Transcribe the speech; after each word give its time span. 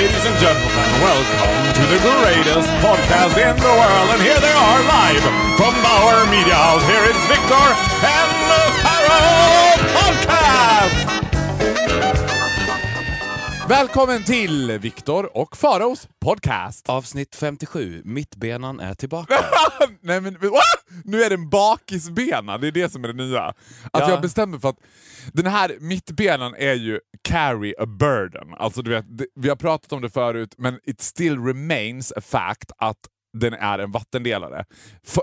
Ladies 0.00 0.24
and 0.24 0.38
gentlemen, 0.38 0.90
welcome 1.04 1.74
to 1.74 1.82
the 1.92 2.00
greatest 2.00 2.70
podcast 2.80 3.36
in 3.36 3.54
the 3.54 3.68
world. 3.68 4.08
And 4.16 4.22
here 4.22 4.40
they 4.40 4.48
are 4.48 4.80
live 4.88 5.20
from 5.60 5.74
Bauer 5.84 6.24
Media 6.30 6.54
House. 6.54 6.82
Here 6.88 7.04
is 7.04 7.20
Victor 7.28 7.66
and 8.08 8.30
the 8.48 8.62
Pharaoh 8.80 9.76
Podcast! 9.92 10.39
Välkommen 13.70 14.24
till 14.24 14.78
Viktor 14.78 15.36
och 15.36 15.56
Faraos 15.56 16.08
podcast. 16.20 16.88
Avsnitt 16.88 17.36
57, 17.36 18.02
Mittbenan 18.04 18.80
är 18.80 18.94
tillbaka. 18.94 19.34
Nej 20.00 20.20
men, 20.20 20.34
va? 20.34 20.60
Nu 21.04 21.22
är 21.22 21.28
det 21.28 21.34
en 21.34 21.50
bakisbena, 21.50 22.58
det 22.58 22.66
är 22.66 22.72
det 22.72 22.92
som 22.92 23.04
är 23.04 23.08
det 23.08 23.14
nya. 23.14 23.42
Att 23.42 23.54
Ja. 23.92 24.10
jag 24.10 24.20
bestämmer 24.20 24.58
för 24.58 24.68
att 24.68 24.78
den 25.32 25.46
här 25.46 25.76
mittbenan 25.80 26.54
är 26.54 26.74
ju 26.74 27.00
carry 27.22 27.74
a 27.78 27.86
burden. 27.86 28.54
Alltså 28.58 28.82
du 28.82 28.90
vet, 28.90 29.04
vi 29.34 29.48
har 29.48 29.56
pratat 29.56 29.92
om 29.92 30.02
det 30.02 30.10
förut, 30.10 30.54
men 30.58 30.78
it 30.84 31.00
still 31.00 31.38
remains 31.44 32.12
a 32.16 32.20
fact 32.20 32.72
att 32.78 32.98
den 33.38 33.52
är 33.54 33.78
en 33.78 33.92
vattendelare. 33.92 34.64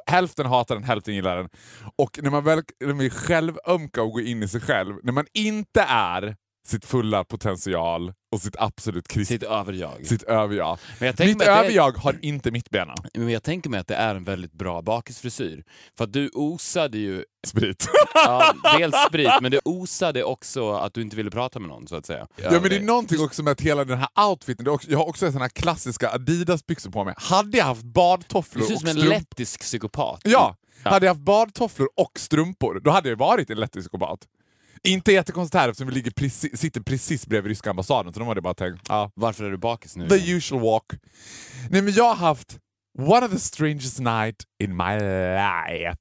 Hälften 0.05 0.45
hatar 0.45 0.75
den, 0.75 0.83
hälften 0.83 1.15
gillar 1.15 1.37
den. 1.37 1.49
Och 1.97 2.19
när 2.21 2.29
man 2.29 2.43
väl 2.43 2.61
när 2.85 2.93
man 2.93 3.05
är 3.05 3.09
självömka 3.09 4.01
och 4.01 4.11
går 4.11 4.21
in 4.21 4.43
i 4.43 4.47
sig 4.47 4.61
själv, 4.61 4.95
när 5.03 5.13
man 5.13 5.25
inte 5.33 5.81
är 5.89 6.35
sitt 6.67 6.85
fulla 6.85 7.23
potential 7.23 8.13
och 8.31 8.41
sitt 8.41 8.55
absolut 8.59 9.07
krist... 9.07 9.27
Sitt 9.31 9.43
överjag. 9.43 10.05
sitt 10.05 10.23
överjag. 10.23 10.77
Men 10.99 11.05
jag 11.17 11.27
Mitt 11.27 11.39
det 11.39 11.45
är- 11.45 11.59
överjag 11.63 11.91
har 11.91 12.15
inte 12.21 12.51
mittbena. 12.51 12.95
Men 13.13 13.29
jag 13.29 13.43
tänker 13.43 13.69
mig 13.69 13.79
att 13.79 13.87
det 13.87 13.95
är 13.95 14.15
en 14.15 14.23
väldigt 14.23 14.53
bra 14.53 14.81
bakisfrisyr. 14.81 15.63
För 15.97 16.03
att 16.03 16.13
du 16.13 16.29
osade 16.33 16.97
ju, 16.97 17.23
Sprit. 17.47 17.89
ja, 18.13 18.53
dels 18.77 18.95
sprit, 19.07 19.31
men 19.41 19.51
det 19.51 19.59
osade 19.65 20.23
också 20.23 20.71
att 20.73 20.93
du 20.93 21.01
inte 21.01 21.15
ville 21.15 21.31
prata 21.31 21.59
med 21.59 21.69
någon 21.69 21.87
så 21.87 21.95
att 21.95 22.05
säga. 22.05 22.27
Ja, 22.35 22.51
men 22.51 22.63
det 22.63 22.75
är 22.75 22.81
någonting 22.81 23.21
också 23.21 23.43
med 23.43 23.51
att 23.51 23.61
hela 23.61 23.85
den 23.85 23.97
här 23.97 24.29
outfiten, 24.29 24.67
också, 24.67 24.91
jag 24.91 24.97
har 24.97 25.05
också 25.09 25.31
såna 25.31 25.43
här 25.43 25.49
klassiska 25.49 26.09
Adidas-byxor 26.09 26.91
på 26.91 27.03
mig. 27.03 27.13
Hade 27.17 27.57
jag 27.57 27.65
haft 27.65 27.83
badtofflor 27.83 28.61
Du 28.61 28.67
ser 28.67 28.73
och 28.73 28.75
ut 28.75 28.79
som 28.79 28.89
en 28.89 28.95
strumpor... 28.95 29.09
lettisk 29.19 29.61
psykopat. 29.61 30.21
Ja, 30.23 30.55
Ja. 30.83 30.89
hade 30.91 31.05
jag 31.05 31.13
haft 31.13 31.25
badtofflor 31.25 31.89
och 31.97 32.19
strumpor, 32.19 32.79
då 32.83 32.91
hade 32.91 33.09
jag 33.09 33.15
varit 33.15 33.49
en 33.49 33.57
lettisk 33.59 33.83
psykopat. 33.89 34.19
Inte 34.83 35.11
jättekonstigt 35.11 35.55
här 35.55 35.69
eftersom 35.69 35.87
vi 35.87 35.93
ligger 35.93 36.11
precis, 36.11 36.59
sitter 36.59 36.81
precis 36.81 37.27
bredvid 37.27 37.49
ryska 37.49 37.69
ambassaden, 37.69 38.13
så 38.13 38.19
de 38.19 38.27
hade 38.27 38.41
bara 38.41 38.53
tänkt, 38.53 38.85
ja, 38.89 39.11
Varför 39.15 39.43
är 39.43 39.51
du 39.51 39.57
bakis 39.57 39.95
nu? 39.95 40.09
the 40.09 40.31
usual 40.31 40.61
walk. 40.61 40.83
Nej 41.69 41.81
men 41.81 41.93
jag 41.93 42.03
har 42.03 42.15
haft 42.15 42.57
one 42.99 43.25
of 43.25 43.31
the 43.31 43.39
strangest 43.39 43.99
night 43.99 44.35
in 44.63 44.75
my 44.77 44.93
life. 44.95 45.97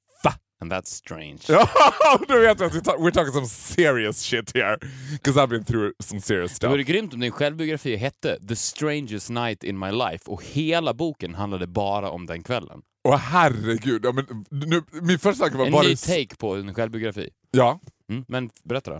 And 0.61 0.71
that's 0.73 0.85
strange. 0.85 1.37
Då 2.27 2.39
vet 2.39 2.61
att 2.61 2.73
we're 2.73 3.11
talking 3.11 3.33
some 3.33 3.45
serious 3.45 4.21
shit 4.21 4.51
here. 4.55 4.77
Because 5.11 5.39
I've 5.41 5.47
been 5.47 5.63
through 5.65 5.91
some 6.03 6.21
serious 6.21 6.51
Det 6.51 6.55
stuff. 6.55 6.71
vore 6.71 6.83
grymt 6.83 7.13
om 7.13 7.19
din 7.19 7.31
självbiografi 7.31 7.95
hette 7.95 8.37
The 8.47 8.55
strangest 8.55 9.29
night 9.29 9.63
in 9.63 9.79
my 9.79 9.91
life 9.91 10.23
och 10.31 10.43
hela 10.43 10.93
boken 10.93 11.35
handlade 11.35 11.67
bara 11.67 12.09
om 12.09 12.25
den 12.25 12.43
kvällen. 12.43 12.81
Åh 13.07 13.17
herregud, 13.17 14.05
ja, 14.05 14.11
men, 14.11 14.25
nu, 14.51 14.81
min 15.01 15.19
första 15.19 15.43
tanke 15.43 15.57
var 15.57 15.65
En 15.65 15.71
bara... 15.71 15.83
ny 15.87 15.95
take 15.95 16.35
på 16.39 16.55
en 16.55 16.73
självbiografi. 16.73 17.29
Ja. 17.51 17.79
Mm, 18.09 18.25
men 18.27 18.49
berätta 18.63 18.91
då. 18.91 18.97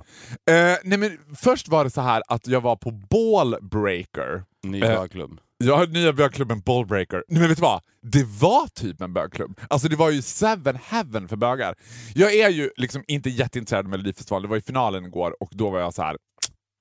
Eh, 0.53 0.77
nej 0.83 0.97
men 0.97 1.17
först 1.35 1.67
var 1.67 1.83
det 1.83 1.89
så 1.89 2.01
här 2.01 2.23
att 2.27 2.47
jag 2.47 2.61
var 2.61 2.75
på 2.75 2.91
Ballbreaker. 2.91 4.43
Ny 4.63 4.81
Eh, 4.81 4.99
bögklubb. 5.01 5.39
Jag 5.57 5.77
har 5.77 5.87
nya 5.87 6.13
bögklubben 6.13 6.59
Ballbreaker. 6.59 7.23
Nej 7.27 7.39
men 7.39 7.49
vet 7.49 7.57
du 7.57 7.61
vad? 7.61 7.81
Det 8.01 8.23
var 8.23 8.67
typ 8.67 9.01
en 9.01 9.13
bögklubb. 9.13 9.59
Alltså 9.69 9.87
det 9.87 9.95
var 9.95 10.09
ju 10.09 10.21
seven 10.21 10.75
heaven 10.83 11.27
för 11.27 11.35
bögar. 11.35 11.75
Jag 12.15 12.33
är 12.35 12.49
ju 12.49 12.69
liksom 12.77 13.03
inte 13.07 13.29
jätteintresserad 13.29 13.85
av 13.85 13.89
Melodifestivalen, 13.89 14.43
det 14.43 14.49
var 14.49 14.55
ju 14.55 14.61
finalen 14.61 15.05
igår 15.05 15.43
och 15.43 15.49
då 15.51 15.69
var 15.69 15.79
jag 15.79 15.93
så 15.93 16.01
här 16.01 16.17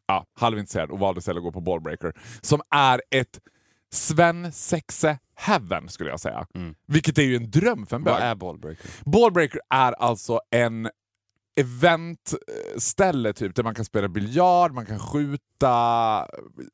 ja, 0.07 0.25
halvintresserad 0.41 0.91
och 0.91 0.99
valde 0.99 1.19
istället 1.19 1.39
att 1.39 1.45
gå 1.45 1.53
på 1.53 1.61
Ballbreaker. 1.61 2.13
Som 2.41 2.61
är 2.71 3.03
ett 3.11 3.39
svensexe 3.93 5.19
heaven 5.35 5.89
skulle 5.89 6.11
jag 6.11 6.21
säga. 6.21 6.47
Vilket 6.87 7.19
är 7.19 7.23
ju 7.23 7.37
en 7.37 7.51
dröm 7.51 7.87
för 7.87 7.97
en 7.97 8.05
bög. 8.05 8.15
Vad 8.15 8.23
är 8.23 8.35
ballbreaker? 8.35 8.91
Ballbreaker 9.05 9.61
är 9.71 9.93
alltså 9.93 10.41
en 10.51 10.89
eventställe 11.61 13.33
typ, 13.33 13.55
där 13.55 13.63
man 13.63 13.75
kan 13.75 13.85
spela 13.85 14.09
biljard, 14.09 14.73
man 14.73 14.87
kan 14.87 14.99
skjuta 14.99 16.27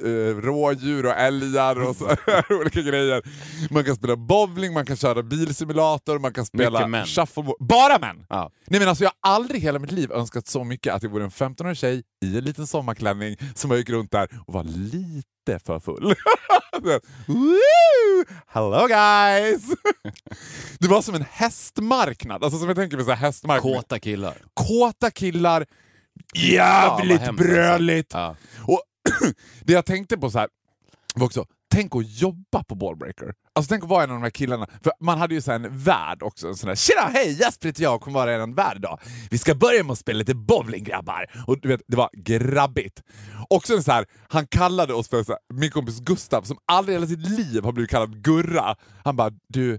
eh, 0.04 0.36
rådjur 0.36 1.06
och 1.06 1.12
älgar 1.12 1.88
och 1.88 1.96
så, 1.96 2.04
olika 2.50 2.80
grejer. 2.80 3.22
Man 3.70 3.84
kan 3.84 3.96
spela 3.96 4.16
bowling, 4.16 4.72
man 4.72 4.86
kan 4.86 4.96
köra 4.96 5.22
bilsimulator, 5.22 6.18
man 6.18 6.32
kan 6.32 6.46
spela 6.46 7.04
shuffleboard. 7.06 7.56
Bara 7.60 7.98
män! 7.98 8.26
Ja. 8.28 8.50
Nej 8.66 8.80
men 8.80 8.88
alltså 8.88 9.04
jag 9.04 9.12
har 9.20 9.32
aldrig 9.32 9.60
hela 9.60 9.78
mitt 9.78 9.92
liv 9.92 10.12
önskat 10.12 10.46
så 10.46 10.64
mycket 10.64 10.94
att 10.94 11.02
jag 11.02 11.10
vore 11.10 11.24
en 11.24 11.30
15-årig 11.30 11.76
tjej 11.76 12.02
i 12.24 12.38
en 12.38 12.44
liten 12.44 12.66
sommarklänning 12.66 13.36
som 13.54 13.70
jag 13.70 13.78
gick 13.78 13.90
runt 13.90 14.10
där 14.10 14.28
och 14.46 14.54
var 14.54 14.64
lite 14.64 15.58
för 15.66 15.80
full. 15.80 16.14
Woo! 16.82 17.00
Hello 18.46 18.86
guys! 18.86 19.62
Det 20.78 20.88
var 20.88 21.02
som 21.02 21.14
en 21.14 21.24
hästmarknad, 21.30 22.44
alltså 22.44 22.58
som 22.58 22.68
jag 22.68 22.76
tänker 22.76 22.96
mig 22.96 23.06
så 23.06 23.12
här 23.12 23.18
hästmarknad. 23.18 23.74
Kåta 23.74 23.98
killar. 23.98 24.36
Kåta 24.54 25.10
killar, 25.10 25.66
jävligt 26.34 27.18
vad 27.18 27.26
hemskt, 27.26 27.44
bröligt. 27.44 28.10
Ja. 28.14 28.36
Och 28.66 28.82
det 29.64 29.72
jag 29.72 29.86
tänkte 29.86 30.18
på 30.18 30.30
så 30.30 30.38
här 30.38 30.48
var 31.14 31.26
också, 31.26 31.46
tänk 31.72 31.96
att 31.96 32.20
jobba 32.20 32.64
på 32.64 32.74
Ballbreaker. 32.74 33.34
Alltså 33.54 33.68
tänk 33.68 33.82
att 33.82 33.88
vara 33.90 34.04
en 34.04 34.10
av 34.10 34.16
de 34.16 34.22
här 34.22 34.30
killarna. 34.30 34.66
För 34.82 34.92
man 35.00 35.18
hade 35.18 35.34
ju 35.34 35.40
så 35.40 35.50
här 35.50 35.60
en 35.60 35.78
värd 35.78 36.22
också. 36.22 36.48
En 36.48 36.56
sån 36.56 36.68
där, 36.68 36.76
Tjena, 36.76 37.00
hej! 37.00 37.32
Jesper 37.40 37.68
heter 37.68 37.82
jag 37.82 37.94
och 37.94 38.00
kommer 38.02 38.18
vara 38.18 38.42
en 38.42 38.54
värd 38.54 38.76
idag. 38.76 39.00
Vi 39.30 39.38
ska 39.38 39.54
börja 39.54 39.84
med 39.84 39.92
att 39.92 39.98
spela 39.98 40.18
lite 40.18 40.34
bowling 40.34 40.84
grabbar. 40.84 41.26
Och 41.46 41.60
du 41.60 41.68
vet, 41.68 41.80
det 41.88 41.96
var 41.96 42.10
grabbigt. 42.12 43.02
Också 43.50 43.74
en 43.74 43.82
så 43.82 43.92
här, 43.92 44.06
han 44.28 44.46
kallade 44.46 44.94
oss 44.94 45.08
för 45.08 45.22
så 45.22 45.32
här, 45.32 45.60
min 45.60 45.70
kompis 45.70 46.00
Gustav 46.00 46.42
som 46.42 46.56
aldrig 46.66 46.94
i 46.94 46.96
hela 46.96 47.06
sitt 47.06 47.28
liv 47.28 47.64
har 47.64 47.72
blivit 47.72 47.90
kallad 47.90 48.22
Gurra. 48.22 48.76
Han 49.04 49.16
bara, 49.16 49.30
du 49.48 49.78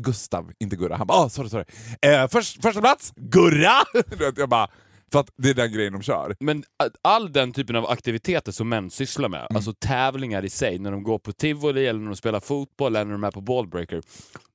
Gustav, 0.00 0.52
inte 0.60 0.76
Gurra. 0.76 0.96
Han 0.96 1.06
bara, 1.06 1.18
ah, 1.18 1.28
sorry, 1.28 1.48
sorry. 1.48 1.64
Eh, 2.02 2.28
först, 2.28 2.62
första 2.62 2.80
plats, 2.80 3.12
Gurra! 3.16 3.82
du 4.10 4.16
vet, 4.16 4.38
jag 4.38 4.48
bara, 4.48 4.68
för 5.12 5.20
att 5.20 5.30
det 5.36 5.50
är 5.50 5.54
den 5.54 5.72
grejen 5.72 5.92
de 5.92 6.02
kör. 6.02 6.34
Men 6.40 6.64
all 7.02 7.32
den 7.32 7.52
typen 7.52 7.76
av 7.76 7.86
aktiviteter 7.90 8.52
som 8.52 8.68
män 8.68 8.90
sysslar 8.90 9.28
med, 9.28 9.38
Mm. 9.40 9.56
alltså 9.56 9.72
tävlingar 9.78 10.44
i 10.44 10.50
sig, 10.50 10.78
när 10.78 10.90
de 10.90 11.02
går 11.02 11.18
på 11.18 11.32
tivoli, 11.32 11.86
eller 11.86 12.00
när 12.00 12.06
de 12.10 12.16
spelar 12.16 12.40
fotboll, 12.40 12.96
eller 12.96 13.04
när 13.04 13.12
de 13.12 13.24
är 13.24 13.30
på 13.30 13.40
ballbreaker. 13.40 14.02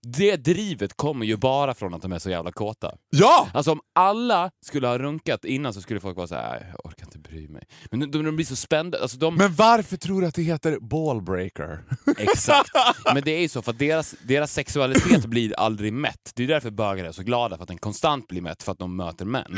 Det 0.06 0.36
drivet 0.36 0.94
kommer 0.98 1.26
ju 1.26 1.38
bara 1.38 1.74
från 1.74 1.94
att 1.94 2.02
de 2.02 2.12
är 2.12 2.20
så 2.20 2.30
jävla 2.30 2.52
kåta. 2.52 2.92
Ja! 3.10 3.48
Alltså 3.54 3.72
om 3.72 3.80
alla 3.96 4.52
skulle 4.66 4.88
ha 4.88 4.98
runkat 4.98 5.46
innan 5.46 5.74
så 5.74 5.82
skulle 5.82 6.00
folk 6.00 6.18
vara 6.18 6.28
så 6.28 6.36
här, 6.36 6.60
"Nej, 6.60 6.70
jag 6.74 6.86
orkar 6.92 7.06
inte 7.06 7.18
bry 7.20 7.48
mig. 7.48 7.64
Men 7.92 8.00
de, 8.00 8.06
de, 8.12 8.26
de 8.26 8.36
blir 8.36 8.46
så 8.46 8.56
spända, 8.56 8.98
alltså 9.02 9.18
de... 9.18 9.36
Men 9.36 9.54
varför 9.56 9.98
tror 9.98 10.22
du 10.22 10.28
att 10.28 10.36
det 10.36 10.42
heter 10.42 10.78
Ballbreaker? 10.82 11.84
Exakt. 12.18 12.70
Men 13.14 13.24
det 13.24 13.32
är 13.32 13.42
ju 13.42 13.50
så, 13.50 13.62
för 13.62 13.72
att 13.72 13.80
deras, 13.80 14.16
deras 14.24 14.54
sexualitet 14.54 15.26
blir 15.26 15.54
aldrig 15.60 15.94
mätt. 15.94 16.32
Det 16.36 16.44
är 16.44 16.48
därför 16.48 16.72
bögar 16.72 17.06
är 17.06 17.12
så 17.12 17.24
glada, 17.24 17.56
för 17.58 17.64
att 17.64 17.68
den 17.68 17.78
konstant 17.78 18.28
blir 18.28 18.42
mätt, 18.42 18.64
för 18.64 18.72
att 18.72 18.80
de 18.80 18.96
möter 18.96 19.26
män. 19.26 19.58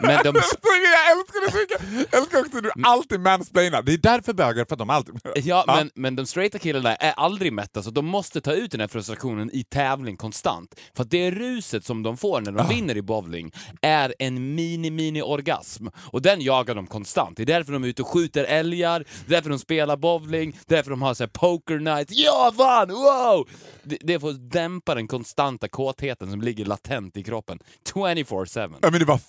Men 0.00 0.22
de... 0.24 0.34
jag 0.98 1.10
älskar 1.18 1.46
det 1.46 1.52
så 1.52 1.58
mycket! 1.58 2.10
Jag 2.12 2.20
älskar 2.20 2.40
också 2.40 2.56
att 2.56 2.62
du 2.62 2.70
alltid 2.82 3.20
mansplainar. 3.20 3.82
Det 3.82 3.92
är 3.92 3.98
därför 3.98 4.32
bögar, 4.32 4.64
för 4.64 4.74
att 4.74 4.78
de 4.78 4.90
alltid... 4.90 5.20
Ja, 5.34 5.64
men, 5.66 5.90
men 5.94 6.16
de 6.16 6.26
straighta 6.26 6.58
killarna 6.58 6.94
är 6.94 7.12
aldrig 7.12 7.52
mätta, 7.52 7.82
så 7.82 7.90
de 7.90 8.06
måste 8.06 8.40
ta 8.40 8.52
ut 8.52 8.70
den 8.70 8.80
här 8.80 8.88
frustrationen 8.88 9.50
i 9.52 9.64
tävling 9.64 10.16
konstant. 10.16 10.74
För 10.96 11.02
att 11.02 11.10
det 11.10 11.30
ruset 11.30 11.84
som 11.84 12.02
de 12.02 12.16
får 12.16 12.40
när 12.40 12.52
de 12.52 12.68
vinner 12.68 12.96
i 12.96 13.02
bowling 13.02 13.52
är 13.82 14.14
en 14.18 14.54
mini-mini-orgasm. 14.54 15.88
Och 16.12 16.22
den 16.22 16.40
jagar 16.40 16.74
de 16.74 16.86
konstant. 16.86 17.36
Det 17.36 17.42
är 17.42 17.46
därför 17.46 17.72
de 17.72 17.84
är 17.84 17.88
ute 17.88 18.02
och 18.02 18.08
skjuter 18.08 18.44
älgar, 18.44 19.04
det 19.26 19.34
är 19.34 19.36
därför 19.36 19.50
de 19.50 19.58
spelar 19.58 19.96
bowling, 19.96 20.58
det 20.66 20.74
är 20.74 20.76
därför 20.76 20.90
de 20.90 21.02
har 21.02 21.14
så 21.14 21.22
här 21.22 21.28
poker 21.28 21.78
night. 21.78 22.08
Ja, 22.10 22.52
fan! 22.56 22.88
Wow! 22.88 23.48
Det, 23.82 23.98
det 24.00 24.20
får 24.20 24.32
dämpa 24.32 24.94
den 24.94 25.08
konstanta 25.08 25.68
kåtheten 25.68 26.30
som 26.30 26.40
ligger 26.40 26.64
latent 26.64 27.16
i 27.16 27.22
kroppen. 27.22 27.58
24-7. 27.94 28.74
Ja, 28.80 28.90
men 28.90 29.00
det 29.00 29.06
var 29.06 29.20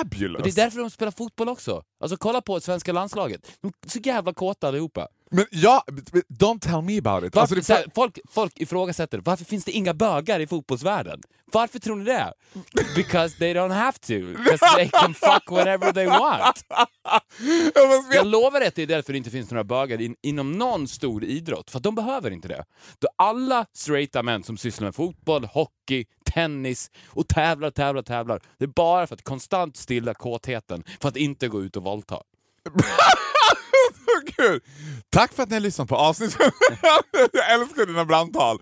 fabulous! 0.00 0.38
Och 0.38 0.42
det 0.42 0.50
är 0.50 0.64
därför 0.64 0.80
de 0.80 0.90
spelar 0.90 1.12
fotboll 1.12 1.48
också. 1.48 1.82
Alltså 2.00 2.16
kolla 2.16 2.40
på 2.40 2.60
svenska 2.60 2.92
landslaget. 2.92 3.58
De 3.60 3.72
är 3.86 3.90
så 3.90 3.98
jävla 3.98 4.34
kåta 4.34 4.68
allihopa. 4.68 5.08
Men 5.30 5.46
ja, 5.50 5.84
don't 6.28 6.60
tell 6.60 6.82
me 6.82 6.98
about 6.98 7.24
it. 7.24 7.34
Varför, 7.34 7.56
Alltså, 7.56 7.72
det 7.72 7.78
här, 7.78 7.86
folk, 7.94 8.18
folk 8.30 8.52
ifrågasätter, 8.60 9.18
varför 9.18 9.44
finns 9.44 9.64
det 9.64 9.72
inga 9.72 9.94
bögar 9.94 10.40
i 10.40 10.46
fotbollsvärlden? 10.46 11.20
Varför 11.52 11.78
tror 11.78 11.96
ni 11.96 12.04
det? 12.04 12.32
Because 12.96 13.38
they 13.38 13.54
don't 13.54 13.72
have 13.72 13.92
to. 13.92 14.38
Because 14.42 14.76
they 14.76 14.88
can 14.88 15.14
fuck 15.14 15.50
whatever 15.50 15.92
they 15.92 16.06
want. 16.06 16.64
jag 18.12 18.26
lovar 18.26 18.60
att 18.60 18.74
det 18.74 18.82
är 18.82 18.86
därför 18.86 19.12
det 19.12 19.18
inte 19.18 19.30
finns 19.30 19.50
några 19.50 19.64
bögar 19.64 20.00
in, 20.00 20.16
inom 20.22 20.52
någon 20.52 20.88
stor 20.88 21.24
idrott, 21.24 21.70
för 21.70 21.80
de 21.80 21.94
behöver 21.94 22.30
inte 22.30 22.48
det. 22.48 22.64
Då 22.98 23.08
alla 23.16 23.66
straighta 23.72 24.22
män 24.22 24.42
som 24.42 24.56
sysslar 24.56 24.86
med 24.86 24.94
fotboll, 24.94 25.44
hockey, 25.44 26.04
tennis 26.24 26.90
och 27.08 27.28
tävlar, 27.28 27.70
tävlar, 27.70 28.02
tävlar. 28.02 28.40
Det 28.58 28.64
är 28.64 28.68
bara 28.68 29.06
för 29.06 29.14
att 29.14 29.22
konstant 29.24 29.76
stilla 29.76 30.14
kåtheten, 30.14 30.84
för 31.00 31.08
att 31.08 31.16
inte 31.16 31.48
gå 31.48 31.62
ut 31.62 31.76
och 31.76 31.82
våldta. 31.82 32.16
Så 33.94 34.32
kul! 34.36 34.60
Tack 35.10 35.32
för 35.34 35.42
att 35.42 35.48
ni 35.48 35.54
har 35.56 35.60
lyssnat 35.60 35.88
på 35.88 35.96
avsnittet. 35.96 36.38
jag 37.32 37.52
älskar 37.52 37.86
dina 37.86 38.04
brandtal. 38.04 38.58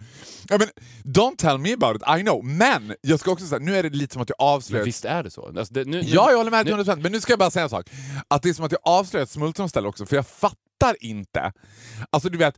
Ja, 0.49 0.59
men, 0.59 0.69
don't 1.05 1.37
tell 1.37 1.59
me 1.59 1.73
about 1.73 1.97
it, 1.97 2.03
I 2.21 2.23
know. 2.23 2.45
Men 2.45 2.95
jag 3.01 3.21
ska 3.21 3.31
också 3.31 3.47
säga, 3.47 3.59
nu 3.59 3.77
är 3.77 3.83
det 3.83 3.91
lite 3.91 4.13
som 4.13 4.23
att 4.23 4.29
jag 4.29 4.37
Men 4.39 4.47
avslöjar... 4.49 4.85
visst 4.85 5.05
är 5.05 5.23
det 5.23 5.31
så? 5.31 5.47
Alltså 5.59 5.75
det, 5.75 5.85
nu, 5.85 6.01
Ja, 6.01 6.31
jag 6.31 6.37
håller 6.39 6.51
med 6.51 6.67
nu- 6.67 6.73
dig 6.73 6.85
100%. 6.85 7.01
Men 7.03 7.13
nu 7.13 7.21
ska 7.21 7.33
jag 7.33 7.39
bara 7.39 7.51
säga 7.51 7.63
en 7.63 7.71
sak. 7.71 7.91
Att 8.29 8.43
det 8.43 8.49
är 8.49 8.55
som 8.55 8.65
att 8.65 8.73
jag 8.73 8.81
avslöjar 8.85 9.25
ett 9.25 9.31
smultronställe 9.31 9.89
också, 9.89 10.07
för 10.07 10.17
jag 10.17 10.27
fattar 10.27 10.97
inte. 11.01 11.53
Alltså 12.11 12.29
du 12.29 12.39
vet, 12.39 12.55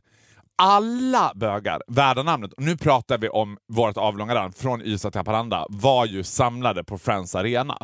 alla 0.61 1.31
bögar 1.35 1.81
värda 1.87 2.23
namnet, 2.23 2.51
nu 2.57 2.77
pratar 2.77 3.17
vi 3.17 3.29
om 3.29 3.57
vårt 3.73 3.97
avlånga 3.97 4.33
land 4.33 4.55
från 4.55 4.81
Ystad 4.81 5.11
till 5.11 5.19
Haparanda, 5.19 5.65
var 5.69 6.05
ju 6.05 6.23
samlade 6.23 6.83
på 6.83 6.97
Friends 6.97 7.35
Arena. 7.35 7.77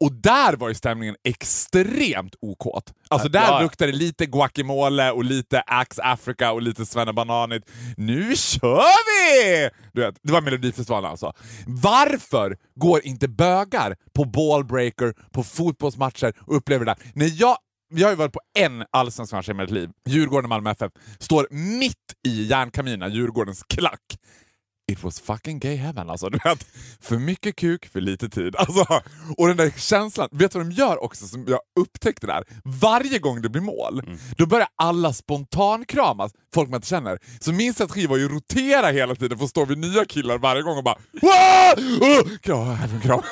Och 0.00 0.12
där 0.12 0.56
var 0.56 0.68
ju 0.68 0.74
stämningen 0.74 1.16
extremt 1.24 2.34
okåt. 2.40 2.92
Alltså 3.08 3.28
där 3.28 3.40
ja. 3.40 3.62
luktade 3.62 3.92
det 3.92 3.98
lite 3.98 4.26
guacamole 4.26 5.10
och 5.10 5.24
lite 5.24 5.62
Axe 5.66 6.02
Africa 6.02 6.52
och 6.52 6.62
lite 6.62 6.86
svennebananigt. 6.86 7.70
Nu 7.96 8.36
kör 8.36 8.94
vi! 9.08 9.70
Du 9.92 10.00
vet, 10.00 10.14
det 10.22 10.32
var 10.32 10.40
Melodifestivalen 10.40 11.10
alltså. 11.10 11.32
Varför 11.66 12.56
går 12.74 13.06
inte 13.06 13.28
bögar 13.28 13.96
på 14.14 14.24
ballbreaker, 14.24 15.14
på 15.32 15.44
fotbollsmatcher 15.44 16.32
och 16.40 16.56
upplever 16.56 16.84
det 16.84 16.94
där? 16.94 17.12
När 17.14 17.30
jag 17.40 17.56
jag 17.94 18.06
har 18.06 18.12
ju 18.12 18.16
varit 18.16 18.32
på 18.32 18.40
en 18.58 18.84
allsvensk 18.90 19.32
match 19.32 19.48
i 19.48 19.54
mitt 19.54 19.70
liv. 19.70 19.90
Djurgården 20.08 20.44
och 20.44 20.48
Malmö 20.48 20.70
FF 20.70 20.92
står 21.18 21.46
mitt 21.50 21.96
i 22.26 22.44
järnkaminen, 22.46 23.12
Djurgårdens 23.12 23.62
klack. 23.68 24.18
It 24.92 25.02
was 25.04 25.20
fucking 25.20 25.58
gay 25.58 25.76
heaven 25.76 26.10
alltså. 26.10 26.28
Du 26.30 26.38
vet, 26.44 26.66
för 27.00 27.18
mycket 27.18 27.56
kuk, 27.56 27.86
för 27.92 28.00
lite 28.00 28.28
tid. 28.28 28.56
Alltså, 28.56 29.02
och 29.36 29.48
den 29.48 29.56
där 29.56 29.70
känslan, 29.76 30.28
vet 30.32 30.52
du 30.52 30.58
vad 30.58 30.66
de 30.68 30.72
gör 30.72 31.02
också 31.04 31.26
som 31.26 31.44
jag 31.48 31.60
upptäckte 31.80 32.26
där? 32.26 32.44
Varje 32.64 33.18
gång 33.18 33.42
det 33.42 33.48
blir 33.48 33.62
mål, 33.62 34.02
då 34.36 34.46
börjar 34.46 34.68
alla 34.76 35.12
spontankramas, 35.12 36.32
folk 36.54 36.68
man 36.70 36.78
inte 36.78 36.88
känner. 36.88 37.18
Så 37.40 37.52
min 37.52 37.74
strategi 37.74 38.06
var 38.06 38.16
ju 38.16 38.24
att 38.24 38.30
rotera 38.32 38.86
hela 38.90 39.14
tiden 39.14 39.38
för 39.38 39.44
att 39.44 39.50
stå 39.50 39.64
vid 39.64 39.78
nya 39.78 40.04
killar 40.04 40.38
varje 40.38 40.62
gång 40.62 40.78
och 40.78 40.84
bara 40.84 40.98
"Wah! 41.22 41.78
Uh! 41.78 42.36
Kram, 42.38 43.00
kram. 43.02 43.22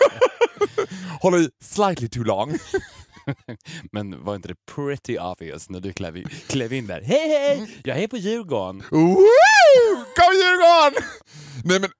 Hålla 1.20 1.36
i 1.38 1.48
slightly 1.62 2.08
too 2.08 2.24
long. 2.24 2.58
Men 3.92 4.24
var 4.24 4.34
inte 4.34 4.48
det 4.48 4.56
pretty 4.74 5.18
obvious 5.18 5.70
när 5.70 5.80
du 5.80 5.92
klev, 5.92 6.28
klev 6.46 6.72
in 6.72 6.86
där? 6.86 7.02
Hej 7.02 7.28
hej! 7.28 7.80
Jag 7.84 7.98
är 7.98 8.08
på 8.08 8.16
Djurgården. 8.16 8.82
Woo! 8.90 9.16
Kom 10.16 10.34
Djurgården! 10.34 11.02
Nej 11.64 11.80
men, 11.80 11.90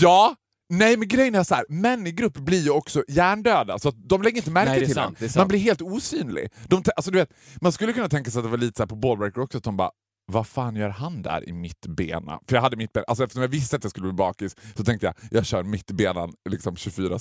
ja. 0.00 0.36
Nej 0.68 0.96
men 0.96 1.08
grejen 1.08 1.34
är 1.34 1.44
så 1.44 1.54
här, 1.54 1.64
män 1.68 2.06
i 2.06 2.12
grupp 2.12 2.34
blir 2.36 2.60
ju 2.60 2.70
också 2.70 3.04
hjärndöda, 3.08 3.78
så 3.78 3.90
de 3.90 4.22
lägger 4.22 4.36
inte 4.36 4.50
märke 4.50 4.70
Nej, 4.70 4.86
till 4.86 4.94
sant, 4.94 5.22
en. 5.22 5.28
Man 5.36 5.48
blir 5.48 5.58
helt 5.58 5.82
osynlig. 5.82 6.48
De, 6.68 6.82
alltså, 6.96 7.10
du 7.10 7.18
vet, 7.18 7.32
man 7.60 7.72
skulle 7.72 7.92
kunna 7.92 8.08
tänka 8.08 8.30
sig 8.30 8.38
att 8.38 8.44
det 8.44 8.50
var 8.50 8.58
lite 8.58 8.82
så 8.82 8.86
på 8.86 8.96
ballbreaker 8.96 9.40
också, 9.40 9.58
att 9.58 9.64
de 9.64 9.76
bara 9.76 9.90
vad 10.30 10.46
fan 10.46 10.76
gör 10.76 10.88
han 10.88 11.22
där 11.22 11.48
i 11.48 11.52
mittbena? 11.52 12.40
För 12.48 12.56
jag 12.56 12.62
hade 12.62 12.76
mittbena, 12.76 13.04
alltså 13.08 13.24
eftersom 13.24 13.42
jag 13.42 13.48
visste 13.48 13.76
att 13.76 13.84
jag 13.84 13.90
skulle 13.90 14.06
bli 14.06 14.12
bakis 14.12 14.56
så 14.76 14.84
tänkte 14.84 15.06
jag, 15.06 15.14
jag 15.30 15.46
kör 15.46 15.62
mittbenan 15.62 16.32
liksom 16.50 16.74
24-7. 16.74 17.20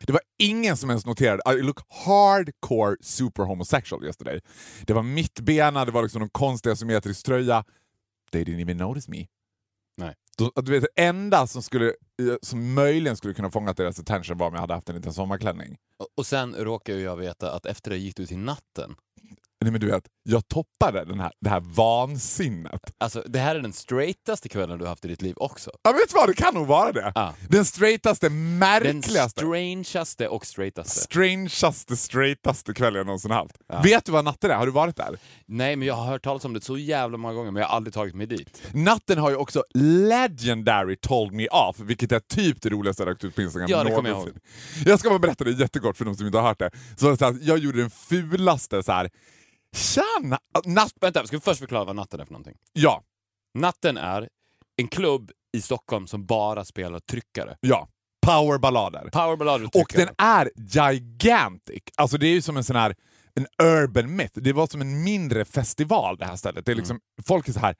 Det 0.00 0.12
var 0.12 0.20
ingen 0.38 0.76
som 0.76 0.90
ens 0.90 1.06
noterade, 1.06 1.58
I 1.58 1.62
look 1.62 1.80
hardcore 2.06 2.96
super 3.00 3.42
homosexual 3.42 4.04
yesterday. 4.04 4.40
Det 4.86 4.92
var 4.92 5.02
mittbena, 5.02 5.84
det 5.84 5.92
var 5.92 6.02
liksom 6.02 6.20
någon 6.20 6.30
konstig 6.30 6.70
asymmetrisk 6.70 7.26
tröja. 7.26 7.64
They 8.32 8.44
didn't 8.44 8.62
even 8.62 8.76
notice 8.76 9.08
me. 9.08 9.26
Nej. 9.96 10.14
Du 10.64 10.72
vet, 10.72 10.82
det 10.94 11.02
enda 11.02 11.46
som, 11.46 11.62
skulle, 11.62 11.92
som 12.42 12.74
möjligen 12.74 13.16
skulle 13.16 13.34
kunna 13.34 13.50
fånga 13.50 13.72
deras 13.72 14.00
attention 14.00 14.38
var 14.38 14.46
om 14.46 14.54
jag 14.54 14.60
hade 14.60 14.74
haft 14.74 14.88
en 14.88 14.96
liten 14.96 15.12
sommarklänning. 15.12 15.76
Och- 16.16 16.26
sen 16.26 16.54
råkar 16.54 16.94
jag 16.94 17.16
veta 17.16 17.52
att 17.52 17.66
efter 17.66 17.90
det 17.90 17.96
gick 17.96 18.16
du 18.16 18.26
till 18.26 18.38
natten. 18.38 18.94
Nej, 19.60 19.72
men 19.72 19.80
du 19.80 19.86
vet, 19.86 20.04
jag 20.22 20.48
toppade 20.48 21.04
den 21.04 21.20
här, 21.20 21.32
det 21.40 21.50
här 21.50 21.60
vansinnet. 21.60 22.80
Alltså, 22.98 23.22
det 23.26 23.38
här 23.38 23.54
är 23.56 23.60
den 23.60 23.72
straightaste 23.72 24.48
kvällen 24.48 24.78
du 24.78 24.84
har 24.84 24.88
haft 24.88 25.04
i 25.04 25.08
ditt 25.08 25.22
liv 25.22 25.34
också. 25.36 25.70
Ja, 25.82 25.92
vet 25.92 26.08
du 26.08 26.14
vad, 26.14 26.28
det 26.28 26.34
kan 26.34 26.54
nog 26.54 26.66
vara 26.66 26.92
det. 26.92 27.12
Ja. 27.14 27.34
Den 27.48 27.64
straightaste, 27.64 28.28
Den 28.28 28.58
märkligaste, 28.58 29.40
strangeaste 29.40 30.28
och 30.28 30.46
straightaste. 30.46 31.00
strangeaste, 31.00 31.96
straightaste 31.96 32.74
kvällen 32.74 32.96
jag 32.96 33.06
någonsin 33.06 33.30
haft. 33.30 33.56
Ja. 33.68 33.80
Vet 33.84 34.04
du 34.04 34.12
vad 34.12 34.24
natten 34.24 34.50
är? 34.50 34.54
Har 34.54 34.66
du 34.66 34.72
varit 34.72 34.96
där? 34.96 35.18
Nej, 35.46 35.76
men 35.76 35.88
jag 35.88 35.94
har 35.94 36.04
hört 36.06 36.24
talas 36.24 36.44
om 36.44 36.52
det 36.54 36.60
så 36.60 36.78
jävla 36.78 37.18
många 37.18 37.34
gånger, 37.34 37.50
men 37.50 37.60
jag 37.60 37.68
har 37.68 37.76
aldrig 37.76 37.94
tagit 37.94 38.14
mig 38.14 38.26
dit. 38.26 38.62
Natten 38.72 39.18
har 39.18 39.30
ju 39.30 39.36
också 39.36 39.64
legendary 39.74 40.96
told 40.96 41.32
me 41.32 41.48
off, 41.48 41.80
vilket 41.80 42.12
är 42.12 42.20
typ 42.20 42.62
det 42.62 42.68
roligaste 42.68 43.02
jag 43.02 43.08
lagt 43.08 43.24
ut 43.24 43.34
på 43.34 43.42
Instagram 43.42 43.68
Ja, 43.70 43.84
det 43.84 43.90
kommer 43.90 44.08
jag 44.08 44.16
någonsin. 44.16 44.40
Jag 44.86 44.98
ska 45.00 45.08
bara 45.08 45.18
berätta 45.18 45.44
det 45.44 45.50
jättekort 45.50 45.96
för 45.96 46.04
de 46.04 46.16
som 46.16 46.26
inte 46.26 46.38
har 46.38 46.48
hört 46.48 46.58
det. 46.58 46.70
Så, 46.96 47.16
så 47.16 47.24
här, 47.24 47.38
jag 47.42 47.58
gjorde 47.58 47.78
den 47.78 47.90
fulaste 47.90 48.82
så 48.82 48.92
här. 48.92 49.10
Tjena! 49.76 50.38
Natt... 50.64 50.92
Vänta, 51.00 51.26
ska 51.26 51.36
vi 51.36 51.40
först 51.40 51.60
förklara 51.60 51.84
vad 51.84 51.96
natten 51.96 52.20
är 52.20 52.24
för 52.24 52.32
någonting? 52.32 52.56
Ja, 52.72 53.02
Natten 53.54 53.96
är 53.96 54.28
en 54.76 54.88
klubb 54.88 55.30
i 55.52 55.60
Stockholm 55.62 56.06
som 56.06 56.26
bara 56.26 56.64
spelar 56.64 57.00
tryckare. 57.00 57.56
ja. 57.60 57.88
Powerballader. 58.26 59.08
Powerballader 59.12 59.64
och 59.74 59.92
den 59.94 60.08
är 60.18 60.50
gigantic. 60.56 61.82
Alltså 61.96 62.18
det 62.18 62.26
är 62.26 62.30
ju 62.30 62.42
som 62.42 62.56
en 62.56 62.64
sån 62.64 62.76
här 62.76 62.94
en 63.34 63.46
urban 63.66 64.16
myth. 64.16 64.32
Det 64.34 64.52
var 64.52 64.66
som 64.66 64.80
en 64.80 65.02
mindre 65.04 65.44
festival 65.44 66.16
det 66.16 66.24
här 66.24 66.36
stället. 66.36 66.66
Det 66.66 66.72
är 66.72 66.76
liksom, 66.76 67.00
Folk 67.26 67.48
är 67.48 67.52
så 67.52 67.60
här. 67.60 67.76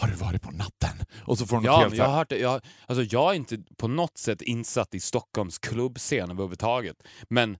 har 0.00 0.08
du 0.08 0.14
varit 0.14 0.42
på 0.42 0.50
natten? 0.50 1.06
Och 1.24 1.38
så 1.38 1.46
får 1.46 1.56
de 1.56 1.64
Ja, 1.64 1.76
helt 1.78 1.94
jag 1.94 2.04
har 2.04 2.16
hört 2.16 2.28
det. 2.28 2.38
Jag, 2.38 2.60
alltså, 2.86 3.02
jag 3.02 3.30
är 3.30 3.34
inte 3.34 3.58
på 3.78 3.88
något 3.88 4.18
sätt 4.18 4.42
insatt 4.42 4.94
i 4.94 5.00
Stockholms 5.00 5.58
klubbscen 5.58 6.30
överhuvudtaget. 6.30 6.96
Men 7.28 7.58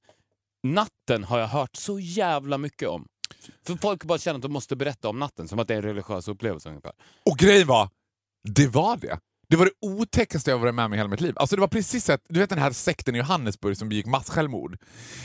natten 0.62 1.24
har 1.24 1.38
jag 1.38 1.48
hört 1.48 1.76
så 1.76 2.00
jävla 2.00 2.58
mycket 2.58 2.88
om. 2.88 3.06
För 3.66 3.74
folk 3.76 4.04
bara 4.04 4.18
känner 4.18 4.36
att 4.38 4.42
de 4.42 4.52
måste 4.52 4.76
berätta 4.76 5.08
om 5.08 5.18
natten, 5.18 5.48
som 5.48 5.58
att 5.58 5.68
det 5.68 5.74
är 5.74 5.78
en 5.78 5.82
religiös 5.82 6.28
upplevelse 6.28 6.68
ungefär. 6.68 6.92
Och 7.30 7.38
grejen 7.38 7.66
var, 7.66 7.88
det 8.48 8.66
var 8.66 8.96
det. 8.96 9.18
Det 9.48 9.56
var 9.56 9.64
det 9.64 9.72
otäckaste 9.88 10.50
jag 10.50 10.58
varit 10.58 10.74
med 10.74 10.84
om 10.84 10.94
i 10.94 10.96
hela 10.96 11.08
mitt 11.08 11.20
liv. 11.20 11.34
Alltså 11.36 11.56
det 11.56 11.60
var 11.60 11.68
precis 11.68 12.10
att, 12.10 12.20
du 12.28 12.40
vet 12.40 12.50
den 12.50 12.58
här 12.58 12.70
sekten 12.72 13.14
i 13.14 13.18
Johannesburg 13.18 13.76
som 13.76 13.88
begick 13.88 14.06
massjälvmord. 14.06 14.76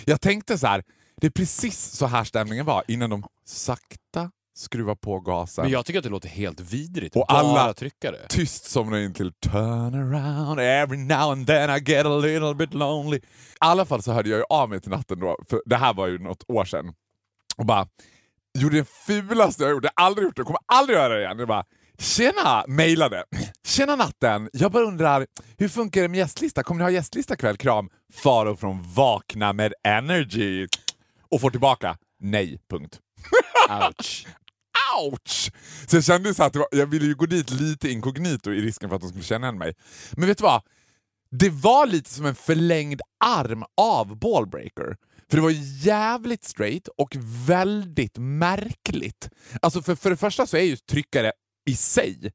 Jag 0.05 0.21
tänkte 0.21 0.57
så 0.57 0.67
här, 0.67 0.83
det 1.21 1.27
är 1.27 1.31
precis 1.31 1.79
så 1.91 2.05
här 2.05 2.23
stämningen 2.23 2.65
var 2.65 2.83
innan 2.87 3.09
de 3.09 3.23
sakta 3.45 4.31
skruvar 4.55 4.95
på 4.95 5.19
gasen. 5.19 5.63
Men 5.63 5.71
jag 5.71 5.85
tycker 5.85 5.99
att 5.99 6.03
det 6.03 6.09
låter 6.09 6.29
helt 6.29 6.59
vidrigt. 6.59 7.15
Och 7.15 7.25
alla- 7.33 7.73
tryckare. 7.73 8.17
tyst 8.29 8.65
somnar 8.65 8.97
in 8.97 9.13
till 9.13 9.33
Turn 9.33 9.95
around 10.13 10.59
every 10.59 10.97
now 10.97 11.31
and 11.31 11.47
then 11.47 11.69
I 11.69 11.79
get 11.79 12.05
a 12.05 12.17
little 12.17 12.53
bit 12.53 12.73
lonely. 12.73 13.17
I 13.17 13.21
alla 13.59 13.85
fall 13.85 14.03
så 14.03 14.11
hörde 14.11 14.29
jag 14.29 14.37
ju 14.37 14.43
av 14.49 14.69
mig 14.69 14.81
till 14.81 14.91
natten 14.91 15.19
då, 15.19 15.37
för 15.49 15.61
det 15.65 15.75
här 15.75 15.93
var 15.93 16.07
ju 16.07 16.19
något 16.19 16.43
år 16.47 16.65
sedan. 16.65 16.93
Och 17.59 17.65
bara 17.65 17.87
gjorde 18.59 18.77
det 18.77 18.89
fulaste 18.89 19.63
jag 19.63 19.71
gjort. 19.71 19.83
Jag 19.83 19.91
har 19.95 20.05
aldrig 20.05 20.25
gjort 20.25 20.35
det, 20.35 20.43
kommer 20.43 20.59
aldrig 20.65 20.97
göra 20.97 21.13
det 21.13 21.21
igen. 21.21 21.39
Jag 21.39 21.47
bara 21.47 21.65
Tjena! 21.99 22.63
Mejlade. 22.67 23.23
Tjena 23.67 23.95
natten! 23.95 24.49
Jag 24.53 24.71
bara 24.71 24.83
undrar, 24.83 25.27
hur 25.57 25.67
funkar 25.67 26.01
det 26.01 26.07
med 26.07 26.17
gästlista? 26.17 26.63
Kommer 26.63 26.77
ni 26.77 26.83
ha 26.83 26.91
gästlista 26.91 27.35
kväll? 27.35 27.57
Kram. 27.57 27.89
Faro 28.13 28.55
från 28.55 28.93
Vakna 28.93 29.53
med 29.53 29.73
Energy. 29.83 30.67
Och 31.31 31.41
får 31.41 31.49
tillbaka, 31.49 31.97
nej. 32.19 32.59
Punkt. 32.69 32.99
Ouch. 33.69 34.27
Ouch! 34.97 35.51
Så 35.87 35.95
jag 35.95 36.03
kände 36.03 36.33
så 36.33 36.43
att 36.43 36.53
det 36.53 36.59
var, 36.59 36.67
jag 36.71 36.87
ville 36.87 37.05
ju 37.05 37.15
gå 37.15 37.25
dit 37.25 37.51
lite 37.51 37.89
inkognito 37.89 38.51
i 38.51 38.61
risken 38.61 38.89
för 38.89 38.95
att 38.95 39.01
de 39.01 39.09
skulle 39.09 39.23
känna 39.23 39.47
igen 39.47 39.57
mig. 39.57 39.73
Men 40.11 40.27
vet 40.27 40.37
du 40.37 40.43
vad? 40.43 40.61
Det 41.31 41.49
var 41.49 41.85
lite 41.85 42.09
som 42.09 42.25
en 42.25 42.35
förlängd 42.35 43.01
arm 43.25 43.63
av 43.81 44.19
Ballbreaker. 44.19 44.95
För 45.29 45.37
det 45.37 45.43
var 45.43 45.53
jävligt 45.85 46.43
straight 46.43 46.87
och 46.87 47.15
väldigt 47.47 48.17
märkligt. 48.17 49.29
Alltså 49.61 49.81
för, 49.81 49.95
för 49.95 50.09
det 50.09 50.17
första 50.17 50.47
så 50.47 50.57
är 50.57 50.61
ju 50.61 50.75
tryckare 50.75 51.31
i 51.69 51.75
sig 51.75 52.31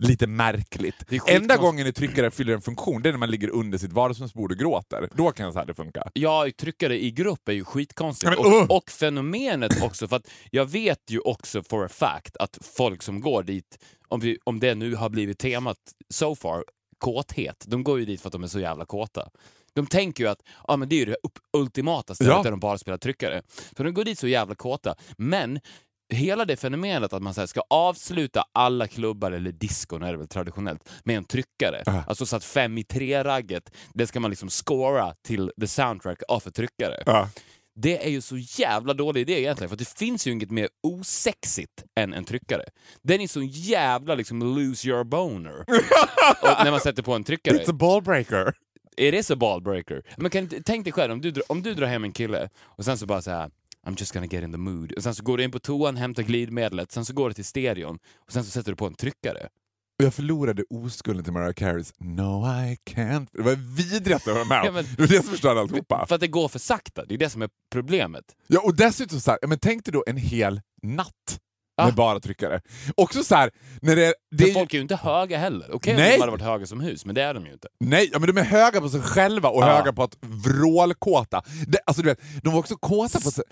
lite 0.00 0.26
märkligt. 0.26 0.94
Enda 1.26 1.56
gången 1.56 1.86
en 1.86 1.92
tryckare 1.92 2.30
fyller 2.30 2.54
en 2.54 2.60
funktion 2.60 3.02
det 3.02 3.08
är 3.08 3.12
när 3.12 3.18
man 3.18 3.30
ligger 3.30 3.48
under 3.48 3.78
sitt 3.78 3.92
vardagsrumsbord 3.92 4.52
och 4.52 4.58
gråter. 4.58 5.08
Då 5.14 5.30
kan 5.32 5.52
säga 5.52 5.60
att 5.60 5.68
det 5.68 5.74
funkar. 5.74 6.10
Ja, 6.14 6.46
tryckare 6.60 7.04
i 7.04 7.10
grupp 7.10 7.48
är 7.48 7.52
ju 7.52 7.64
skitkonstigt. 7.64 8.30
Men, 8.30 8.46
uh! 8.46 8.62
och, 8.62 8.76
och 8.76 8.90
fenomenet 8.90 9.82
också, 9.82 10.08
för 10.08 10.16
att 10.16 10.30
jag 10.50 10.66
vet 10.66 11.10
ju 11.10 11.18
också 11.18 11.62
for 11.62 11.84
a 11.84 11.88
fact 11.88 12.36
att 12.36 12.58
folk 12.76 13.02
som 13.02 13.20
går 13.20 13.42
dit, 13.42 13.78
om, 14.08 14.20
vi, 14.20 14.38
om 14.44 14.60
det 14.60 14.74
nu 14.74 14.94
har 14.94 15.08
blivit 15.08 15.38
temat 15.38 15.78
so 16.14 16.34
far, 16.34 16.64
kåthet, 16.98 17.64
de 17.66 17.84
går 17.84 17.98
ju 17.98 18.04
dit 18.04 18.20
för 18.20 18.28
att 18.28 18.32
de 18.32 18.42
är 18.42 18.48
så 18.48 18.60
jävla 18.60 18.84
kåta. 18.84 19.28
De 19.78 19.86
tänker 19.86 20.24
ju 20.24 20.30
att 20.30 20.42
ja, 20.68 20.76
men 20.76 20.88
det 20.88 20.94
är 20.94 20.98
ju 20.98 21.04
det 21.04 21.16
ultimata 21.56 22.14
stället 22.14 22.32
Ja. 22.36 22.42
där 22.42 22.50
de 22.50 22.60
bara 22.60 22.78
spelar 22.78 22.98
tryckare. 22.98 23.42
Så 23.76 23.82
de 23.82 23.94
går 23.94 24.04
dit 24.04 24.18
så 24.18 24.28
jävla 24.28 24.54
kåta. 24.54 24.94
Men 25.18 25.60
hela 26.14 26.44
det 26.44 26.56
fenomenet 26.56 27.12
att 27.12 27.22
man 27.22 27.34
så 27.34 27.46
ska 27.46 27.62
avsluta 27.70 28.44
alla 28.54 28.86
klubbar, 28.86 29.32
eller 29.32 29.52
diskon 29.52 30.02
är 30.02 30.12
det 30.12 30.18
väl 30.18 30.28
traditionellt, 30.28 30.88
med 31.04 31.16
en 31.16 31.24
tryckare. 31.24 31.82
Ja. 31.86 32.04
Alltså 32.06 32.26
så 32.26 32.36
att 32.36 32.44
fem 32.44 32.78
i 32.78 32.84
tre-ragget, 32.84 33.70
det 33.94 34.06
ska 34.06 34.20
man 34.20 34.30
liksom 34.30 34.48
scora 34.50 35.14
till 35.26 35.52
the 35.60 35.66
soundtrack 35.66 36.22
av 36.28 36.42
ett 36.46 36.54
tryckare. 36.54 37.02
Ja. 37.06 37.28
Det 37.80 38.06
är 38.06 38.10
ju 38.10 38.20
så 38.20 38.36
jävla 38.36 38.94
dålig 38.94 39.20
idé 39.20 39.40
egentligen, 39.40 39.68
för 39.68 39.76
det 39.76 39.88
finns 39.98 40.26
ju 40.26 40.32
inget 40.32 40.50
mer 40.50 40.68
osexigt 40.82 41.84
än 42.00 42.14
en 42.14 42.24
tryckare. 42.24 42.64
Den 43.02 43.20
är 43.20 43.26
så 43.28 43.42
jävla 43.42 44.14
liksom 44.14 44.38
lose 44.38 44.88
your 44.88 45.04
boner. 45.04 45.64
när 46.64 46.70
man 46.70 46.80
sätter 46.80 47.02
på 47.02 47.14
en 47.14 47.24
tryckare. 47.24 47.58
It's 47.58 47.70
a 47.70 47.72
ballbreaker. 47.72 48.52
It 48.98 49.14
is 49.14 49.30
a 49.30 49.36
ball 49.36 49.62
breaker. 49.62 50.02
Men 50.16 50.30
kan, 50.30 50.48
tänk 50.64 50.84
dig 50.84 50.92
själv, 50.92 51.12
om 51.12 51.20
du, 51.20 51.32
om 51.48 51.62
du 51.62 51.74
drar 51.74 51.86
hem 51.86 52.04
en 52.04 52.12
kille 52.12 52.48
och 52.64 52.84
sen 52.84 52.98
så 52.98 53.06
bara 53.06 53.22
så 53.22 53.30
här. 53.30 53.50
I'm 53.86 53.96
just 54.00 54.12
gonna 54.12 54.26
get 54.26 54.42
in 54.44 54.52
the 54.52 54.58
mood. 54.58 54.92
Och 54.92 55.02
sen 55.02 55.14
så 55.14 55.22
går 55.22 55.36
du 55.36 55.44
in 55.44 55.50
på 55.50 55.58
toan, 55.58 55.96
hämtar 55.96 56.22
glidmedlet, 56.22 56.92
sen 56.92 57.04
så 57.04 57.12
går 57.12 57.28
du 57.28 57.34
till 57.34 57.44
stereon 57.44 57.98
och 58.26 58.32
sen 58.32 58.44
så 58.44 58.50
sätter 58.50 58.72
du 58.72 58.76
på 58.76 58.86
en 58.86 58.94
tryckare. 58.94 59.48
Jag 60.02 60.14
förlorade 60.14 60.64
oskulden 60.70 61.24
till 61.24 61.32
Mariah 61.32 61.52
Careys 61.52 61.92
No 61.98 62.46
I 62.46 62.76
can't. 62.90 63.26
Det 63.32 63.42
var 63.42 63.54
vidrigt 63.76 64.28
att 64.28 64.34
vara 64.34 64.44
med 64.44 64.62
Ja, 64.66 64.72
men- 64.72 64.84
Det 64.96 65.00
var 65.02 65.06
det 65.08 65.22
som 65.22 65.30
förstörde 65.30 65.60
alltihopa. 65.60 66.06
För 66.08 66.14
att 66.14 66.20
det 66.20 66.28
går 66.28 66.48
för 66.48 66.58
sakta, 66.58 67.04
det 67.04 67.14
är 67.14 67.18
det 67.18 67.30
som 67.30 67.42
är 67.42 67.48
problemet. 67.72 68.24
Ja, 68.46 68.60
och 68.60 68.76
dessutom 68.76 69.20
så 69.20 69.30
här, 69.30 69.38
men 69.46 69.58
tänk 69.58 69.84
dig 69.84 69.92
då 69.92 70.04
en 70.06 70.16
hel 70.16 70.60
natt 70.82 71.40
Ja. 71.78 71.84
med 71.84 71.94
bara 71.94 72.20
tryckare. 72.20 72.60
Också 72.96 73.24
så 73.24 73.34
här, 73.34 73.50
när 73.82 73.96
det, 73.96 74.14
det 74.30 74.52
folk 74.52 74.74
är 74.74 74.78
ju 74.78 74.82
inte 74.82 74.96
höga 74.96 75.38
heller. 75.38 75.70
Okej 75.74 75.94
om 75.94 76.00
Nej. 76.00 76.12
de 76.12 76.20
hade 76.20 76.32
varit 76.32 76.42
höga 76.42 76.66
som 76.66 76.80
hus, 76.80 77.04
men 77.04 77.14
det 77.14 77.22
är 77.22 77.34
de 77.34 77.46
ju 77.46 77.52
inte. 77.52 77.68
Nej, 77.80 78.10
ja, 78.12 78.18
men 78.18 78.26
de 78.34 78.40
är 78.40 78.44
höga 78.44 78.80
på 78.80 78.88
sig 78.88 79.00
själva 79.02 79.48
och 79.48 79.62
Ja. 79.62 79.76
höga 79.76 79.92
på 79.92 80.02
att 80.02 80.16
vrålkåta. 80.20 81.42
Det, 81.66 81.78
alltså, 81.86 82.02
du 82.02 82.08
vet, 82.08 82.20
de 82.42 82.52
var 82.52 82.60
också 82.60 82.76
kåta 82.76 83.20
på 83.20 83.30
sig. 83.30 83.44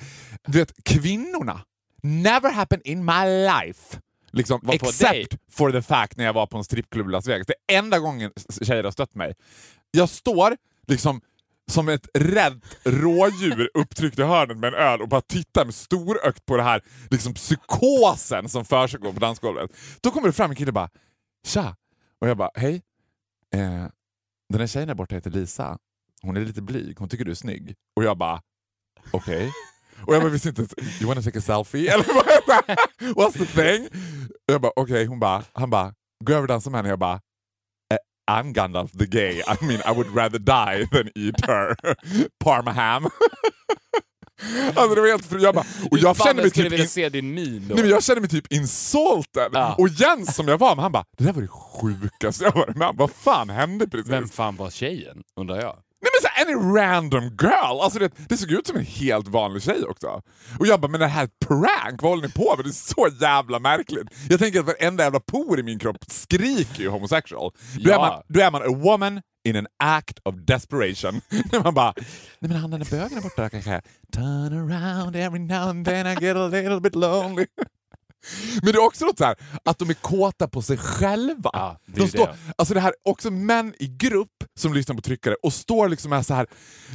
Du 0.47 0.59
vet, 0.59 0.85
kvinnorna. 0.85 1.61
Never 2.03 2.51
happened 2.53 2.87
in 2.87 3.05
my 3.05 3.25
life. 3.27 3.99
Liksom, 4.33 4.61
Var 4.63 4.75
except 4.75 5.37
for 5.53 5.73
the 5.73 5.83
fact 5.83 6.17
när 6.17 6.25
jag 6.25 6.33
var 6.33 6.47
på 6.47 6.57
en 6.59 6.65
strippklubb 6.65 7.09
i 7.09 7.11
Las 7.13 7.27
Vegas. 7.27 7.47
Det 7.47 7.75
är 7.75 7.79
enda 7.79 7.99
gången 7.99 8.31
tjejer 8.63 8.85
har 8.85 8.91
stött 8.91 9.15
mig. 9.15 9.35
Jag 9.91 10.09
står 10.09 10.57
liksom 10.87 11.21
som 11.71 11.89
ett 11.89 12.09
rädd 12.15 12.65
rådjur 12.85 13.71
upptryckt 13.75 14.19
i 14.19 14.23
hörnet 14.23 14.57
med 14.59 14.75
en 14.75 14.81
öl 14.81 15.03
och 15.03 15.09
bara 15.09 15.21
tittar 15.21 15.65
med 15.65 15.75
storögt 15.75 16.47
på 16.47 16.57
det 16.57 16.63
här 16.63 16.81
liksom 17.11 17.35
psykosen 17.35 18.49
som 18.49 18.65
försiggår 18.65 19.13
på 19.13 19.21
dansgolvet. 19.21 19.71
Då 20.01 20.11
kommer 20.11 20.27
det 20.27 20.33
fram 20.33 20.51
en 20.51 20.57
kille 20.57 20.69
och 20.71 20.75
bara 20.75 20.91
“Tja!” 21.47 21.77
och 22.21 22.29
jag 22.29 22.37
bara 22.37 22.51
“Hej, 22.55 22.83
eh, 23.55 23.61
den 24.49 24.61
här 24.61 24.67
tjejen 24.67 24.89
där 24.89 24.95
borta 24.95 25.15
heter 25.15 25.31
Lisa. 25.31 25.79
Hon 26.23 26.37
är 26.37 26.41
lite 26.41 26.63
blyg, 26.63 26.99
hon 26.99 27.09
tycker 27.09 27.25
du 27.25 27.31
är 27.31 27.35
snygg.” 27.35 27.75
Och 27.97 28.05
jag 28.05 28.19
bara 28.19 28.41
“Okej”. 29.11 29.53
Och 30.07 30.15
jag 30.15 30.23
bara 30.23 30.33
visste 30.33 30.49
inte, 30.49 30.63
“You 31.01 31.09
wanna 31.09 31.23
take 31.23 31.39
a 31.39 31.43
selfie?” 31.43 31.89
eller 31.95 32.15
vad- 32.15 32.79
“What's 33.17 33.33
the 33.39 33.47
thing?” 33.47 33.89
och 34.47 34.53
Jag 34.55 34.61
bara 34.61 34.73
okej, 34.77 35.07
hon 35.07 35.21
bara, 35.21 35.45
han 35.53 35.71
bara 35.71 35.95
“Gå 36.25 36.33
över 36.33 36.43
och 36.43 36.49
dansa 36.49 36.71
med 36.71 36.79
henne” 36.79 36.89
och 36.89 36.93
jag 36.93 36.99
bara 36.99 37.21
I'm 38.31 38.53
Gandalf 38.53 38.91
the 38.99 39.07
gay. 39.07 39.43
I 39.47 39.57
mean 39.65 39.81
I 39.85 39.93
would 39.93 40.15
rather 40.15 40.39
die 40.39 40.87
than 40.93 41.11
eat 41.15 41.47
her. 41.47 41.77
Parma 42.45 42.73
ham. 42.73 43.05
alltså 44.75 44.95
det 44.95 45.01
var 45.01 45.09
helt. 45.09 45.43
Jag 45.43 45.55
bara, 45.55 45.65
och 45.91 45.99
jag 45.99 46.17
kände 46.17 46.43
mig 46.43 46.51
typ 46.51 46.73
in, 46.73 46.89
se 46.89 47.09
din 47.09 47.35
min 47.35 47.69
då. 47.69 47.75
nej, 47.75 47.83
men 47.85 47.91
jag 47.91 48.05
kände 48.05 48.21
mig 48.21 48.31
typ 48.31 48.53
insulted. 48.53 49.51
Ja. 49.53 49.75
Och 49.79 49.89
Jens 49.89 50.37
som 50.37 50.49
jag 50.49 50.59
var 50.59 50.77
med, 50.77 50.83
han 50.83 50.93
bara 50.93 51.05
det 51.19 51.25
där 51.25 51.33
var 51.33 51.43
det 51.43 51.49
sjukaste 51.49 52.45
jag 52.45 52.53
varit 52.53 52.77
med 52.77 52.89
om. 52.89 52.97
Vad 52.97 53.11
fan 53.11 53.51
hände 53.51 53.87
precis? 53.89 54.13
Vem 54.13 54.29
fan 54.29 54.57
var 54.57 54.71
tjejen, 54.71 55.23
undrar 55.41 55.61
jag? 55.61 55.77
Nej 56.03 56.11
men 56.15 56.23
så 56.23 56.29
här, 56.29 56.47
any 56.47 56.79
random 56.79 57.23
girl! 57.43 57.81
Alltså 57.81 57.99
det, 57.99 58.11
det 58.29 58.37
såg 58.37 58.51
ut 58.51 58.67
som 58.67 58.77
en 58.77 58.85
helt 58.85 59.29
vanlig 59.29 59.63
tjej 59.63 59.85
också. 59.85 60.23
Och 60.59 60.67
jag 60.67 60.81
bara, 60.81 60.89
men 60.89 61.01
det 61.01 61.07
här 61.07 61.21
är 61.21 61.25
ett 61.25 61.39
prank, 61.49 62.03
vad 62.03 62.11
håller 62.11 62.23
ni 62.23 62.33
på 62.33 62.57
med? 62.57 62.65
Det 62.65 62.71
är 62.71 62.73
så 62.73 63.09
jävla 63.21 63.59
märkligt. 63.59 64.09
Jag 64.29 64.39
tänker 64.41 64.61
att 64.61 64.67
varenda 64.67 65.05
jävla 65.05 65.21
por 65.21 65.59
i 65.61 65.63
min 65.63 65.79
kropp 65.79 65.97
skriker 66.11 66.83
ju 66.83 66.89
homosexual. 66.89 67.53
Då, 67.81 67.91
är 67.91 67.95
Ja. 67.95 67.99
man, 68.01 68.23
då 68.29 68.41
är 68.41 68.51
man 68.51 68.63
a 68.63 68.77
woman 68.77 69.21
in 69.49 69.57
an 69.57 69.67
act 69.85 70.19
of 70.25 70.35
desperation. 70.35 71.21
När 71.53 71.63
man 71.63 71.75
bara, 71.75 71.95
nej 72.41 72.51
men 72.51 72.53
han 72.53 72.71
den 72.71 72.81
där 72.81 72.91
bögen 72.91 73.19
är 73.19 73.23
borta 73.23 73.49
kanske. 73.51 73.83
Turn 74.13 74.71
around 74.71 75.17
every 75.17 75.39
now 75.39 75.69
and 75.69 75.87
then 75.87 76.07
I 76.07 76.15
get 76.25 76.37
a 76.37 76.47
little 76.49 76.81
bit 76.81 76.95
lonely. 76.95 77.47
Men 78.63 78.73
det 78.73 78.79
är 78.79 78.85
också 78.87 79.05
något 79.05 79.19
så 79.19 79.25
här, 79.25 79.37
att 79.65 79.79
de 79.79 79.91
är 79.91 79.95
kåta 79.95 80.49
på 80.49 80.63
sig 80.63 80.77
själva. 80.77 81.51
Ja, 81.53 81.81
det 81.87 82.01
de 82.01 82.09
står, 82.09 82.27
det. 82.27 82.37
Alltså 82.59 82.75
det 82.75 82.81
här, 82.81 82.95
också 83.05 83.31
män 83.31 83.75
i 83.79 83.87
grupp 83.87 84.45
som 84.59 84.75
lyssnar 84.75 84.97
på 84.97 85.03
tryckare 85.03 85.35
och 85.43 85.53
står 85.53 85.89
liksom 85.89 86.11
med 86.11 86.27
så 86.27 86.35
här, 86.35 86.47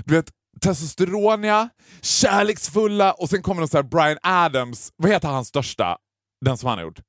du 0.06 0.16
vet, 0.16 0.32
testosteroniga, 0.62 1.70
kärleksfulla 2.02 3.14
och 3.14 3.30
sen 3.30 3.42
kommer 3.42 3.62
de 3.62 3.68
så 3.68 3.78
här 3.78 3.84
Brian 3.84 4.18
Adams, 4.24 4.92
vad 4.96 5.12
heter 5.12 5.28
hans 5.28 5.48
största? 5.48 5.98
Den 6.46 6.58
som 6.58 6.70
han 6.70 6.78
har 6.78 6.86
gjort? 6.86 7.00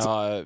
Ja, 0.00 0.36
eh, 0.38 0.44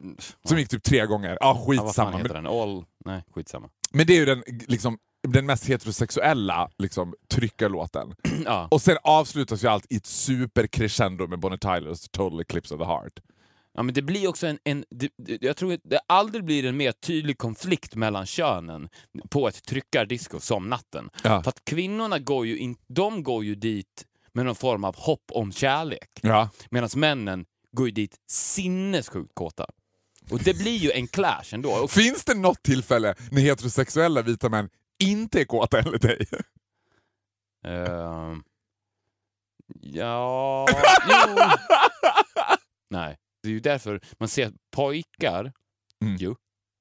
Som 0.49 0.59
gick 0.59 0.69
typ 0.69 0.83
tre 0.83 1.07
gånger. 1.07 1.29
Ja, 1.31 1.37
ja, 1.41 1.53
vad 1.53 1.67
skitsamma. 1.67 2.13
fan 2.13 2.21
heter 2.21 2.35
den? 2.35 2.47
All... 2.47 2.85
Nej, 3.05 3.23
skitsamma. 3.35 3.69
men 3.93 4.07
det 4.07 4.13
är 4.13 4.17
ju 4.19 4.25
den, 4.25 4.43
liksom, 4.67 4.99
den 5.33 5.47
mest 5.47 5.65
heterosexuella 5.65 6.71
liksom, 6.79 7.15
tryckarlåten. 7.29 8.15
ja. 8.45 8.69
Och 8.71 8.83
sen 8.83 8.97
avslutas 9.03 9.65
ju 9.65 9.69
allt 9.69 9.87
i 9.91 9.97
ett 9.97 10.07
supercrescendo 10.07 11.27
med 11.27 11.39
Bonnie 11.39 11.59
Tylers 11.59 12.09
Total 12.09 12.41
Eclipse 12.41 12.75
of 12.75 12.81
the 12.81 12.87
Heart. 12.87 13.13
ja, 13.75 13.83
men 13.83 13.95
det 13.95 14.03
blir 14.03 14.29
också 14.29 14.47
en... 14.47 14.59
en 14.65 14.85
det, 14.91 15.11
jag 15.41 15.57
tror 15.57 15.73
att 15.73 15.81
det 15.85 16.01
aldrig 16.07 16.45
blir 16.45 16.65
en 16.65 16.77
mer 16.77 16.93
tydlig 16.93 17.39
konflikt 17.39 17.95
mellan 17.95 18.27
könen 18.27 18.89
på 19.31 19.49
ett 19.49 19.65
tryckardisco 19.65 20.41
som 20.41 20.69
natten. 20.69 21.11
Ja. 21.23 21.43
För 21.43 21.49
att 21.49 21.65
kvinnorna 21.65 22.19
går 22.19 22.47
ju, 22.47 22.59
in, 22.59 22.77
de 22.87 23.23
går 23.23 23.45
ju 23.45 23.55
dit 23.55 24.05
med 24.33 24.45
någon 24.45 24.55
form 24.55 24.85
av 24.85 24.97
hopp 24.97 25.31
om 25.33 25.53
kärlek. 25.53 26.11
Ja. 26.21 26.49
Medan 26.71 26.89
männen 26.97 27.47
går 27.73 27.87
ju 27.87 27.93
dit 27.93 28.17
sinnessjukt 28.31 29.35
kåta. 29.35 29.67
Och 30.31 30.39
det 30.39 30.59
blir 30.59 30.77
ju 30.77 30.91
en 30.91 31.07
clash 31.07 31.45
ändå. 31.53 31.89
Finns 31.89 32.25
det 32.25 32.35
något 32.35 32.63
tillfälle 32.63 33.15
när 33.31 33.43
heterosexuella 33.43 34.23
vita 34.23 34.49
män 34.49 34.69
inte 35.05 35.41
är 35.41 35.45
kåta 35.45 35.79
enligt 35.81 36.03
dig? 36.03 36.27
Ehm, 37.65 38.43
ja... 39.81 40.67
Jo. 41.09 41.37
Nej. 42.91 43.17
Det 43.43 43.49
är 43.49 43.53
ju 43.53 43.61
därför 43.61 44.01
man 44.19 44.29
ser 44.29 44.47
att 44.47 44.55
pojkar, 44.77 45.53
Mm. 46.03 46.17
ju, 46.17 46.35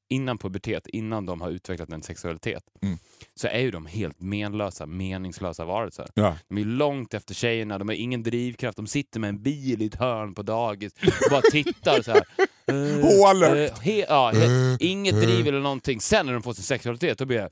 innan 0.10 0.38
pubertet, 0.38 0.88
innan 0.88 1.26
de 1.26 1.42
har 1.42 1.50
utvecklat 1.50 1.90
en 1.92 2.04
sexualitet, 2.04 2.64
Mm. 2.82 2.98
så 3.36 3.48
är 3.48 3.60
ju 3.60 3.72
de 3.72 3.86
helt 3.86 4.20
menlösa, 4.22 4.86
meningslösa 4.86 5.66
varelser. 5.66 6.08
Ja. 6.14 6.38
De 6.48 6.58
är 6.58 6.66
långt 6.66 7.14
efter 7.14 7.34
tjejerna, 7.34 7.78
de 7.78 7.88
har 7.88 7.96
ingen 7.96 8.24
drivkraft, 8.24 8.76
de 8.76 8.88
sitter 8.88 9.20
med 9.20 9.28
en 9.30 9.44
bil 9.44 9.82
i 9.82 9.86
ett 9.86 9.96
hörn 9.96 10.34
på 10.36 10.44
dagis 10.44 10.94
och 11.04 11.32
bara 11.32 11.42
tittar 11.42 12.02
så 12.02 12.12
här. 12.12 12.24
Eh, 12.72 13.02
Hålögt. 13.02 13.78
eh, 13.78 13.82
he, 13.84 14.06
ja, 14.10 14.32
he, 14.32 14.78
inget 14.80 15.16
driv 15.16 15.48
eller 15.48 15.60
någonting. 15.60 16.02
Sen 16.02 16.26
när 16.26 16.34
de 16.34 16.44
får 16.44 16.54
sin 16.54 16.64
sexualitet, 16.64 17.18
då 17.18 17.26
blir 17.26 17.38
det 17.38 17.50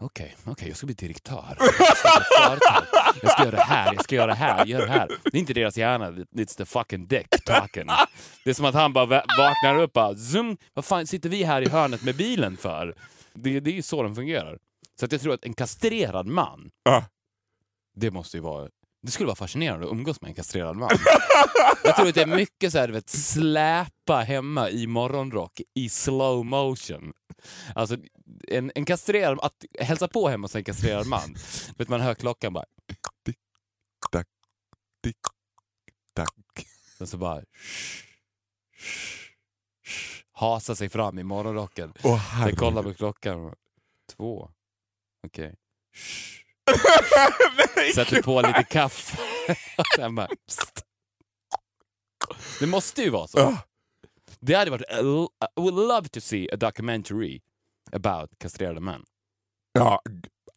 Okej, 0.00 0.36
okej, 0.44 0.68
jag 0.68 0.76
ska 0.76 0.86
bli 0.86 0.94
direktör. 0.94 1.56
Jag 1.60 3.30
ska, 3.30 3.42
jag 3.42 3.46
göra 3.46 3.50
det 3.56 3.62
här, 3.62 3.94
jag 3.94 4.04
ska 4.04 4.14
göra 4.14 4.26
det 4.26 4.34
här, 4.34 4.66
göra 4.66 4.86
det 4.86 4.92
här. 4.92 5.08
Det 5.24 5.36
är 5.36 5.40
inte 5.40 5.52
deras 5.54 5.76
hjärna, 5.76 6.10
it's 6.10 6.56
the 6.56 6.64
fucking 6.64 7.06
dick 7.06 7.28
talking. 7.44 7.86
Det 8.44 8.50
är 8.50 8.54
som 8.54 8.64
att 8.64 8.74
han 8.74 8.92
bara 8.92 9.06
va- 9.06 9.24
vaknar 9.38 9.78
upp 9.78 9.82
och 9.90 9.92
bara, 9.92 10.16
zoom, 10.16 10.56
vad 10.74 10.84
fan 10.84 11.06
sitter 11.06 11.28
vi 11.28 11.42
här 11.44 11.62
i 11.62 11.68
hörnet 11.68 12.02
med 12.02 12.16
bilen 12.16 12.56
för? 12.56 12.94
Det, 13.34 13.60
det 13.60 13.70
är 13.70 13.74
ju 13.74 13.82
så 13.82 14.02
de 14.02 14.14
fungerar. 14.14 14.58
Så 15.00 15.04
att 15.04 15.12
jag 15.12 15.20
tror 15.20 15.34
att 15.34 15.44
en 15.44 15.54
kastrerad 15.54 16.26
man, 16.26 16.70
det 17.96 18.10
måste 18.10 18.36
ju 18.36 18.40
vara... 18.42 18.68
Det 19.02 19.10
skulle 19.10 19.26
vara 19.26 19.36
fascinerande 19.36 19.86
att 19.86 19.92
umgås 19.92 20.20
med 20.20 20.28
en 20.28 20.34
kastrerad 20.34 20.76
man. 20.76 20.90
Jag 21.84 21.96
tror 21.96 22.08
att 22.08 22.14
det 22.14 22.22
är 22.22 22.26
mycket 22.36 22.72
så 22.72 22.78
här, 22.78 22.86
du 22.88 22.92
vet, 22.94 23.08
släpa 23.08 24.16
hemma 24.20 24.70
i 24.70 24.86
morgonrock 24.86 25.60
i 25.74 25.88
slow 25.88 26.44
motion. 26.46 27.12
Alltså, 27.74 27.96
en, 28.48 28.72
en 28.74 28.84
kastrerad, 28.84 29.38
att 29.42 29.64
hälsa 29.80 30.08
på 30.08 30.28
hemma 30.28 30.44
hos 30.44 30.56
en 30.56 30.64
kastrerad 30.64 31.06
man. 31.06 31.36
Vet 31.78 31.88
man 31.88 32.00
hör 32.00 32.14
klockan 32.14 32.52
bara, 32.52 32.64
Tack. 34.12 34.26
Tick, 35.02 35.16
tack. 36.14 36.34
och 37.00 37.08
så 37.08 37.16
bara 37.16 37.42
hasa 40.32 40.74
sig 40.74 40.88
fram 40.88 41.18
i 41.18 41.22
morgonrocken. 41.22 41.92
Åh 42.02 42.02
Sen 42.02 42.38
herregud. 42.38 42.58
kolla 42.58 42.82
på 42.82 42.94
klockan. 42.94 43.54
Två. 44.16 44.50
Okej. 45.26 45.44
Nej, 45.44 45.54
Sätter 47.94 48.22
på 48.22 48.40
lite 48.40 48.62
kaffe. 48.62 49.18
Sen 49.96 50.14
bara. 50.14 50.28
Det 52.60 52.66
måste 52.66 53.02
ju 53.02 53.10
vara 53.10 53.26
så. 53.26 53.38
Ah. 53.38 53.58
Det 54.40 54.54
hade 54.54 54.70
varit... 54.70 54.90
I 55.56 55.60
would 55.60 55.74
love 55.74 56.08
to 56.08 56.20
see 56.20 56.48
a 56.52 56.56
documentary 56.56 57.40
about 57.92 58.30
kastrerade 58.38 58.80
män. 58.80 59.02
Ja, 59.72 60.02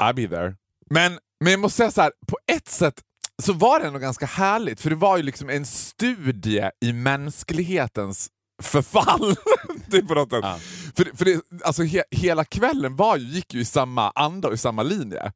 I'll 0.01 0.13
be 0.13 0.27
there. 0.27 0.55
Men, 0.89 1.19
men 1.39 1.51
jag 1.51 1.59
måste 1.59 1.77
säga 1.77 1.91
så 1.91 2.01
här, 2.01 2.11
på 2.27 2.37
ett 2.47 2.67
sätt 2.67 3.01
så 3.41 3.53
var 3.53 3.79
det 3.79 3.87
ändå 3.87 3.99
ganska 3.99 4.25
härligt, 4.25 4.81
för 4.81 4.89
det 4.89 4.95
var 4.95 5.17
ju 5.17 5.23
liksom 5.23 5.49
en 5.49 5.65
studie 5.65 6.69
i 6.81 6.93
mänsklighetens 6.93 8.29
förfall. 8.61 9.35
typ 9.91 10.07
på 10.07 10.13
något 10.13 10.29
sätt. 10.29 10.39
Ja. 10.43 10.59
För, 10.95 11.17
för 11.17 11.25
det, 11.25 11.41
alltså, 11.63 11.83
he, 11.83 12.03
hela 12.11 12.45
kvällen 12.45 12.95
var 12.95 13.17
ju, 13.17 13.25
gick 13.25 13.53
ju 13.53 13.59
i 13.59 13.65
samma 13.65 14.11
anda 14.15 14.47
och 14.47 14.53
i 14.53 14.57
samma 14.57 14.83
linje. 14.83 15.31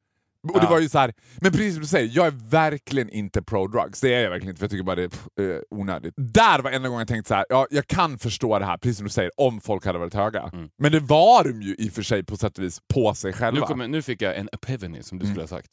Och 0.54 0.62
det 0.62 0.68
var 0.68 0.80
ju 0.80 0.90
så 0.90 1.00
här, 1.00 1.14
men 1.42 1.52
precis 1.52 1.74
som 1.74 1.82
du 1.82 1.88
säger, 1.88 2.12
jag 2.14 2.28
är 2.28 2.50
verkligen 2.50 3.10
inte 3.10 3.42
pro-drugs. 3.42 4.02
Det 4.02 4.14
är 4.14 4.22
jag 4.24 4.30
verkligen 4.30 4.50
inte, 4.50 4.60
för 4.60 4.64
jag 4.64 4.72
tycker 4.72 4.84
bara 4.84 4.96
det 4.96 5.04
är 5.04 5.10
pff, 5.10 5.28
eh, 5.40 5.60
onödigt. 5.70 6.14
Där 6.18 6.60
var 6.60 6.72
enda 6.72 6.90
gången 6.90 7.00
jag 7.00 7.08
tänkte 7.08 7.28
så 7.28 7.36
här, 7.36 7.46
ja, 7.50 7.68
jag 7.70 7.88
kan 7.88 8.20
förstå 8.20 8.60
det 8.60 8.66
här, 8.66 8.78
precis 8.78 8.98
som 8.98 9.04
du 9.04 9.10
säger, 9.12 9.32
om 9.38 9.62
folk 9.62 9.86
hade 9.86 10.00
varit 10.00 10.14
höga. 10.14 10.50
Mm. 10.54 10.70
Men 10.78 10.92
det 10.92 11.00
var 11.00 11.44
de 11.44 11.62
ju 11.62 11.76
i 11.76 11.90
och 11.90 11.94
för 11.94 12.02
sig 12.02 12.24
på 12.24 12.38
sätt 12.38 12.58
och 12.58 12.64
vis 12.64 12.80
på 12.94 13.14
sig 13.14 13.32
Nu, 13.32 13.38
själva. 13.38 13.68
kommer, 13.68 13.88
nu 13.88 14.02
fick 14.02 14.22
jag 14.22 14.38
en 14.38 14.50
epiphany, 14.54 15.04
som 15.04 15.20
du 15.20 15.26
skulle 15.26 15.42
ha 15.42 15.48
sagt. 15.48 15.70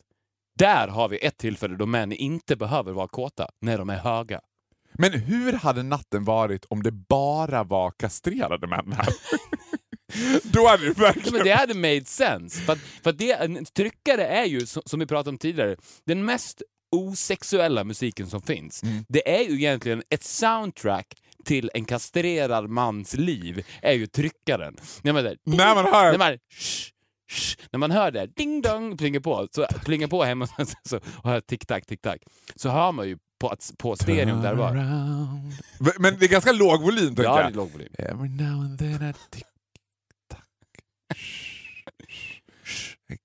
Där 0.58 0.88
har 0.88 1.08
vi 1.08 1.18
ett 1.26 1.38
tillfälle 1.38 1.76
då 1.76 1.86
män 1.86 2.12
inte 2.12 2.56
behöver 2.56 2.92
vara 2.92 3.08
kåta, 3.08 3.48
när 3.60 3.78
de 3.78 3.90
är 3.90 3.96
höga. 3.98 4.40
Men 4.94 5.12
hur 5.12 5.52
hade 5.52 5.82
natten 5.82 6.24
varit 6.24 6.64
om 6.64 6.82
det 6.82 6.92
bara 6.92 7.64
var 7.64 7.90
kastrerade 7.90 8.66
män 8.66 8.92
här? 8.92 9.08
Då 10.42 10.68
hade 10.68 10.82
det 10.84 10.94
Ja, 10.96 11.02
verkligen... 11.04 11.32
men 11.36 11.44
det 11.44 11.52
hade 11.52 11.74
made 11.74 12.04
sense. 12.04 12.60
För, 12.60 12.72
att, 12.72 12.78
för 13.02 13.10
att 13.10 13.18
det, 13.18 13.32
en 13.32 13.64
tryckare 13.64 14.26
är 14.26 14.44
ju, 14.44 14.66
som, 14.66 15.00
vi 15.00 15.06
pratade 15.06 15.30
om 15.30 15.38
tidigare, 15.38 15.76
den 16.04 16.24
mest 16.24 16.62
osexuella 16.96 17.84
musiken 17.84 18.26
som 18.26 18.42
finns. 18.42 18.82
Mm. 18.82 19.04
Det 19.08 19.38
är 19.40 19.42
ju 19.50 19.54
egentligen 19.54 20.02
ett 20.10 20.24
soundtrack 20.24 21.06
till 21.44 21.70
en 21.74 21.84
kastrerad 21.84 22.68
mans 22.70 23.14
liv, 23.14 23.66
är 23.82 23.92
ju 23.92 24.06
tryckaren. 24.06 24.76
När 25.02 25.12
man, 25.12 25.24
där, 25.24 25.36
ding, 25.46 25.56
När 25.56 25.74
man 25.74 25.84
hör- 25.84 26.10
När 26.12 26.18
man, 26.18 26.38
shh, 26.50 26.90
shh, 27.30 27.56
när 27.70 27.78
man 27.78 27.90
hör 27.90 28.10
det, 28.10 28.26
ding 28.26 28.62
dong, 28.62 28.96
plingar 28.96 29.20
på, 29.20 29.48
så 29.50 29.66
plingar 29.84 30.08
på 30.08 30.24
hemma 30.24 30.46
så, 30.58 30.64
så, 30.88 30.96
och 30.96 31.30
hör 31.30 31.40
tick-tack, 31.40 31.86
tick-tack, 31.86 32.22
så 32.56 32.68
hör 32.68 32.92
man 32.92 33.08
ju 33.08 33.18
på, 33.40 33.56
på 33.78 33.96
stereon 33.96 34.42
där 34.42 34.54
var. 34.54 34.72
Men 36.00 36.18
det 36.18 36.26
är 36.26 36.28
ganska 36.28 36.52
låg 36.52 36.82
volym, 36.82 37.06
tänker 37.06 37.22
Ja, 37.22 37.34
det 37.36 37.40
är 37.40 37.44
jag. 37.44 37.56
låg 37.56 37.70
volym. 37.72 37.88
Every 37.98 38.28
now 38.28 38.60
and 38.60 38.78
then 38.78 38.92
I 39.10 39.12
tick 39.30 39.42
tack. 39.42 39.51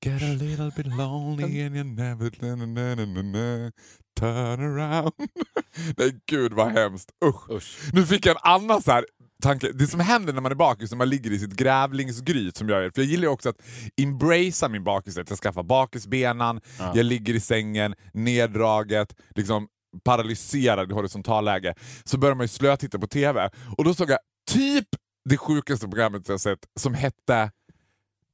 Get 0.05 0.21
a 0.21 0.33
little 0.33 0.71
bit 0.75 0.87
lonely 0.87 1.61
and 1.63 1.75
you 1.75 1.83
never 1.83 2.31
na, 2.41 2.55
na, 2.55 2.65
na, 2.65 3.05
na, 3.05 3.21
na, 3.21 3.71
turn 4.19 4.61
around. 4.61 5.11
Nej 5.97 6.19
gud 6.29 6.53
vad 6.53 6.71
hemskt. 6.71 7.11
Usch. 7.25 7.49
Usch. 7.51 7.89
Nu 7.93 8.05
fick 8.05 8.25
jag 8.25 8.35
en 8.35 8.53
annan 8.53 8.81
så 8.81 8.91
här 8.91 9.05
tanke. 9.43 9.71
Det 9.71 9.87
som 9.87 9.99
händer 9.99 10.33
när 10.33 10.41
man 10.41 10.51
är 10.51 10.55
bakis, 10.55 10.91
när 10.91 10.97
man 10.97 11.09
ligger 11.09 11.31
i 11.31 11.39
sitt 11.39 11.53
grävlingsgryt 11.53 12.57
som 12.57 12.69
jag 12.69 12.83
gör. 12.83 12.91
För 12.95 13.01
jag 13.01 13.09
gillar 13.09 13.23
ju 13.23 13.29
också 13.29 13.49
att 13.49 13.61
embracea 14.01 14.69
min 14.69 14.83
bakishet. 14.83 15.29
Jag 15.29 15.39
skaffar 15.39 15.63
bakisbenan, 15.63 16.61
Ja. 16.79 16.91
jag 16.95 17.05
ligger 17.05 17.33
i 17.33 17.39
sängen, 17.39 17.95
neddraget, 18.13 19.15
liksom 19.35 19.67
paralyserad 20.05 20.91
i 20.91 20.93
horisontalläge. 20.93 21.73
Så 22.03 22.17
börjar 22.17 22.35
man 22.35 22.43
ju 22.43 22.47
slötitta 22.47 22.99
på 22.99 23.07
TV. 23.07 23.49
Och 23.77 23.83
då 23.83 23.93
såg 23.93 24.09
jag 24.09 24.19
typ 24.51 24.87
det 25.29 25.37
sjukaste 25.37 25.87
programmet 25.87 26.29
jag 26.29 26.39
sett 26.41 26.59
som 26.79 26.93
hette 26.93 27.51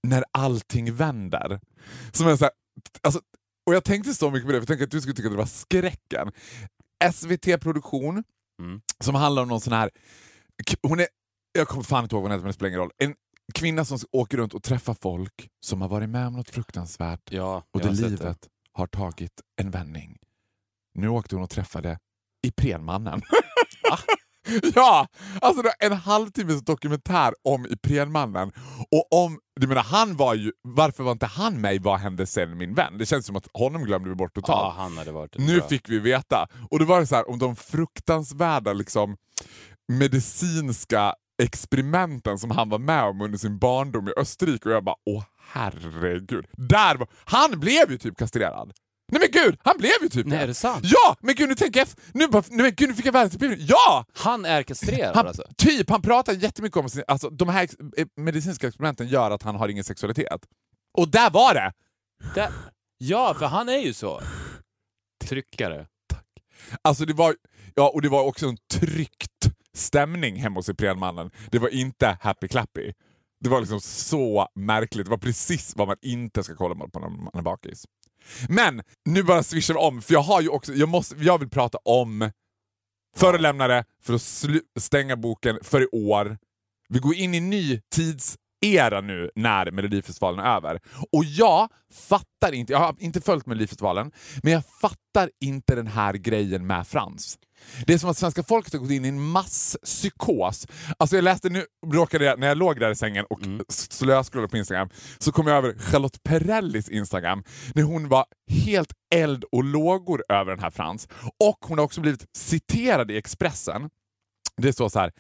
När 0.08 0.24
allting 0.32 0.94
vänder. 0.94 1.60
Som 2.12 2.28
är 2.28 2.36
så 2.36 2.46
här, 2.46 2.52
alltså, 3.02 3.22
och 3.66 3.76
jag 3.76 3.84
tänkte 3.84 4.14
så 4.14 4.32
mycket 4.32 4.48
på 4.48 4.52
det, 4.52 4.58
för 4.58 4.62
jag 4.62 4.68
tänkte 4.68 4.84
att 4.84 4.92
du 4.92 5.02
skulle 5.02 5.16
tycka 5.16 5.28
att 5.28 5.34
det 5.34 5.38
var 5.38 5.46
skräcken. 5.46 6.32
SVT-produktion 7.14 8.24
Mm. 8.62 8.82
som 9.00 9.16
handlar 9.16 9.42
om 9.42 9.48
någon 9.48 9.62
sån 9.62 9.74
här... 9.74 9.90
Hon 10.88 11.00
är, 11.00 11.08
jag 11.54 11.68
kommer 11.68 11.84
fan 11.84 12.04
inte 12.04 12.16
ihåg 12.16 12.24
vad 12.24 12.32
hon 12.32 12.36
heter, 12.36 12.44
men 12.44 12.48
det 12.50 12.54
spelar 12.54 12.70
ingen 12.70 12.80
roll. 12.80 12.92
En 12.98 13.16
kvinna 13.54 13.86
som 13.86 14.00
åker 14.12 14.38
runt 14.38 14.54
och 14.54 14.64
träffar 14.64 14.96
folk 15.02 15.50
som 15.66 15.82
har 15.82 15.90
varit 15.90 16.10
med 16.10 16.28
om 16.28 16.34
något 16.34 16.50
fruktansvärt 16.50 17.32
Ja, 17.32 17.64
och 17.72 17.82
sett 17.82 17.96
livet 18.00 18.48
har 18.72 18.88
tagit 18.88 19.42
en 19.62 19.72
vändning. 19.72 20.18
Nu 20.94 21.08
åkte 21.08 21.36
hon 21.36 21.44
och 21.44 21.50
träffade 21.50 22.00
Iprenmannen. 22.48 23.22
ja! 24.76 25.08
Alltså 25.42 25.62
det 25.62 25.70
en 25.80 25.94
halvtimmes 25.94 26.62
dokumentär 26.62 27.34
om 27.44 27.66
Iprenmannen. 27.66 28.52
Och 28.92 29.24
om, 29.24 29.40
du 29.60 29.68
menar, 29.68 29.84
han 29.84 30.16
var 30.16 30.34
ju, 30.34 30.52
varför 30.62 31.04
var 31.04 31.12
inte 31.12 31.26
han 31.26 31.62
med 31.62 31.76
i 31.76 31.78
Vad 31.78 32.00
hände 32.00 32.26
sen 32.26 32.58
min 32.58 32.74
vän? 32.74 32.98
Det 32.98 33.06
känns 33.06 33.26
som 33.26 33.36
att 33.36 33.48
honom 33.54 33.84
glömde 33.84 34.10
vi 34.10 34.16
bort 34.16 34.34
totalt. 34.36 34.76
han 34.76 34.98
hade 34.98 35.12
varit 35.12 35.38
Nu 35.38 35.58
bra. 35.58 35.68
fick 35.68 35.90
vi 35.90 36.00
veta. 36.00 36.48
Och 36.72 36.80
det 36.80 36.86
var 36.86 37.00
det 37.00 37.08
så 37.08 37.16
här 37.16 37.30
om 37.30 37.40
de 37.40 37.56
fruktansvärda 37.56 38.74
liksom, 38.74 39.18
medicinska 39.92 41.16
experimenten 41.44 42.40
som 42.40 42.52
han 42.52 42.70
var 42.70 42.80
med 42.80 43.04
om 43.04 43.22
under 43.22 43.38
sin 43.38 43.60
barndom 43.60 44.08
i 44.08 44.12
Österrike 44.18 44.70
och 44.70 44.76
jag 44.76 44.84
bara 44.84 44.96
åh 45.06 45.24
herregud. 45.52 46.46
Där 46.52 46.96
var, 46.96 47.08
han 47.26 47.60
blev 47.60 47.92
ju 47.92 47.98
typ 47.98 48.18
kastrerad. 48.18 48.74
Nej 49.14 49.20
men 49.22 49.44
gud, 49.44 49.60
han 49.64 49.78
blev 49.78 49.92
ju 50.02 50.10
typ 50.10 50.28
Nej, 50.28 50.40
är 50.40 50.48
det 50.48 50.54
sant? 50.54 50.82
Ja! 50.84 51.16
Men 51.22 51.36
gud 51.36 51.50
nu 51.50 51.56
tänker 51.56 51.80
jag 51.80 51.88
nu, 52.14 52.28
bara, 52.28 52.44
men 52.50 52.76
gud, 52.76 52.90
nu 52.90 52.96
fick 52.96 53.06
jag 53.06 53.26
upplevelse. 53.26 53.66
Ja! 53.70 54.06
Han 54.14 54.46
är 54.46 54.64
kastrerad 54.64 55.16
Han, 55.16 55.28
alltså? 55.28 55.44
Typ, 55.58 55.90
han 55.90 56.02
pratar 56.02 56.34
jättemycket 56.34 56.78
om 56.78 56.90
sin, 56.90 57.04
alltså, 57.08 57.30
de 57.30 57.50
här 57.50 57.64
ex, 57.64 57.76
eh, 57.98 58.08
medicinska 58.18 58.68
experimenten 58.68 59.08
gör 59.08 59.32
att 59.32 59.44
han 59.44 59.56
har 59.56 59.68
ingen 59.68 59.84
sexualitet. 59.84 60.42
Och 60.98 61.10
där 61.10 61.30
var 61.30 61.54
det! 61.54 61.74
Där. 62.36 62.50
Ja, 62.98 63.34
för 63.34 63.46
han 63.46 63.70
är 63.70 63.78
ju 63.78 63.94
så. 63.94 64.22
Tryckare. 65.26 65.88
Alltså 66.82 67.06
det 67.06 67.14
var, 67.14 67.36
ja, 67.76 67.92
och 67.94 68.02
det 68.02 68.10
var 68.10 68.24
också 68.24 68.48
en 68.48 68.58
tryckt 68.74 69.50
stämning 69.74 70.36
hemma 70.36 70.60
hos 70.60 70.70
Iprenmannen. 70.70 71.32
Det 71.52 71.60
var 71.60 71.70
inte 71.70 72.18
happy 72.22 72.48
clappy. 72.48 72.94
Det 73.40 73.50
var 73.50 73.60
liksom 73.60 73.82
så 73.82 74.48
märkligt. 74.56 75.06
Det 75.06 75.12
var 75.12 75.18
precis 75.18 75.74
vad 75.76 75.88
man 75.88 75.98
inte 76.02 76.44
ska 76.44 76.56
kolla 76.56 76.76
på 76.76 77.00
när 77.00 77.10
man 77.10 77.30
är 77.34 77.42
bakis. 77.42 77.86
Men 78.50 78.82
nu 79.06 79.24
bara 79.24 79.44
swishar 79.44 79.74
vi 79.74 79.80
om, 79.80 80.02
för 80.02 80.14
jag 80.14 80.22
har 80.22 80.42
ju 80.42 80.50
också, 80.50 80.74
jag, 80.74 80.90
måste, 80.90 81.16
jag 81.20 81.40
vill 81.40 81.50
prata 81.50 81.78
om 81.86 82.32
förelämnare 83.16 83.86
för 84.04 84.14
att 84.14 84.22
slu, 84.22 84.62
stänga 84.80 85.16
boken 85.16 85.60
för 85.64 85.82
i 85.82 85.88
år. 85.92 86.38
Vi 86.90 87.00
går 87.00 87.16
in 87.16 87.34
i 87.34 87.38
en 87.38 87.50
ny 87.50 87.82
tidsera 87.96 89.02
nu 89.02 89.32
när 89.36 89.72
Melodifestivalen 89.72 90.46
är 90.46 90.56
över. 90.56 90.80
Och 91.12 91.26
jag 91.26 91.70
fattar 91.94 92.52
inte, 92.54 92.74
jag 92.74 92.80
har 92.80 92.96
inte 93.00 93.22
följt 93.22 93.46
Melodifestivalen, 93.46 94.12
men 94.44 94.54
jag 94.54 94.64
fattar 94.82 95.30
inte 95.42 95.76
den 95.76 95.88
här 95.88 96.14
grejen 96.14 96.68
med 96.68 96.88
Frans. 96.88 97.38
Det 97.86 97.94
är 97.94 97.98
som 97.98 98.10
att 98.10 98.18
svenska 98.18 98.44
folket 98.44 98.74
har 98.74 98.80
gått 98.80 98.92
in 98.92 99.06
i 99.06 99.08
en 99.08 99.22
masspsykos. 99.22 100.68
Alltså 100.98 101.16
jag 101.16 101.24
läste 101.24 101.50
nu, 101.50 101.66
råkade 101.94 102.26
jag, 102.26 102.40
när 102.40 102.48
jag 102.48 102.58
låg 102.58 102.80
där 102.80 102.92
i 102.92 102.96
sängen 102.96 103.26
och 103.30 103.44
mm. 103.44 103.66
slöskrollade 103.70 104.52
på 104.52 104.58
Instagram, 104.58 104.90
så 105.18 105.32
kom 105.32 105.48
jag 105.48 105.58
över 105.58 105.74
Charlotte 105.80 106.24
Perrellis 106.24 106.90
Instagram, 106.90 107.44
när 107.76 107.84
hon 107.84 108.10
var 108.10 108.26
helt 108.66 108.94
eld 109.16 109.44
och 109.52 109.64
lågor 109.64 110.24
över 110.30 110.52
den 110.52 110.60
här 110.60 110.72
Frans. 110.72 111.08
Och 111.40 111.58
hon 111.62 111.78
har 111.78 111.86
också 111.86 112.02
blivit 112.02 112.26
citerad 112.38 113.12
i 113.12 113.18
Expressen. 113.18 113.90
Det 114.58 114.74
står 114.74 114.90
så 114.90 115.00
här, 115.00 115.12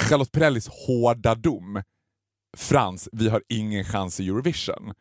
Charlotte 0.00 0.32
Perrellis 0.32 0.68
hårda 0.68 1.34
dom. 1.34 1.82
Frans, 2.56 3.08
vi 3.12 3.28
har 3.28 3.42
ingen 3.48 3.84
chans 3.84 4.20
i 4.20 4.28
Eurovision. 4.28 4.94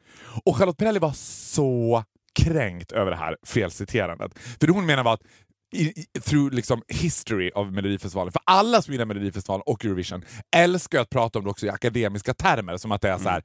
Och 0.45 0.57
Charlotte 0.57 0.77
Perrelli 0.77 0.99
var 0.99 1.12
så 1.13 2.03
kränkt 2.39 2.91
över 2.91 3.12
det 3.12 3.17
här 3.17 3.38
felciterandet. 3.43 4.39
För 4.39 4.67
det 4.67 4.73
hon 4.73 4.86
menar 4.86 5.03
var 5.03 5.13
att 5.13 5.23
i, 5.71 6.05
through 6.21 6.53
liksom 6.53 6.81
history 6.88 7.51
av 7.55 7.73
Melodifestivalen, 7.73 8.31
för 8.31 8.41
alla 8.45 8.81
som 8.81 8.93
gillar 8.93 9.05
Melodifestivalen 9.05 9.63
och 9.65 9.86
Eurovision 9.86 10.23
älskar 10.55 11.01
att 11.01 11.10
prata 11.10 11.39
om 11.39 11.45
det 11.45 11.51
också 11.51 11.65
i 11.65 11.69
akademiska 11.69 12.34
termer, 12.34 12.77
som 12.77 12.91
att 12.91 13.01
det 13.01 13.10
är 13.10 13.17
så 13.17 13.29
här. 13.29 13.43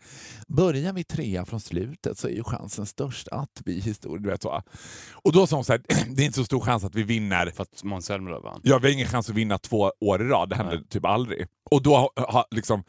börjar 0.48 0.92
vi 0.92 1.04
trea 1.04 1.44
från 1.44 1.60
slutet 1.60 2.18
så 2.18 2.28
är 2.28 2.32
ju 2.32 2.44
chansen 2.44 2.86
störst 2.86 3.28
att 3.28 3.62
vi 3.64 3.80
historiskt... 3.80 4.42
Så. 4.42 4.62
Och 5.12 5.32
då 5.32 5.46
sa 5.46 5.56
hon 5.56 5.64
så 5.64 5.72
här, 5.72 5.82
det 6.08 6.22
är 6.22 6.26
inte 6.26 6.38
så 6.38 6.44
stor 6.44 6.60
chans 6.60 6.84
att 6.84 6.94
vi 6.94 7.02
vinner 7.02 7.50
För 7.50 7.62
att 7.62 7.84
Måns 7.84 8.06
Zelmerlöw 8.06 8.42
vann. 8.42 8.60
Ja, 8.62 8.78
vi 8.78 8.88
har 8.88 8.92
ingen 8.94 9.08
chans 9.08 9.30
att 9.30 9.36
vinna 9.36 9.58
två 9.58 9.92
år 10.00 10.22
i 10.22 10.24
rad. 10.24 10.48
Det 10.48 10.56
händer 10.56 10.76
Nej. 10.76 10.86
typ 10.88 11.04
aldrig. 11.04 11.46
Och 11.70 11.82
då 11.82 11.96
har, 11.96 12.10
har, 12.16 12.44
liksom, 12.50 12.84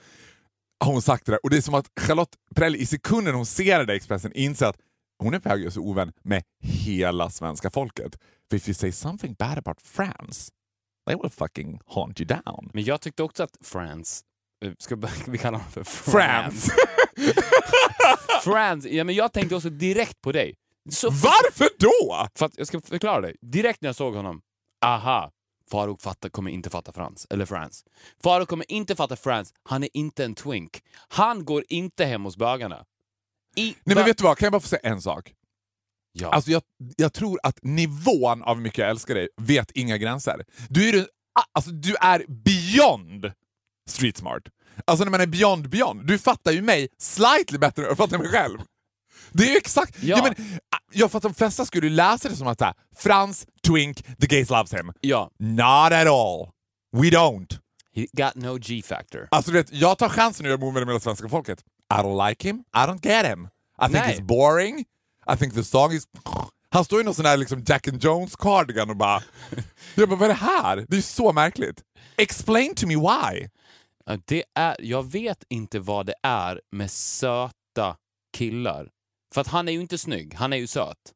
har 0.80 0.91
hon 0.91 1.02
sagt 1.02 1.26
det 1.26 1.32
där. 1.32 1.39
Och 1.43 1.50
det 1.50 1.58
är 1.58 1.62
som 1.62 1.73
att 1.73 1.91
Charlotte 2.00 2.36
Perrelli 2.56 2.80
i 2.80 2.86
sekunden 2.86 3.36
hon 3.36 3.45
ser 3.45 3.80
det 3.80 3.86
där 3.86 3.93
Expressen 3.93 4.34
inser 4.34 4.65
att 4.65 4.78
hon 5.19 5.34
är 5.34 5.39
på 5.39 5.58
göra 5.58 5.71
sig 5.71 5.82
ovän 5.82 6.12
med 6.23 6.43
hela 6.60 7.30
svenska 7.30 7.69
folket. 7.71 8.17
För 8.49 8.57
if 8.57 8.67
you 8.67 8.73
say 8.75 8.91
something 8.91 9.33
bad 9.33 9.57
about 9.57 9.81
France, 9.81 10.51
they 11.07 11.15
will 11.15 11.29
fucking 11.29 11.79
haunt 11.86 12.21
you 12.21 12.27
down. 12.27 12.69
Men 12.73 12.83
jag 12.83 13.01
tyckte 13.01 13.23
också 13.23 13.43
att 13.43 13.57
France, 13.62 14.23
eh, 14.65 14.71
ska 14.79 14.95
vi- 15.27 15.38
kalla 15.38 15.57
honom 15.57 15.71
för 15.71 15.83
France! 15.83 16.71
France, 18.43 18.89
ja 18.89 19.03
men 19.03 19.15
jag 19.15 19.33
tänkte 19.33 19.55
också 19.55 19.69
direkt 19.69 20.21
på 20.21 20.31
dig. 20.31 20.55
Så 20.91 21.10
Varför 21.10 21.69
då? 21.79 22.27
För 22.36 22.49
jag 22.55 22.67
ska 22.67 22.81
förklara 22.81 23.21
dig. 23.21 23.36
Direkt 23.41 23.81
när 23.81 23.88
jag 23.89 23.95
såg 23.95 24.15
honom, 24.15 24.41
aha, 24.86 25.31
Faruk 25.71 26.01
fattar, 26.01 26.29
kommer 26.29 26.51
inte 26.51 26.69
fatta 26.69 26.91
Frans, 26.91 27.27
eller 27.29 27.45
Frans. 27.45 27.86
Faruk 28.23 28.49
kommer 28.49 28.71
inte 28.71 28.95
fatta 28.95 29.15
Frans, 29.15 29.53
han 29.63 29.83
är 29.83 29.89
inte 29.93 30.25
en 30.25 30.36
twink. 30.36 30.81
Han 31.07 31.45
går 31.45 31.63
inte 31.69 32.05
hem 32.05 32.23
hos 32.23 32.38
bögarna. 32.38 32.86
I 33.55 33.75
Nej 33.83 33.95
men 33.95 34.05
vet 34.05 34.17
du 34.17 34.23
vad, 34.23 34.38
kan 34.38 34.45
jag 34.45 34.53
bara 34.53 34.60
få 34.62 34.67
säga 34.67 34.79
en 34.83 35.01
sak? 35.01 35.33
Ja. 36.21 36.30
Alltså 36.32 36.51
jag, 36.51 36.62
jag 36.97 37.13
tror 37.13 37.39
att 37.43 37.60
nivån 37.62 38.43
av 38.43 38.56
hur 38.56 38.63
mycket 38.63 38.77
jag 38.77 38.89
älskar 38.89 39.15
dig 39.15 39.27
vet 39.41 39.71
inga 39.71 39.97
gränser. 39.97 40.45
Du 40.69 40.89
är, 40.89 41.08
alltså, 41.53 41.71
du 41.71 41.95
är 41.95 42.25
beyond 42.27 43.32
street 43.89 44.17
smart. 44.17 44.43
Alltså 44.86 45.03
när 45.03 45.12
man 45.12 45.21
är 45.21 45.27
beyond 45.27 45.69
beyond. 45.69 46.08
Du 46.08 46.19
fattar 46.19 46.51
ju 46.51 46.62
mig 46.62 46.88
slightly 46.97 47.58
bättre 47.58 47.82
än 47.82 47.88
jag 47.88 47.97
fattar 47.97 48.17
mig 48.17 48.27
själv. 48.27 48.60
Det 49.32 49.43
är 49.43 49.51
ju 49.51 49.58
exakt... 49.58 50.03
Ja. 50.03 50.17
Ja. 50.17 50.23
men, 50.23 50.60
jag 50.93 51.12
fattar 51.12 51.30
att 51.30 51.36
de 51.36 51.38
flesta 51.39 51.65
skulle 51.65 51.89
läsa 51.89 52.30
det 52.30 52.36
som 52.36 52.47
att 52.47 52.62
här, 52.62 52.73
Frans, 52.95 53.47
twink, 53.67 54.03
the 54.19 54.27
gays 54.27 54.49
loves 54.49 54.73
him. 54.73 54.91
ja, 55.01 55.32
Not 55.39 55.91
at 55.91 56.08
all. 56.08 56.49
We 56.97 57.10
don't. 57.10 57.58
he 57.95 58.06
got 58.13 58.36
no 58.36 58.58
G-factor. 58.58 59.27
Alltså 59.32 59.51
du 59.51 59.58
vet, 59.58 59.73
jag 59.73 59.97
tar 59.97 60.10
chansen 60.10 60.45
att 60.45 60.49
göra 60.49 60.60
movie 60.60 60.86
med 60.86 60.95
det 60.95 60.99
svenska 60.99 61.30
folket. 61.30 61.60
I 61.93 61.97
don't 61.97 62.30
like 62.30 62.47
him, 62.47 62.60
I 62.60 62.77
don't 62.80 63.06
get 63.08 63.25
him. 63.25 63.47
I 63.82 63.86
think 63.86 64.06
Nej. 64.06 64.15
he's 64.17 64.21
boring, 64.21 64.86
I 65.34 65.38
think 65.38 65.54
the 65.54 65.63
song 65.63 65.92
is... 65.92 66.08
Han 66.70 66.86
står 66.86 67.02
i 67.02 67.04
någon 67.04 67.16
sån 67.16 67.26
där 67.26 67.38
liksom 67.38 67.63
Jack 67.68 67.88
and 67.88 68.04
Jones 68.04 68.36
cardigan 68.36 68.90
och 68.90 68.98
bara... 68.98 69.24
jag 69.96 70.10
bara, 70.10 70.16
vad 70.16 70.30
är 70.30 70.34
det 70.34 70.40
här? 70.40 70.86
Det 70.88 70.98
är 70.98 71.02
så 71.02 71.34
märkligt. 71.34 71.84
Explain 72.18 72.76
to 72.76 72.88
me 72.88 72.96
why. 72.96 73.50
Det 74.26 74.44
är, 74.56 74.76
jag 74.80 75.12
vet 75.12 75.44
inte 75.50 75.80
vad 75.80 76.06
det 76.06 76.16
är 76.24 76.62
med 76.72 76.92
söta 76.92 77.98
killar. 78.38 78.90
För 79.34 79.42
att 79.42 79.48
han 79.48 79.68
är 79.68 79.72
ju 79.72 79.82
inte 79.82 79.98
snygg, 79.98 80.34
han 80.34 80.54
är 80.54 80.58
ju 80.58 80.68
söt. 80.68 81.13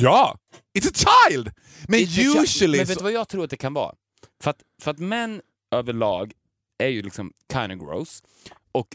Ja! 0.00 0.38
It's 0.78 0.90
a 0.90 1.06
child! 1.28 1.52
Men 1.88 2.00
It's 2.00 2.42
usually... 2.42 2.78
Men 2.78 2.86
vet 2.86 2.98
du 2.98 3.04
vad 3.04 3.12
jag 3.12 3.28
tror 3.28 3.44
att 3.44 3.50
det 3.50 3.56
kan 3.56 3.74
vara? 3.74 3.94
För 4.42 4.50
att, 4.50 4.62
för 4.82 4.90
att 4.90 4.98
män 4.98 5.42
överlag 5.74 6.32
är 6.78 6.88
ju 6.88 7.02
liksom 7.02 7.32
kind 7.52 7.72
of 7.72 7.88
gross. 7.88 8.22
Och 8.72 8.88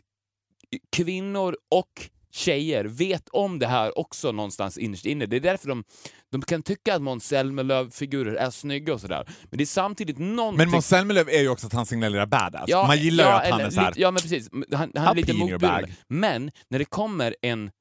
kvinnor 0.91 1.57
och 1.71 2.09
tjejer 2.31 2.85
vet 2.85 3.29
om 3.29 3.59
det 3.59 3.67
här 3.67 3.99
också 3.99 4.31
någonstans 4.31 4.77
innerst 4.77 5.05
inne. 5.05 5.25
Det 5.25 5.35
är 5.35 5.39
därför 5.39 5.67
de, 5.67 5.83
de 6.31 6.41
kan 6.41 6.63
tycka 6.63 6.95
att 6.95 7.01
Måns 7.01 7.27
Zelmerlöw-figurer 7.27 8.35
är 8.35 8.49
snygga 8.49 8.93
och 8.93 9.01
sådär. 9.01 9.29
Men 9.43 9.57
det 9.57 9.63
är 9.63 9.65
samtidigt 9.65 10.17
någonting... 10.17 10.57
Men 10.57 10.69
Måns 10.69 10.87
Zelmerlöw 10.87 11.29
är 11.29 11.41
ju 11.41 11.49
också 11.49 11.67
att 11.67 11.73
han 11.73 11.85
signalerar 11.85 12.25
badass. 12.25 12.69
Man 12.69 12.97
gillar 12.97 13.23
ja, 13.23 13.41
att 13.41 13.49
han 13.49 13.59
eller 13.59 13.67
är 13.67 13.71
såhär... 13.71 13.93
Ja, 13.95 14.11
men 14.11 14.21
precis. 14.21 14.49
Han, 14.71 14.91
han 14.95 15.07
är 15.07 15.15
lite 15.15 15.33
motbjudande. 15.33 15.87
Men 16.07 16.51
när 16.69 16.79
det 16.79 16.85
kommer 16.85 17.35
en, 17.41 17.71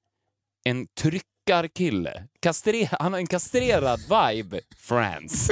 en 0.65 0.87
tryckarkille, 1.49 2.29
kastre, 2.41 2.89
han 3.01 3.13
har 3.13 3.21
en 3.21 3.27
kastrerad 3.27 4.01
vibe, 4.01 4.61
Frans. 4.77 5.51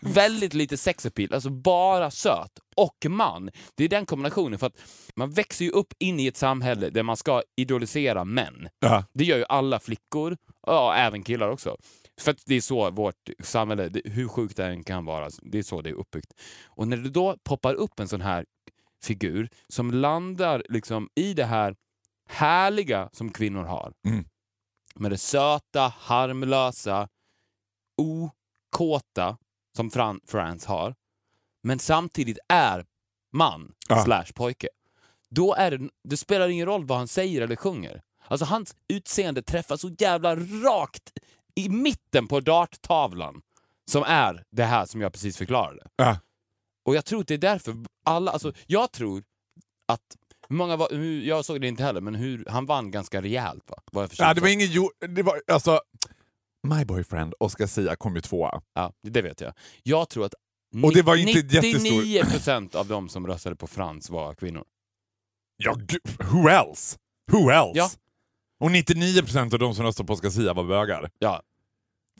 Väldigt 0.00 0.54
lite 0.54 0.76
sexappeal, 0.76 1.34
alltså 1.34 1.50
bara 1.50 2.10
söt 2.10 2.50
och 2.76 3.06
man. 3.08 3.50
Det 3.74 3.84
är 3.84 3.88
den 3.88 4.06
kombinationen, 4.06 4.58
för 4.58 4.66
att 4.66 4.76
man 5.16 5.30
växer 5.30 5.64
ju 5.64 5.70
upp 5.70 5.94
in 5.98 6.20
i 6.20 6.26
ett 6.26 6.36
samhälle 6.36 6.90
där 6.90 7.02
man 7.02 7.16
ska 7.16 7.42
idolisera 7.56 8.24
män. 8.24 8.68
Ja. 8.80 9.04
Det 9.14 9.24
gör 9.24 9.36
ju 9.36 9.44
alla 9.48 9.80
flickor, 9.80 10.36
ja, 10.66 10.94
även 10.94 11.22
killar 11.22 11.48
också. 11.48 11.76
För 12.20 12.30
att 12.30 12.42
det 12.46 12.54
är 12.54 12.60
så 12.60 12.90
vårt 12.90 13.30
samhälle, 13.42 13.90
hur 14.04 14.28
sjukt 14.28 14.56
det 14.56 14.66
än 14.66 14.84
kan 14.84 15.04
vara, 15.04 15.30
det 15.42 15.58
är 15.58 15.62
så 15.62 15.82
det 15.82 15.90
är 15.90 15.94
uppbyggt. 15.94 16.32
Och 16.66 16.88
när 16.88 16.96
det 16.96 17.10
då 17.10 17.36
poppar 17.44 17.74
upp 17.74 18.00
en 18.00 18.08
sån 18.08 18.20
här 18.20 18.44
figur 19.02 19.48
som 19.68 19.90
landar 19.90 20.62
liksom 20.68 21.08
i 21.14 21.34
det 21.34 21.44
här 21.44 21.74
härliga 22.28 23.08
som 23.12 23.30
kvinnor 23.30 23.64
har. 23.64 23.92
Mm. 24.06 24.24
Med 25.00 25.10
det 25.10 25.18
söta, 25.18 25.92
harmlösa, 25.98 27.08
okåta 27.96 29.38
som 29.76 29.90
Fran 29.90 30.20
Frans 30.26 30.64
har. 30.64 30.94
Men 31.62 31.78
samtidigt 31.78 32.38
är 32.48 32.86
man 33.32 33.74
Ja. 33.88 34.04
slash 34.04 34.26
pojke. 34.34 34.68
Då 35.30 35.54
är 35.54 35.70
det, 35.70 35.88
det 36.04 36.16
spelar 36.16 36.48
ingen 36.48 36.66
roll 36.66 36.84
vad 36.84 36.98
han 36.98 37.08
säger 37.08 37.42
eller 37.42 37.56
sjunger. 37.56 38.02
Alltså 38.28 38.44
hans 38.46 38.76
utseende 38.88 39.42
träffar 39.42 39.76
så 39.76 39.88
jävla 39.98 40.36
rakt 40.36 41.12
i 41.54 41.68
mitten 41.68 42.28
på 42.28 42.40
darttavlan 42.40 43.42
som 43.90 44.02
är 44.02 44.44
det 44.50 44.64
här 44.64 44.86
som 44.86 45.00
jag 45.00 45.12
precis 45.12 45.36
förklarade. 45.36 45.86
Ja. 45.96 46.18
Och 46.84 46.94
jag 46.94 47.04
tror 47.04 47.20
att 47.20 47.28
det 47.28 47.34
är 47.34 47.38
därför 47.38 47.76
alla, 48.04 48.30
alltså 48.32 48.52
jag 48.66 48.92
tror 48.92 49.24
att 49.88 50.16
hur 50.48 50.56
många 50.56 50.76
var, 50.76 50.88
hur, 50.90 51.22
jag 51.22 51.44
såg 51.44 51.60
det 51.60 51.68
inte 51.68 51.82
heller, 51.82 52.00
men 52.00 52.14
hur, 52.14 52.44
han 52.48 52.66
vann 52.66 52.90
ganska 52.90 53.22
rejält 53.22 53.64
va? 53.70 53.78
Vad 53.92 54.02
jag 54.02 54.10
förstod 54.10 54.26
Ja, 54.26 54.34
det 54.34 54.40
var 54.40 54.48
ingen... 54.48 54.68
Jo, 54.70 54.90
det 55.08 55.22
var, 55.22 55.40
alltså, 55.52 55.80
My 56.68 56.84
boyfriend, 56.84 57.34
Oscar 57.40 57.66
Sia, 57.66 57.96
kom 57.96 58.14
ju 58.14 58.20
tvåa. 58.20 58.62
Ja, 58.74 58.92
det 59.02 59.22
vet 59.22 59.40
jag. 59.40 59.52
Jag 59.82 60.08
tror 60.08 60.24
att 60.24 60.34
Och 60.82 60.94
det 60.94 61.02
var 61.02 61.16
inte 61.16 61.60
99 61.60 62.24
procent 62.24 62.74
av 62.74 62.86
de 62.86 63.08
som 63.08 63.26
röstade 63.26 63.56
på 63.56 63.66
Frans 63.66 64.10
var 64.10 64.34
kvinnor. 64.34 64.64
Ja, 65.56 65.76
who 66.18 66.48
else? 66.48 66.96
Who 67.32 67.50
else? 67.50 67.78
Ja. 67.78 67.90
Och 68.60 68.70
99% 68.70 69.52
av 69.54 69.58
de 69.58 69.74
som 69.74 69.84
röstade 69.84 70.06
på 70.06 70.12
Oscar 70.12 70.30
Sia 70.30 70.54
var 70.54 70.64
bögar. 70.64 71.10
Ja, 71.18 71.42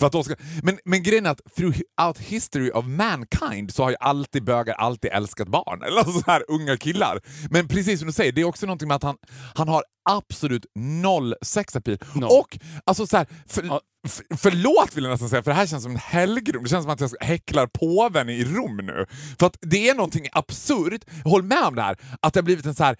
För 0.00 0.06
att 0.06 0.14
Oscar, 0.14 0.36
men, 0.62 0.78
men 0.84 1.02
grejen 1.02 1.26
är 1.26 1.30
att 1.30 1.40
throughout 1.56 2.18
history 2.18 2.70
of 2.70 2.84
mankind 2.86 3.74
så 3.74 3.82
har 3.82 3.90
ju 3.90 3.96
alltid 4.00 4.44
bögar 4.44 4.74
alltid 4.74 5.10
älskat 5.12 5.48
barn. 5.48 5.82
Eller 5.82 6.04
så 6.04 6.22
här 6.26 6.42
unga 6.48 6.76
killar. 6.76 7.20
Men 7.50 7.68
precis 7.68 7.98
som 8.00 8.06
du 8.06 8.12
säger, 8.12 8.32
det 8.32 8.40
är 8.40 8.44
också 8.44 8.66
någonting 8.66 8.88
med 8.88 8.94
att 8.94 9.02
han, 9.02 9.16
han 9.54 9.68
har 9.68 9.82
absolut 10.10 10.66
noll 10.74 11.34
sexappeal. 11.42 11.98
Noll. 12.14 12.30
Och 12.40 12.58
alltså 12.84 13.06
så 13.06 13.16
här, 13.16 13.26
för, 13.48 13.62
Ja. 13.62 13.80
f- 14.06 14.20
förlåt 14.38 14.96
vill 14.96 15.04
jag 15.04 15.10
nästan 15.10 15.28
säga, 15.28 15.42
för 15.42 15.50
det 15.50 15.54
här 15.56 15.66
känns 15.66 15.82
som 15.82 15.92
en 15.92 15.98
helgdom. 15.98 16.62
Det 16.62 16.68
känns 16.68 16.84
som 16.84 16.92
att 16.92 17.00
jag 17.00 17.10
häcklar 17.20 17.66
påven 17.66 18.28
i 18.28 18.44
Rom 18.44 18.76
nu. 18.76 19.06
För 19.38 19.46
att 19.46 19.56
det 19.60 19.88
är 19.88 19.94
någonting 19.94 20.26
absurt, 20.32 21.04
håll 21.24 21.42
med 21.42 21.64
om 21.64 21.74
det 21.74 21.82
här, 21.82 21.96
att 22.22 22.32
det 22.34 22.38
har 22.40 22.44
blivit 22.44 22.66
en 22.66 22.74
så 22.74 22.84
här 22.84 22.96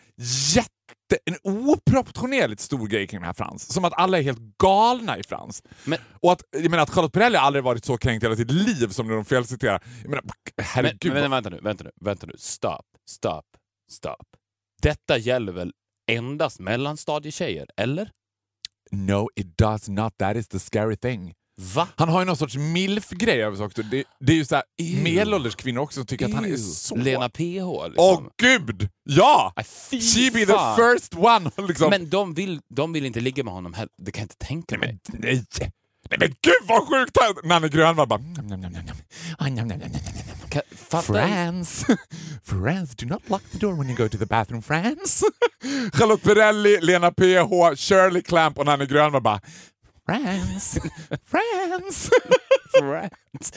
jätte 0.55 0.71
en 1.25 1.37
oproportionerligt 1.69 2.61
stor 2.61 2.87
grej 2.87 3.07
kring 3.07 3.21
den 3.21 3.27
här 3.27 3.35
Frans. 3.35 3.73
Som 3.73 3.85
att 3.85 3.93
alla 3.97 4.19
är 4.19 4.23
helt 4.23 4.39
galna 4.59 5.19
i 5.19 5.23
Frans. 5.23 5.63
Men- 5.85 5.99
Och 6.21 6.33
att, 6.33 6.43
jag 6.51 6.71
menar, 6.71 6.83
att 6.83 6.91
Charlotte 6.91 7.13
Perrelli 7.13 7.37
aldrig 7.37 7.65
varit 7.65 7.85
så 7.85 7.97
kränkt 7.99 8.23
i 8.23 8.27
hela 8.27 8.37
sitt 8.37 8.51
liv 8.51 8.89
som 8.89 9.07
när 9.09 9.15
de 9.15 9.25
felciterar. 9.25 9.83
Jag 10.03 10.11
menar, 10.11 10.23
men, 10.23 10.65
herregud. 10.67 11.13
men 11.13 11.31
vänta 11.31 11.51
nu, 11.51 11.61
vänta 11.63 11.85
nu, 11.85 11.91
vänta 12.01 12.27
nu. 12.27 12.35
Stop, 12.39 12.83
stop, 13.11 13.43
stop. 13.91 14.25
Detta 14.83 15.19
gäller 15.19 15.53
väl 15.53 15.73
endast 16.11 16.61
mellanstadietjejer, 16.61 17.67
eller? 17.77 18.11
No, 18.91 19.29
it 19.37 19.59
does 19.59 19.89
not. 19.89 20.19
That 20.19 20.37
is 20.37 20.49
the 20.49 20.59
scary 20.59 20.97
thing. 20.97 21.35
Va? 21.57 21.89
Han 21.97 22.09
har 22.09 22.21
ju 22.21 22.25
någon 22.25 22.37
sorts 22.37 22.57
milf-grej 22.57 23.43
över 23.43 23.57
sig 23.57 23.67
också. 23.67 23.83
Det, 23.83 24.05
det 24.21 24.33
är 24.33 24.37
ju 24.37 24.45
så 24.45 24.55
här, 24.55 24.65
medelålders 25.03 25.55
kvinnor 25.55 25.81
också 25.81 26.01
som 26.01 26.07
tycker 26.07 26.27
att 26.27 26.35
han 26.35 26.45
är 26.45 26.49
Ew. 26.49 26.59
så... 26.59 26.97
Lena 26.97 27.29
PH 27.29 27.41
liksom. 27.41 27.95
Åh 27.97 28.23
gud! 28.37 28.89
Ja! 29.05 29.53
Fy 29.91 30.01
She 30.01 30.31
be 30.31 30.47
the 30.47 30.59
first 30.77 31.15
one! 31.15 31.51
Liksom. 31.69 31.91
Men 31.91 32.11
de 32.11 32.35
vill, 32.35 32.61
de 32.69 32.93
vill 32.93 33.07
inte 33.07 33.21
ligga 33.21 33.45
med 33.45 33.53
honom 33.55 33.75
heller. 33.75 33.93
Det 33.99 34.13
kan 34.13 34.21
jag 34.21 34.25
inte 34.25 34.47
tänka 34.47 34.79
mig. 34.79 34.99
Men 35.09 35.21
nej! 35.21 35.45
Nej 36.11 36.19
men 36.19 36.29
gud 36.29 36.69
vad 36.69 36.89
sjukt! 36.89 37.17
Nanne 37.45 37.69
Grönvall 37.69 38.09
bara... 38.09 38.19
Nam, 38.19 38.47
nam, 38.47 38.61
nam, 38.61 38.73
nam, 38.73 38.85
nam. 38.85 38.97
Ah, 39.39 39.49
nam, 39.49 39.73
Frans! 41.03 41.85
Frans, 42.43 42.95
do 42.95 43.07
not 43.07 43.31
lock 43.31 43.43
the 43.53 43.59
door 43.59 43.75
when 43.75 43.89
you 43.89 43.97
go 43.97 44.09
to 44.09 44.19
the 44.19 44.27
bathroom, 44.27 44.63
Frans! 44.63 45.25
Charlotte 45.99 46.23
Perrelli, 46.23 46.81
Lena 46.81 47.11
PH, 47.11 47.77
Shirley 47.77 48.23
Clamp 48.23 48.59
och 48.59 48.67
Nanne 48.67 48.87
Grönvall 48.87 49.23
bara... 49.23 49.41
Frans! 50.07 50.75
Frans! 51.27 52.11
Frans. 52.81 53.53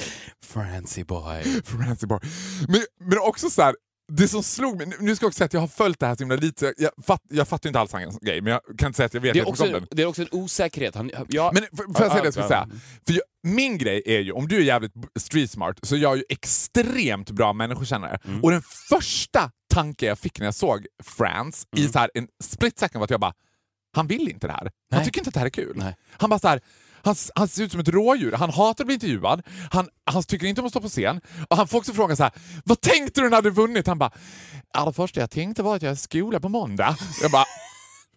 Francie 0.46 1.04
boy. 1.06 1.44
Francie 1.66 2.08
Bar. 2.08 2.20
Men, 2.68 2.82
men 3.00 3.20
också 3.20 3.50
så 3.50 3.62
här, 3.62 3.76
det 4.12 4.28
som 4.28 4.44
slog 4.44 4.78
mig, 4.78 4.88
nu 5.00 5.16
ska 5.16 5.24
jag 5.24 5.28
också 5.28 5.38
säga 5.38 5.46
att 5.46 5.54
jag 5.54 5.60
har 5.60 5.68
följt 5.68 6.00
det 6.00 6.08
här 6.08 6.16
så 6.16 6.20
himla 6.20 6.36
lite, 6.36 6.66
jag, 6.66 6.74
jag, 6.78 7.06
fatt, 7.06 7.22
jag 7.30 7.48
fattar 7.48 7.70
inte 7.70 7.80
alls 7.80 7.92
hans 7.92 8.20
grej, 8.20 8.42
men 8.42 8.54
jag 8.54 8.62
kan 8.78 8.88
inte 8.88 8.98
säga 8.98 9.06
att 9.06 9.14
jag 9.14 9.22
vet 9.22 9.34
Det 9.34 9.40
är, 9.40 9.46
jättemycket 9.46 9.62
om 9.62 9.68
också, 9.68 9.80
den. 9.80 9.88
det 9.98 10.02
är 10.02 10.06
också 10.06 10.22
en 10.22 10.28
osäkerhet. 10.32 10.96
Han, 10.96 11.12
ja, 11.28 11.52
Men 11.54 11.64
får 11.96 12.04
jag 12.06 12.12
säga 12.12 12.22
det 12.22 12.28
jag 12.28 12.34
ska 12.34 12.42
Ja, 12.42 12.48
säga? 12.48 12.68
För 13.08 13.14
jag, 13.14 13.22
min 13.44 13.78
grej 13.78 14.04
är 14.06 14.20
ju, 14.20 14.32
om 14.32 14.48
du 14.48 14.56
är 14.58 14.62
jävligt 14.62 14.92
street 15.20 15.52
smart, 15.52 15.80
så 15.84 15.96
är 15.96 16.00
jag 16.00 16.18
ju 16.18 16.24
extremt 16.30 17.32
bra 17.32 17.54
människokännare. 17.54 18.20
Mm. 18.26 18.44
Och 18.44 18.52
den 18.52 18.62
första 18.90 19.52
tanken 19.74 20.10
jag 20.10 20.20
fick 20.20 20.40
när 20.40 20.48
jag 20.48 20.56
såg 20.56 20.86
Frans 21.04 21.64
Mm. 21.76 21.86
i 21.86 21.92
så 21.92 22.00
här 22.00 22.10
en 22.14 22.28
split 22.44 22.80
second 22.80 23.00
var 23.00 23.04
att 23.04 23.10
jag 23.12 23.20
bara, 23.20 23.34
han 23.98 24.08
vill 24.08 24.30
inte 24.30 24.48
det 24.48 24.54
här. 24.54 24.62
Han 24.62 24.72
Nej. 24.92 25.06
tycker 25.06 25.20
inte 25.20 25.28
att 25.28 25.34
det 25.34 25.40
här 25.40 25.48
är 25.48 25.50
kul. 25.50 25.74
Nej. 25.76 25.96
Han 26.12 26.30
bara 26.30 26.40
så 26.40 26.48
här, 26.48 26.60
han, 27.04 27.16
han 27.36 27.48
ser 27.48 27.64
ut 27.64 27.72
som 27.72 27.80
ett 27.82 27.88
rådjur, 27.88 28.32
han 28.32 28.50
hatar 28.50 28.84
att 28.84 28.86
bli 28.86 28.94
intervjuad, 28.94 29.42
han, 29.72 29.90
han 30.06 30.24
tycker 30.24 30.48
inte 30.48 30.62
om 30.62 30.68
att 30.68 30.74
stå 30.74 30.82
på 30.82 30.90
scen. 30.90 31.22
Och 31.50 31.58
han 31.58 31.68
får 31.68 31.78
också 31.78 31.94
frågan 31.94 32.18
så 32.18 32.24
här, 32.24 32.32
vad 32.66 32.82
tänkte 32.82 33.22
du 33.22 33.30
när 33.30 33.42
du 33.42 33.50
vunnit? 33.50 33.88
Han 33.88 34.00
bara, 34.00 34.12
det 34.86 34.94
första 34.94 35.20
jag 35.20 35.32
tänkte 35.32 35.64
var 35.64 35.76
att 35.76 35.82
jag 35.82 35.90
har 35.90 35.96
skola 35.96 36.40
på 36.40 36.50
måndag. 36.50 36.98
Jag 37.22 37.32
bara, 37.32 37.46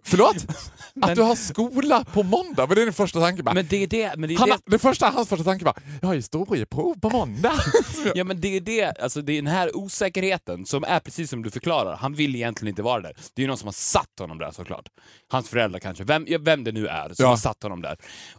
förlåt? 0.03 0.37
Att 1.03 1.15
du 1.15 1.23
har 1.23 1.35
skola 1.35 2.05
på 2.05 2.23
måndag? 2.23 2.67
Var 2.67 2.75
det 2.75 2.85
din 2.85 2.93
första 2.93 3.21
tanke? 3.21 3.43
Bara, 3.43 3.55
men 3.55 3.67
det 3.67 3.83
är 3.83 3.87
det. 3.87 4.13
Men 4.17 4.29
det, 4.29 4.35
är 4.35 4.39
han, 4.39 4.49
det 4.49 4.59
det 4.67 4.79
första, 4.79 5.07
hans 5.11 5.29
första 5.29 5.45
tanke 5.45 5.65
var, 5.65 5.75
jag 6.01 6.09
har 6.09 6.15
historieprov 6.15 7.01
på 7.01 7.11
måndag. 7.11 7.53
Ja 8.15 8.25
men 8.25 8.41
det 8.41 8.57
är 8.57 8.61
det, 8.61 8.99
alltså 9.03 9.23
det 9.23 9.33
är 9.33 9.37
den 9.43 9.47
här 9.53 9.77
osäkerheten 9.77 10.67
som 10.67 10.85
är 10.85 11.01
precis 11.01 11.31
som 11.31 11.43
du 11.43 11.51
förklarar. 11.51 11.97
Han 11.97 12.15
vill 12.15 12.37
egentligen 12.37 12.69
inte 12.69 12.83
vara 12.83 13.01
där. 13.01 13.13
Det 13.35 13.43
är 13.43 13.45
ju 13.45 13.49
någon 13.49 13.57
som 13.59 13.67
har 13.67 13.73
satt 13.73 14.19
honom 14.19 14.39
där 14.39 14.51
såklart. 14.51 14.89
Hans 15.29 15.49
föräldrar 15.49 15.81
kanske, 15.81 16.05
vem, 16.05 16.27
vem 16.41 16.65
det 16.65 16.73
nu 16.73 16.87
är 16.87 17.09
som 17.09 17.15
Ja. 17.25 17.29
har 17.29 17.37
satt 17.37 17.63
honom 17.63 17.83
där. 17.83 17.97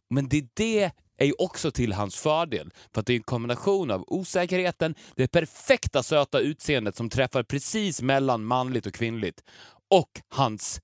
Men 0.10 0.30
det, 0.30 0.45
det 0.54 0.91
är 1.17 1.26
ju 1.26 1.34
också 1.38 1.71
till 1.71 1.93
hans 1.93 2.15
fördel. 2.15 2.71
För 2.93 3.00
att 3.02 3.08
det 3.08 3.13
är 3.13 3.17
en 3.17 3.24
kombination 3.24 3.91
av 3.91 4.04
osäkerheten, 4.08 4.95
det 5.15 5.28
perfekta 5.28 6.04
söta 6.04 6.39
utseendet 6.39 6.95
som 6.95 7.10
träffar 7.10 7.43
precis 7.43 8.02
mellan 8.02 8.43
manligt 8.45 8.86
och 8.86 8.93
kvinnligt 8.93 9.43
och 9.91 10.10
hans 10.30 10.80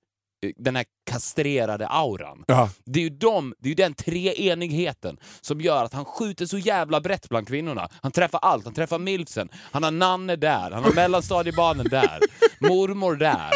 den 0.56 0.76
här 0.76 0.84
kastrerade 1.10 1.88
auran. 1.88 2.44
Ja. 2.46 2.70
Det 2.84 3.00
är 3.00 3.04
ju 3.04 3.10
de, 3.10 3.54
det 3.58 3.70
är 3.70 3.74
den 3.74 3.94
treenigheten 3.94 5.18
som 5.40 5.60
gör 5.60 5.84
att 5.84 5.92
han 5.92 6.04
skjuter 6.04 6.46
så 6.46 6.58
jävla 6.58 7.00
brett 7.00 7.28
bland 7.28 7.48
kvinnorna. 7.48 7.88
Han 8.02 8.12
träffar 8.12 8.38
allt. 8.38 8.64
Han 8.64 8.74
träffar 8.74 8.98
milfsen, 8.98 9.48
han 9.54 9.82
har 9.82 9.90
Nanne 9.90 10.36
där, 10.36 10.70
han 10.70 10.84
har 10.84 10.92
mellanstadiebarnen 10.92 11.86
där, 11.90 12.18
mormor 12.60 13.16
där. 13.16 13.50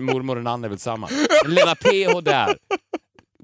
Mormor 0.00 0.36
och 0.36 0.42
Nanne 0.42 0.66
är 0.66 0.68
väl 0.68 0.78
samma. 0.78 1.08
Lena 1.46 1.74
PH 1.74 2.20
där. 2.22 2.56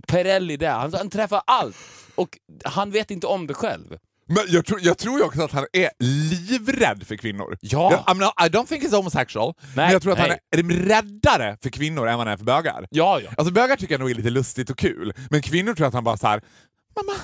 Perelli 0.06 0.56
där. 0.56 0.72
Han, 0.72 0.94
han 0.94 1.10
träffar 1.10 1.42
allt. 1.46 1.76
Och 2.14 2.38
han 2.64 2.90
vet 2.90 3.10
inte 3.10 3.26
om 3.26 3.46
det 3.46 3.54
själv. 3.54 3.98
Men 4.26 4.44
jag 4.48 4.66
tror, 4.66 4.80
jag 4.82 4.98
tror 4.98 5.24
också 5.24 5.42
att 5.42 5.52
han 5.52 5.66
är 5.72 5.90
livrädd 5.98 7.06
för 7.06 7.16
kvinnor. 7.16 7.56
Ja. 7.60 7.90
Jag, 8.06 8.16
I'm 8.16 8.20
not, 8.20 8.32
I 8.46 8.56
don't 8.56 8.66
think 8.66 8.84
he's 8.84 8.96
homosexual, 8.96 9.54
men 9.76 9.92
jag 9.92 10.02
tror 10.02 10.12
att 10.12 10.18
nej. 10.18 10.38
han 10.56 10.70
är 10.70 10.74
räddare 10.74 11.56
för 11.62 11.70
kvinnor 11.70 12.08
än 12.08 12.18
vad 12.18 12.26
han 12.26 12.32
är 12.32 12.36
för 12.36 12.44
bögar. 12.44 12.86
Ja, 12.90 13.20
ja. 13.24 13.30
Alltså 13.36 13.54
bögar 13.54 13.76
tycker 13.76 13.94
jag 13.94 14.00
nog 14.00 14.10
är 14.10 14.14
lite 14.14 14.30
lustigt 14.30 14.70
och 14.70 14.78
kul, 14.78 15.12
men 15.30 15.42
kvinnor 15.42 15.74
tror 15.74 15.86
att 15.86 15.94
han 15.94 16.04
bara 16.04 16.16
så 16.16 16.26
här. 16.26 16.40
Mamma, 16.96 17.18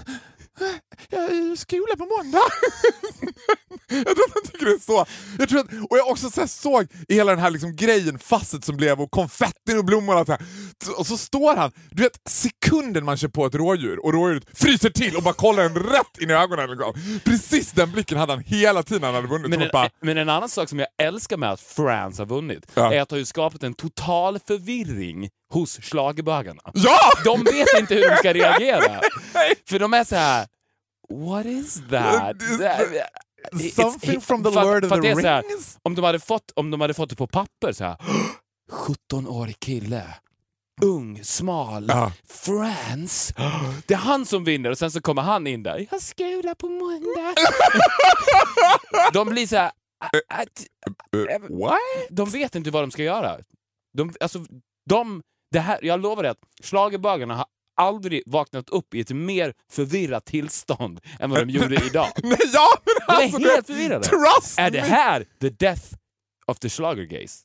jag 1.10 1.24
är 1.24 1.52
i 1.52 1.56
skola 1.56 1.96
på 1.98 2.06
måndag. 2.16 2.38
jag 3.88 4.04
tror 4.04 4.24
att 4.26 4.34
han 4.34 4.42
tycker 4.52 4.66
det 4.66 4.72
är 4.72 4.78
så. 4.78 5.06
Jag 5.38 5.48
tror 5.48 5.60
att, 5.60 5.66
och 5.90 5.98
jag 5.98 6.08
också 6.08 6.30
så 6.30 6.46
såg 6.48 6.86
i 7.08 7.14
hela 7.14 7.30
den 7.30 7.40
här 7.40 7.50
liksom 7.50 7.76
grejen, 7.76 8.18
fasset 8.18 8.64
som 8.64 8.76
blev 8.76 9.00
och 9.00 9.10
konfettin 9.10 9.78
och 9.78 9.84
blommor 9.84 10.12
och 10.12 10.18
allt 10.18 10.26
det 10.26 10.32
här. 10.32 10.98
Och 10.98 11.06
så 11.06 11.16
står 11.16 11.56
han, 11.56 11.72
du 11.90 12.02
vet 12.02 12.20
sekunden 12.28 13.04
man 13.04 13.16
kör 13.16 13.28
på 13.28 13.46
ett 13.46 13.54
rådjur 13.54 14.04
och 14.04 14.12
rådjuret 14.12 14.44
fryser 14.58 14.90
till 14.90 15.16
och 15.16 15.22
bara 15.22 15.34
kollar 15.34 15.62
en 15.64 15.74
rätt 15.74 16.18
in 16.20 16.30
i 16.30 16.32
ögonen. 16.32 16.70
Liksom. 16.70 17.20
Precis 17.24 17.72
den 17.72 17.92
blicken 17.92 18.18
hade 18.18 18.32
han 18.32 18.42
hela 18.46 18.82
tiden 18.82 19.00
när 19.00 19.08
han 19.08 19.14
hade 19.14 19.28
vunnit. 19.28 19.50
Men 19.50 19.62
en, 19.62 19.68
bara, 19.72 19.90
men 20.02 20.18
en 20.18 20.28
annan 20.28 20.48
sak 20.48 20.68
som 20.68 20.78
jag 20.78 20.88
älskar 21.02 21.36
med 21.36 21.50
att 21.52 21.60
France 21.60 22.22
har 22.22 22.26
vunnit 22.26 22.66
Ja. 22.74 22.94
är 22.94 23.00
att 23.00 23.08
det 23.08 23.14
har 23.14 23.18
ju 23.18 23.24
skapat 23.24 23.62
en 23.62 23.74
total 23.74 24.38
förvirring 24.46 25.28
hos 25.50 25.80
schlagerbögarna. 25.82 26.62
ja! 26.74 26.98
De 27.24 27.44
vet 27.44 27.68
inte 27.78 27.94
hur 27.94 28.10
de 28.10 28.16
ska 28.16 28.32
reagera. 28.34 29.00
För 29.68 29.78
de 29.78 29.94
är 29.94 30.04
så 30.04 30.16
här. 30.16 30.46
What 31.08 31.46
is 31.46 31.82
that? 31.90 32.36
Something 33.74 34.20
from 34.20 34.44
the 34.44 34.50
Lord 34.50 34.84
of 34.84 34.90
the 34.90 35.14
Rings? 35.14 35.78
om, 35.82 35.94
de 35.94 36.04
hade 36.04 36.20
fått, 36.20 36.52
om 36.54 36.70
de 36.70 36.80
hade 36.80 36.94
fått 36.94 37.10
det 37.10 37.16
på 37.16 37.26
papper 37.26 37.72
så 37.72 37.84
här. 37.84 37.96
17-årig 38.72 39.60
kille. 39.60 40.02
Ung, 40.82 41.24
smal, 41.24 41.86
Ja. 41.88 42.12
France. 42.28 43.34
Det 43.86 43.94
är 43.94 43.98
han 43.98 44.26
som 44.26 44.44
vinner 44.44 44.70
och 44.70 44.78
sen 44.78 44.90
så 44.90 45.00
kommer 45.00 45.22
han 45.22 45.46
in 45.46 45.62
där. 45.62 45.86
Jag 45.90 46.02
skola 46.02 46.54
på 46.54 46.68
måndag. 46.68 47.34
de 49.12 49.28
blir 49.28 49.46
så 49.46 49.56
här. 49.56 49.70
Att, 50.28 50.66
what? 51.50 51.78
de 52.10 52.30
vet 52.30 52.54
inte 52.54 52.70
vad 52.70 52.82
de 52.82 52.90
ska 52.90 53.02
göra. 53.02 53.38
De, 53.92 54.12
alltså, 54.20 54.44
de, 54.90 55.22
det 55.50 55.60
här, 55.60 55.78
jag 55.82 56.00
lovar 56.00 56.22
dig 56.22 56.30
att 56.30 56.38
schlagerbögarna 56.62 57.34
har 57.34 57.46
aldrig 57.76 58.22
vaknat 58.26 58.68
upp 58.70 58.94
i 58.94 59.00
ett 59.00 59.10
mer 59.10 59.52
förvirrat 59.72 60.24
tillstånd 60.24 61.00
än 61.20 61.30
vad 61.30 61.46
de 61.46 61.50
gjorde 61.52 61.74
idag. 61.86 62.08
Nej, 62.22 62.38
ja, 62.52 62.68
men 62.84 62.94
De 63.06 63.12
är 63.12 63.24
alltså, 63.24 63.38
helt 63.38 63.66
det- 63.66 63.72
förvirrade. 63.72 64.04
Trust 64.04 64.58
Är 64.58 64.70
det 64.70 64.80
här 64.80 65.26
the 65.40 65.48
death 65.50 65.82
of 66.46 66.58
the 66.58 66.68
schlagergays? 66.68 67.42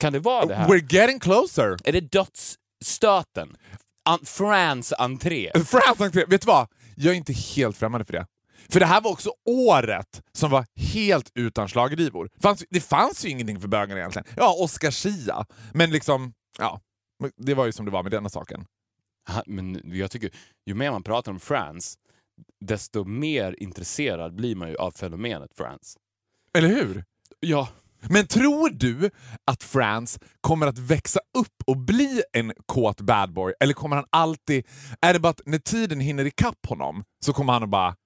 Kan 0.00 0.12
det 0.12 0.18
vara 0.18 0.46
det 0.46 0.54
här? 0.54 0.68
We're 0.68 0.94
getting 0.94 1.20
closer. 1.20 1.76
Är 1.84 1.92
det 1.92 2.00
dödsstöten? 2.00 3.56
An 4.08 4.18
France 4.24 4.94
entré? 4.98 5.50
France 5.66 6.04
entré, 6.04 6.24
vet 6.28 6.40
du 6.40 6.46
vad? 6.46 6.68
Jag 6.96 7.12
är 7.12 7.16
inte 7.16 7.32
helt 7.32 7.76
främmande 7.76 8.04
för 8.04 8.12
det. 8.12 8.26
För 8.68 8.80
det 8.80 8.86
här 8.86 9.00
var 9.00 9.10
också 9.10 9.30
året 9.48 10.22
som 10.32 10.50
var 10.50 10.66
helt 10.76 11.30
utan 11.34 11.68
schlagerdivor. 11.68 12.30
Fanns, 12.42 12.64
det 12.70 12.80
fanns 12.80 13.24
ju 13.24 13.28
ingenting 13.28 13.60
för 13.60 13.68
bögarna 13.68 14.00
egentligen. 14.00 14.26
Ja, 14.36 14.56
Oscar 14.58 14.90
Schia. 14.90 15.46
Men 15.74 15.90
liksom, 15.90 16.32
ja. 16.58 16.80
Det 17.36 17.54
var 17.54 17.66
ju 17.66 17.72
som 17.72 17.84
det 17.84 17.90
var 17.90 18.02
med 18.02 18.12
denna 18.12 18.28
saken. 18.28 18.66
Men 19.46 19.80
jag 19.84 20.10
tycker, 20.10 20.30
ju 20.66 20.74
mer 20.74 20.90
man 20.90 21.02
pratar 21.02 21.32
om 21.32 21.40
France, 21.40 21.98
desto 22.60 23.04
mer 23.04 23.56
intresserad 23.58 24.34
blir 24.34 24.56
man 24.56 24.68
ju 24.68 24.76
av 24.76 24.90
fenomenet 24.90 25.54
France. 25.54 25.98
Eller 26.54 26.68
hur? 26.68 27.04
Ja. 27.40 27.68
Men 28.10 28.26
tror 28.26 28.70
du 28.70 29.10
att 29.44 29.62
France 29.62 30.20
kommer 30.40 30.66
att 30.66 30.78
växa 30.78 31.20
upp 31.38 31.62
och 31.66 31.76
bli 31.76 32.22
en 32.32 32.52
kåt 32.66 33.00
bad 33.00 33.32
boy? 33.32 33.54
Eller 33.60 33.74
kommer 33.74 33.96
han 33.96 34.04
alltid... 34.10 34.66
Är 35.00 35.12
det 35.12 35.20
bara 35.20 35.28
att 35.30 35.40
när 35.46 35.58
tiden 35.58 36.00
hinner 36.00 36.24
ikapp 36.24 36.66
honom 36.66 37.04
så 37.24 37.32
kommer 37.32 37.52
han 37.52 37.62
att 37.62 37.68
bara 37.68 37.96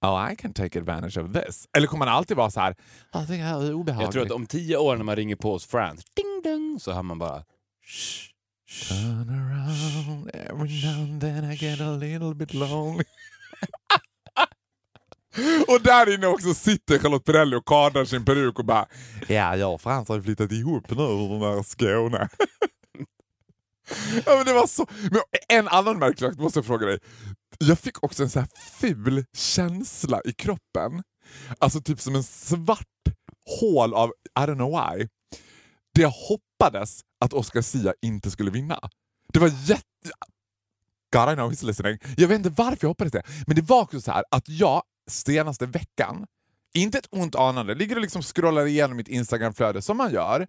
Oh, 0.00 0.32
I 0.32 0.36
can 0.36 0.52
take 0.52 0.78
advantage 0.78 1.18
of 1.18 1.32
this. 1.32 1.68
Eller 1.76 1.86
kommer 1.86 2.06
han 2.06 2.14
alltid 2.14 2.36
vara 2.36 2.50
så 2.50 2.60
här 2.60 2.76
Jag 3.12 3.22
tycker 3.26 3.38
det 3.38 3.44
här 3.44 3.62
är 3.62 3.72
obehagligt. 3.74 4.06
Jag 4.06 4.12
tror 4.12 4.26
att 4.26 4.30
om 4.30 4.46
tio 4.46 4.76
år 4.76 4.96
när 4.96 5.04
man 5.04 5.16
ringer 5.16 5.36
på 5.36 5.52
hos 5.52 5.66
France, 5.66 6.02
ding 6.16 6.42
dong, 6.44 6.80
så 6.80 6.92
hör 6.92 7.02
man 7.02 7.18
bara 7.18 7.44
shh. 7.84 8.37
Turn 8.68 9.30
around 9.30 10.30
every 10.34 10.82
now 10.84 11.02
and 11.02 11.20
then 11.20 11.44
I 11.44 11.56
get 11.56 11.80
a 11.80 11.90
little 11.90 12.34
bit 12.34 12.54
lonely. 12.54 13.04
och 15.68 15.82
där 15.82 16.14
inne 16.14 16.26
också 16.26 16.54
sitter 16.54 16.98
Charlotte 16.98 17.24
Perrelli 17.24 17.56
och 17.56 17.66
kardar 17.66 18.04
sin 18.04 18.24
peruk 18.24 18.58
och 18.58 18.64
bara 18.64 18.86
Ja, 19.28 19.56
jag 19.56 19.74
och 19.74 19.80
Frans 19.80 20.08
har 20.08 20.16
ju 20.16 20.22
flyttat 20.22 20.52
ihop 20.52 20.90
nu 20.90 21.02
ur 21.02 21.54
den 21.54 21.64
Skåne. 21.64 22.28
ja, 24.26 24.36
men 24.36 24.46
det 24.46 24.52
var 24.52 24.66
så... 24.66 24.86
Men 25.10 25.20
en 25.48 25.68
annan 25.68 25.98
märklig 25.98 26.30
sak 26.30 26.38
måste 26.38 26.58
jag 26.58 26.66
fråga 26.66 26.86
dig. 26.86 26.98
Jag 27.58 27.78
fick 27.78 28.04
också 28.04 28.22
en 28.22 28.30
så 28.30 28.40
här 28.40 28.48
ful 28.80 29.24
känsla 29.36 30.20
i 30.24 30.32
kroppen. 30.32 31.02
Alltså 31.58 31.80
typ 31.80 32.00
som 32.00 32.14
en 32.14 32.22
svart 32.22 32.86
hål 33.60 33.94
av 33.94 34.12
I 34.38 34.40
don't 34.40 34.54
know 34.54 34.70
why. 34.70 35.08
Det 35.98 36.02
jag 36.02 36.10
hoppades 36.10 37.00
att 37.20 37.32
Oscar 37.32 37.62
Sia 37.62 37.94
inte 38.02 38.30
skulle 38.30 38.50
vinna. 38.50 38.90
Det 39.32 39.38
var 39.38 39.48
jätte... 39.48 39.82
God 41.12 41.32
I 41.32 41.34
know 41.34 41.52
he's 41.52 41.64
listening. 41.64 41.98
Jag 42.16 42.28
vet 42.28 42.36
inte 42.36 42.50
varför 42.50 42.78
jag 42.80 42.88
hoppades 42.88 43.12
det. 43.12 43.22
Men 43.46 43.56
det 43.56 43.62
var 43.62 43.82
också 43.82 44.00
så 44.00 44.12
här 44.12 44.24
att 44.30 44.48
jag 44.48 44.82
senaste 45.10 45.66
veckan, 45.66 46.26
inte 46.74 46.98
ett 46.98 47.08
ont 47.10 47.34
anande, 47.34 47.74
ligger 47.74 47.96
och 47.96 48.02
liksom 48.02 48.22
scrollar 48.22 48.66
igenom 48.66 48.96
mitt 48.96 49.08
Instagramflöde 49.08 49.82
som 49.82 49.96
man 49.96 50.12
gör, 50.12 50.46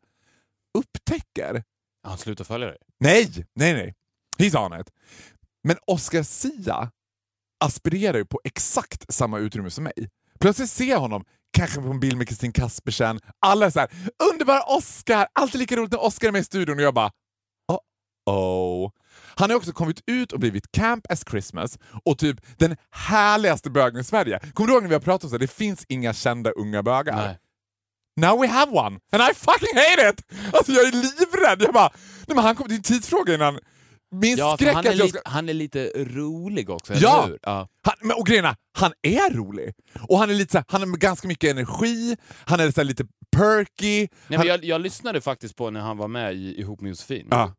upptäcker 0.77 1.63
Han 2.03 2.17
slutar 2.17 2.43
följa 2.43 2.67
dig. 2.67 2.77
Nej, 2.99 3.45
nej, 3.53 3.73
nej. 3.73 3.93
He's 4.38 4.65
on 4.65 4.81
it. 4.81 4.88
Men 5.63 5.77
Oscar 5.88 6.23
Sia 6.23 6.91
aspirerar 7.59 8.17
ju 8.17 8.25
på 8.25 8.41
exakt 8.43 9.13
samma 9.13 9.39
utrymme 9.39 9.69
som 9.69 9.83
mig. 9.83 10.09
Plötsligt 10.39 10.69
ser 10.69 10.89
jag 10.89 10.99
honom, 10.99 11.25
kanske 11.53 11.81
på 11.81 11.88
en 11.88 11.99
bild 11.99 12.17
med 12.17 12.27
Kristin 12.27 12.51
Kaspersen. 12.51 13.19
Alla 13.39 13.65
är 13.65 13.69
så 13.69 13.79
här, 13.79 13.89
underbara 14.31 14.63
Oscar! 14.63 15.27
Alltid 15.33 15.59
lika 15.59 15.75
roligt 15.75 15.91
när 15.91 16.03
Oscar 16.03 16.27
är 16.27 16.31
med 16.31 16.41
i 16.41 16.43
studion 16.43 16.77
och 16.77 16.83
jag 16.83 16.93
bara, 16.93 17.12
oh 17.67 17.79
oh. 18.33 18.91
Han 19.35 19.49
har 19.49 19.57
också 19.57 19.71
kommit 19.71 20.01
ut 20.05 20.31
och 20.31 20.39
blivit 20.39 20.71
Camp 20.71 21.12
as 21.12 21.23
Christmas 21.29 21.79
och 22.05 22.17
typ 22.17 22.38
den 22.57 22.75
härligaste 22.91 23.69
bögen 23.69 23.99
i 23.99 24.03
Sverige. 24.03 24.39
Kommer 24.53 24.67
du 24.67 24.73
ihåg 24.73 24.83
när 24.83 24.89
vi 24.89 24.95
har 24.95 25.01
pratat 25.01 25.23
om 25.23 25.31
det? 25.31 25.38
Det 25.38 25.51
finns 25.51 25.85
inga 25.89 26.13
kända 26.13 26.51
unga 26.51 26.83
bögar. 26.83 27.15
Nej. 27.15 27.38
Now 28.17 28.41
we 28.41 28.47
have 28.47 28.71
one 28.71 28.99
and 29.12 29.21
I 29.31 29.33
fucking 29.33 29.75
hate 29.75 30.09
it! 30.09 30.23
Alltså 30.53 30.71
jag 30.71 30.88
är 30.88 30.91
livrädd. 30.91 31.62
Jag 31.62 31.73
bara, 31.73 31.89
nej 32.27 32.35
men 32.35 32.43
han 32.43 32.55
kommer, 32.55 32.69
det 32.69 32.75
är 32.75 32.77
en 32.77 32.83
tidsfråga 32.83 33.33
innan... 33.33 33.59
Min 34.12 34.38
Ja, 34.38 34.58
skräck 34.58 34.74
han, 34.76 34.86
är 34.86 34.89
att 34.89 34.98
jag 34.98 35.10
ska... 35.10 35.19
han 35.26 35.50
är 35.50 35.54
lite 35.54 35.91
rolig 35.95 36.69
också, 36.69 36.93
Ja. 36.93 37.17
eller 37.17 37.28
hur? 37.32 37.39
Ja. 37.41 37.67
Han, 37.84 37.93
men, 38.02 38.17
och 38.17 38.26
grejen 38.26 38.45
är, 38.45 38.56
han 38.78 38.91
är 39.02 39.34
rolig. 39.34 39.74
Och 40.08 40.19
han 40.19 40.30
är 40.30 40.34
lite 40.34 40.52
så 40.52 40.58
här, 40.58 40.65
han 40.67 40.82
har 40.82 40.98
ganska 40.98 41.28
mycket 41.28 41.52
energi, 41.52 42.17
han 42.45 42.60
är 42.60 42.72
så 42.72 42.84
lite 42.84 43.06
perky. 43.38 44.08
Nej, 44.28 44.38
han, 44.38 44.48
jag, 44.48 44.63
jag 44.65 44.82
lyssnade 44.82 45.22
faktiskt 45.22 45.56
på 45.56 45.69
när 45.69 45.80
han 45.80 45.98
var 45.98 46.08
med 46.08 46.34
i 46.36 46.60
Ihop 46.60 46.82
med 46.82 46.89
Josefin. 46.89 47.28
ja. 47.32 47.54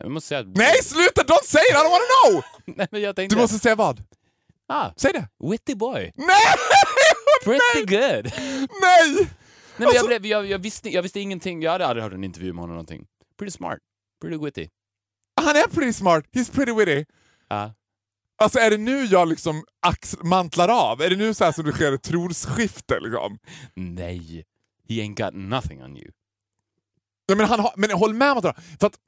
Jag 0.00 0.10
måste 0.10 0.28
säga. 0.28 0.42
Nej 0.42 0.82
sluta! 0.82 1.22
Don't 1.22 1.44
say 1.44 1.60
it! 1.70 1.70
I 1.70 1.74
don't 1.74 1.90
wanna 1.90 2.04
know! 2.32 2.42
Nej, 2.76 2.88
men 2.90 3.00
jag 3.02 3.16
tänkte... 3.16 3.36
Du 3.36 3.40
måste 3.42 3.58
säga 3.58 3.74
vad? 3.74 4.02
Ah, 4.68 4.90
Säg 4.96 5.12
det! 5.12 5.28
witty 5.50 5.74
boy. 5.74 6.12
Nej! 6.16 6.36
Pretty 7.44 7.80
good. 7.96 8.32
Nej! 8.34 9.14
Nej, 9.14 9.26
men 9.76 9.86
Alltså- 9.86 9.96
jag, 9.96 10.06
blev, 10.06 10.26
jag, 10.26 10.46
jag, 10.46 10.58
visste, 10.58 10.88
jag 10.90 11.02
visste 11.02 11.20
ingenting, 11.20 11.62
jag 11.62 11.72
hade 11.72 11.86
aldrig 11.86 12.04
hört 12.04 12.12
en 12.12 12.24
intervju 12.24 12.52
med 12.52 12.60
honom 12.62 12.74
någonting. 12.74 13.06
Pretty 13.38 13.50
smart. 13.50 13.78
Pretty 14.20 14.44
witty. 14.44 14.68
Han 15.44 15.56
är 15.56 15.68
pretty 15.74 15.92
smart, 15.92 16.24
he's 16.32 16.52
pretty 16.54 16.72
witty. 16.72 17.04
Ja. 17.48 17.74
Alltså 18.36 18.58
är 18.58 18.70
det 18.70 18.76
nu 18.76 19.04
jag 19.04 19.28
liksom 19.28 19.64
mantlar 20.22 20.68
av? 20.68 21.02
Är 21.02 21.10
det 21.10 21.16
nu 21.16 21.34
så 21.34 21.44
här 21.44 21.52
som 21.52 21.64
det 21.64 21.72
sker 21.72 21.92
ett 21.92 22.02
trosskifte 22.02 23.00
liksom? 23.00 23.38
Nej. 23.74 24.44
He 24.88 24.94
ain't 24.94 25.24
got 25.24 25.34
nothing 25.34 25.82
on 25.82 25.96
you. 25.96 26.10
Ja, 27.26 27.34
men, 27.34 27.46
han 27.46 27.60
har, 27.60 27.72
men 27.76 27.90
håll 27.90 28.14
med 28.14 28.32
om 28.32 28.38
att, 28.38 28.56
för 28.80 28.86
att 28.86 28.98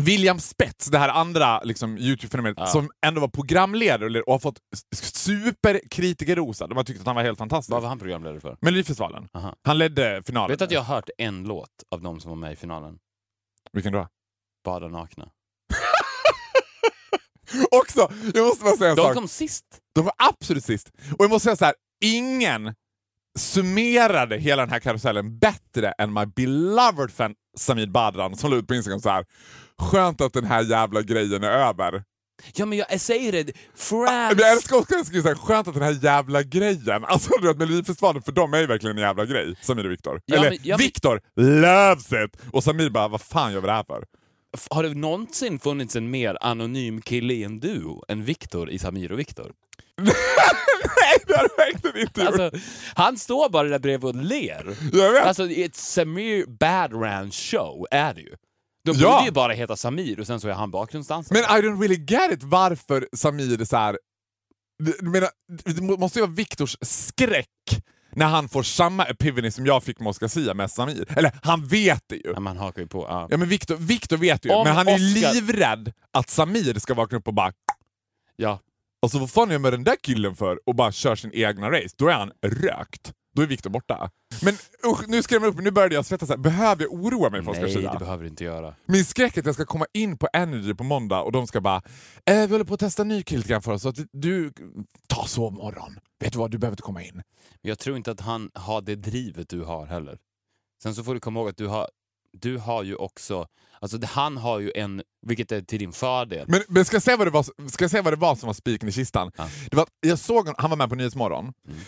William 0.00 0.40
Spets, 0.40 0.86
det 0.86 0.98
här 0.98 1.08
andra 1.08 1.60
liksom, 1.62 1.98
Youtube-fenomenet, 1.98 2.54
Ja. 2.58 2.66
som 2.66 2.90
ändå 3.06 3.20
var 3.20 3.28
programledare 3.28 4.22
och 4.22 4.32
har 4.32 4.38
fått 4.38 4.58
superkritikerrosa. 4.96 6.66
De 6.66 6.76
har 6.76 6.84
tyckt 6.84 7.00
att 7.00 7.06
han 7.06 7.16
var 7.16 7.22
helt 7.22 7.38
fantastisk. 7.38 7.72
Vad 7.72 7.82
var 7.82 7.88
han 7.88 7.98
programledare 7.98 8.40
för? 8.40 8.56
Melodifestivalen. 8.60 9.28
Aha. 9.32 9.54
Han 9.62 9.78
ledde 9.78 10.22
finalen. 10.26 10.50
Vet 10.50 10.58
du 10.58 10.64
att 10.64 10.70
jag 10.70 10.80
har 10.80 10.94
hört 10.94 11.10
en 11.18 11.44
låt 11.44 11.68
av 11.90 12.02
de 12.02 12.20
som 12.20 12.28
var 12.28 12.36
med 12.36 12.52
i 12.52 12.56
finalen? 12.56 12.98
Vilken 13.72 13.92
då? 13.92 14.08
Bada 14.64 14.88
nakna. 14.88 15.28
Också, 17.70 18.12
jag 18.34 18.46
måste 18.46 18.64
bara 18.64 18.76
säga 18.76 18.90
en 18.90 18.96
De 18.96 19.02
sak. 19.02 19.14
kom 19.14 19.28
sist. 19.28 19.64
De 19.94 20.04
var 20.04 20.14
absolut 20.18 20.64
sist. 20.64 20.90
Och 21.18 21.24
jag 21.24 21.30
måste 21.30 21.44
säga 21.44 21.56
så 21.56 21.64
här, 21.64 21.74
ingen 22.04 22.74
summerade 23.38 24.36
hela 24.36 24.62
den 24.62 24.70
här 24.70 24.80
karusellen 24.80 25.38
bättre 25.38 25.92
än 25.98 26.12
my 26.12 26.26
beloved 26.26 27.10
fan 27.10 27.34
Samir 27.56 27.86
Badran 27.86 28.36
som 28.36 28.50
la 28.50 28.56
ut 28.56 28.66
på 28.66 28.74
Instagram 28.74 29.00
så 29.00 29.08
här. 29.10 29.24
Skönt 29.78 30.20
att 30.20 30.32
den 30.32 30.44
här 30.44 30.62
jävla 30.62 31.02
grejen 31.02 31.44
är 31.44 31.50
över. 31.50 32.02
Ja, 32.54 32.66
men 32.66 32.78
jag 32.78 33.00
säger 33.00 33.32
det. 33.32 33.44
Men 33.44 33.54
France... 33.76 34.34
jag 34.42 34.52
älskar 34.52 34.76
också 34.76 34.94
att 34.98 35.08
här, 35.24 35.34
skönt 35.34 35.68
att 35.68 35.74
den 35.74 35.82
här 35.82 35.98
jävla 36.02 36.42
grejen, 36.42 37.04
alltså 37.04 37.30
du 37.40 37.46
vet 37.46 37.56
Melodifestivalen 37.58 38.22
för 38.22 38.32
dem 38.32 38.54
är 38.54 38.58
ju 38.58 38.66
verkligen 38.66 38.96
en 38.98 39.02
jävla 39.02 39.24
grej, 39.24 39.56
Samir 39.62 39.84
och 39.86 39.92
Viktor. 39.92 40.20
Ja, 40.26 40.36
Eller 40.36 40.50
men- 40.50 40.58
ja, 40.62 40.76
men- 40.76 40.84
Viktor 40.84 41.20
loves 41.36 42.12
it! 42.12 42.36
Och 42.52 42.64
Samir 42.64 42.90
bara, 42.90 43.08
vad 43.08 43.20
fan 43.20 43.52
gör 43.52 43.60
vi 43.60 43.66
det 43.66 43.72
här 43.72 43.84
för? 43.84 44.04
Har 44.70 44.82
det 44.82 44.94
någonsin 44.94 45.58
funnits 45.58 45.96
en 45.96 46.10
mer 46.10 46.38
anonym 46.40 47.00
kille 47.00 47.34
i 47.34 47.44
en 47.44 47.60
duo 47.60 48.04
än 48.08 48.24
Viktor 48.24 48.70
i 48.70 48.78
Samir 48.78 49.12
och 49.12 49.18
Viktor? 49.18 49.52
Nej 49.96 51.18
det 51.26 51.36
har 51.36 51.42
det 51.42 51.72
verkligen 51.72 52.06
inte 52.06 52.20
gjort! 52.20 52.28
Alltså, 52.40 52.50
han 52.94 53.16
står 53.18 53.48
bara 53.48 53.68
där 53.68 53.78
bredvid 53.78 54.04
och 54.16 54.24
ler. 54.24 54.76
jag 54.92 55.12
vet. 55.12 55.22
Alltså, 55.24 55.50
ett 55.50 55.74
Samir 55.76 56.46
Badrands 56.46 57.36
show 57.50 57.86
är 57.90 58.14
det 58.14 58.20
ju. 58.20 58.34
De 58.84 58.92
Ja. 58.96 59.12
borde 59.16 59.24
ju 59.24 59.30
bara 59.30 59.52
heta 59.52 59.76
Samir 59.76 60.20
och 60.20 60.26
sen 60.26 60.40
så 60.40 60.48
är 60.48 60.52
han 60.52 60.70
bakgrundsdansare. 60.70 61.38
Men 61.48 61.58
I 61.58 61.62
don't 61.68 61.80
really 61.80 62.04
get 62.08 62.32
it 62.32 62.42
varför 62.42 63.08
Samir 63.16 63.60
är 63.60 63.64
så 63.64 63.76
här 63.76 63.98
menar, 65.02 65.28
det 65.64 65.98
måste 65.98 66.18
ju 66.18 66.22
vara 66.26 66.34
Viktors 66.34 66.76
skräck 66.80 67.46
när 68.16 68.26
han 68.26 68.48
får 68.48 68.62
samma 68.62 69.04
epiphany 69.04 69.50
som 69.50 69.66
jag 69.66 69.82
fick 69.84 70.00
med 70.00 70.08
Oscar 70.08 70.28
Sia 70.28 70.54
med 70.54 70.70
Samir. 70.70 71.18
Eller 71.18 71.32
han 71.42 71.66
vet 71.66 72.02
det 72.06 72.16
ju. 72.16 72.32
Ja, 72.34 72.40
man 72.40 72.56
hakar 72.56 72.82
ju 72.82 72.88
på. 72.88 73.06
Ja. 73.08 73.28
Ja 73.30 73.36
men 73.36 73.48
Viktor, 73.48 73.76
Viktor 73.76 74.16
vet 74.16 74.44
ju, 74.46 74.50
Om 74.50 74.64
men 74.64 74.76
han 74.76 74.88
är 74.88 74.98
ju 74.98 75.14
Oscar- 75.22 75.34
livrädd 75.34 75.92
att 76.10 76.30
Samir 76.30 76.78
ska 76.78 76.94
vakna 76.94 77.18
upp 77.18 77.28
och 77.28 77.34
bara 77.34 77.52
ja. 78.36 78.60
Alltså 79.02 79.18
vad 79.18 79.30
fan 79.30 79.48
är 79.48 79.52
jag 79.52 79.60
med 79.60 79.72
den 79.72 79.84
där 79.84 79.96
killen 80.02 80.36
för? 80.36 80.58
Och 80.66 80.74
bara 80.74 80.92
kör 80.92 81.16
sin 81.16 81.30
egna 81.34 81.70
race. 81.70 81.94
Då 81.96 82.08
är 82.08 82.12
han 82.14 82.30
rökt. 82.46 83.12
Då 83.34 83.42
är 83.42 83.46
Viktor 83.46 83.70
borta. 83.70 84.10
Men 84.42 84.54
usch, 84.86 85.08
nu 85.08 85.22
skrämmer 85.22 85.46
upp 85.46 85.60
Nu 85.60 85.70
började 85.70 85.94
jag 85.94 86.06
svettas. 86.06 86.28
här. 86.28 86.36
Behöver 86.36 86.82
jag 86.82 86.92
oroa 86.92 87.30
mig 87.30 87.42
för 87.42 87.50
Oscar 87.50 87.62
Nej, 87.62 87.88
det 87.92 87.98
behöver 87.98 88.22
du 88.22 88.28
inte 88.28 88.44
göra. 88.44 88.74
Min 88.86 89.04
skräck 89.04 89.36
är 89.36 89.40
att 89.40 89.46
jag 89.46 89.54
ska 89.54 89.64
komma 89.64 89.86
in 89.92 90.18
på 90.18 90.28
Energy 90.32 90.74
på 90.74 90.84
måndag 90.84 91.20
och 91.22 91.32
de 91.32 91.46
ska 91.46 91.60
bara 91.60 91.82
eh, 92.26 92.46
“Vi 92.46 92.52
håller 92.52 92.64
på 92.64 92.74
att 92.74 92.80
testa 92.80 93.02
en 93.02 93.08
ny 93.08 93.22
grann 93.22 93.62
för 93.62 93.72
oss, 93.72 93.82
så 93.82 93.88
att 93.88 93.98
du, 94.12 94.52
ta 95.08 95.26
sovmorgon. 95.26 95.98
Vet 96.20 96.32
du 96.32 96.38
vad, 96.38 96.50
du 96.50 96.58
behöver 96.58 96.72
inte 96.72 96.82
komma 96.82 97.02
in.” 97.02 97.22
Jag 97.60 97.78
tror 97.78 97.96
inte 97.96 98.10
att 98.10 98.20
han 98.20 98.50
har 98.54 98.80
det 98.80 98.94
drivet 98.94 99.48
du 99.48 99.62
har 99.62 99.86
heller. 99.86 100.18
Sen 100.82 100.94
så 100.94 101.04
får 101.04 101.14
du 101.14 101.20
komma 101.20 101.40
ihåg 101.40 101.48
att 101.48 101.56
du 101.56 101.66
har, 101.66 101.88
du 102.32 102.58
har 102.58 102.82
ju 102.82 102.94
också, 102.96 103.46
alltså 103.80 103.98
han 104.06 104.36
har 104.36 104.60
ju 104.60 104.72
en, 104.74 105.02
vilket 105.26 105.52
är 105.52 105.60
till 105.62 105.78
din 105.78 105.92
fördel. 105.92 106.44
Men, 106.48 106.60
men 106.68 106.84
ska, 106.84 106.96
jag 106.96 107.02
säga 107.02 107.16
vad 107.16 107.26
det 107.26 107.30
var, 107.30 107.68
ska 107.68 107.84
jag 107.84 107.90
säga 107.90 108.02
vad 108.02 108.12
det 108.12 108.16
var 108.20 108.34
som 108.34 108.46
var 108.46 108.54
spiken 108.54 108.88
i 108.88 108.92
kistan? 108.92 109.30
Ja. 109.36 109.48
Det 109.70 109.76
var 109.76 109.86
jag 110.00 110.18
såg 110.18 110.48
han 110.58 110.70
var 110.70 110.76
med 110.76 110.88
på 110.88 110.94
Nyhetsmorgon. 110.94 111.52
Mm. 111.68 111.80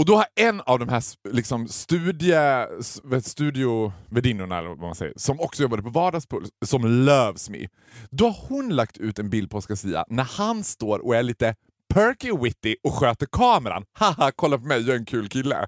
Och 0.00 0.06
då 0.06 0.16
har 0.16 0.26
en 0.36 0.60
av 0.60 0.78
de 0.78 0.88
här 0.88 1.02
liksom, 1.30 1.68
studie, 1.68 2.32
s- 2.80 3.00
vet, 3.04 3.26
studiovärdinnorna, 3.26 4.58
eller 4.58 4.68
vad 4.68 4.78
man 4.78 4.94
säger, 4.94 5.12
som 5.16 5.40
också 5.40 5.62
jobbade 5.62 5.82
på 5.82 5.88
Vardagspuls, 5.90 6.48
som 6.66 6.86
loves 6.86 7.50
me. 7.50 7.68
Då 8.10 8.28
har 8.28 8.48
hon 8.48 8.68
lagt 8.68 8.96
ut 8.98 9.18
en 9.18 9.30
bild 9.30 9.50
på 9.50 9.56
Oscar 9.58 9.74
Zia 9.74 10.04
när 10.08 10.24
han 10.24 10.64
står 10.64 10.98
och 10.98 11.16
är 11.16 11.22
lite 11.22 11.54
perky 11.94 12.32
witty 12.42 12.76
och 12.82 12.94
sköter 12.94 13.26
kameran. 13.32 13.84
Haha, 13.92 14.32
kolla 14.36 14.58
på 14.58 14.64
mig, 14.66 14.80
jag 14.80 14.88
är 14.94 14.98
en 14.98 15.04
kul 15.06 15.28
kille. 15.28 15.66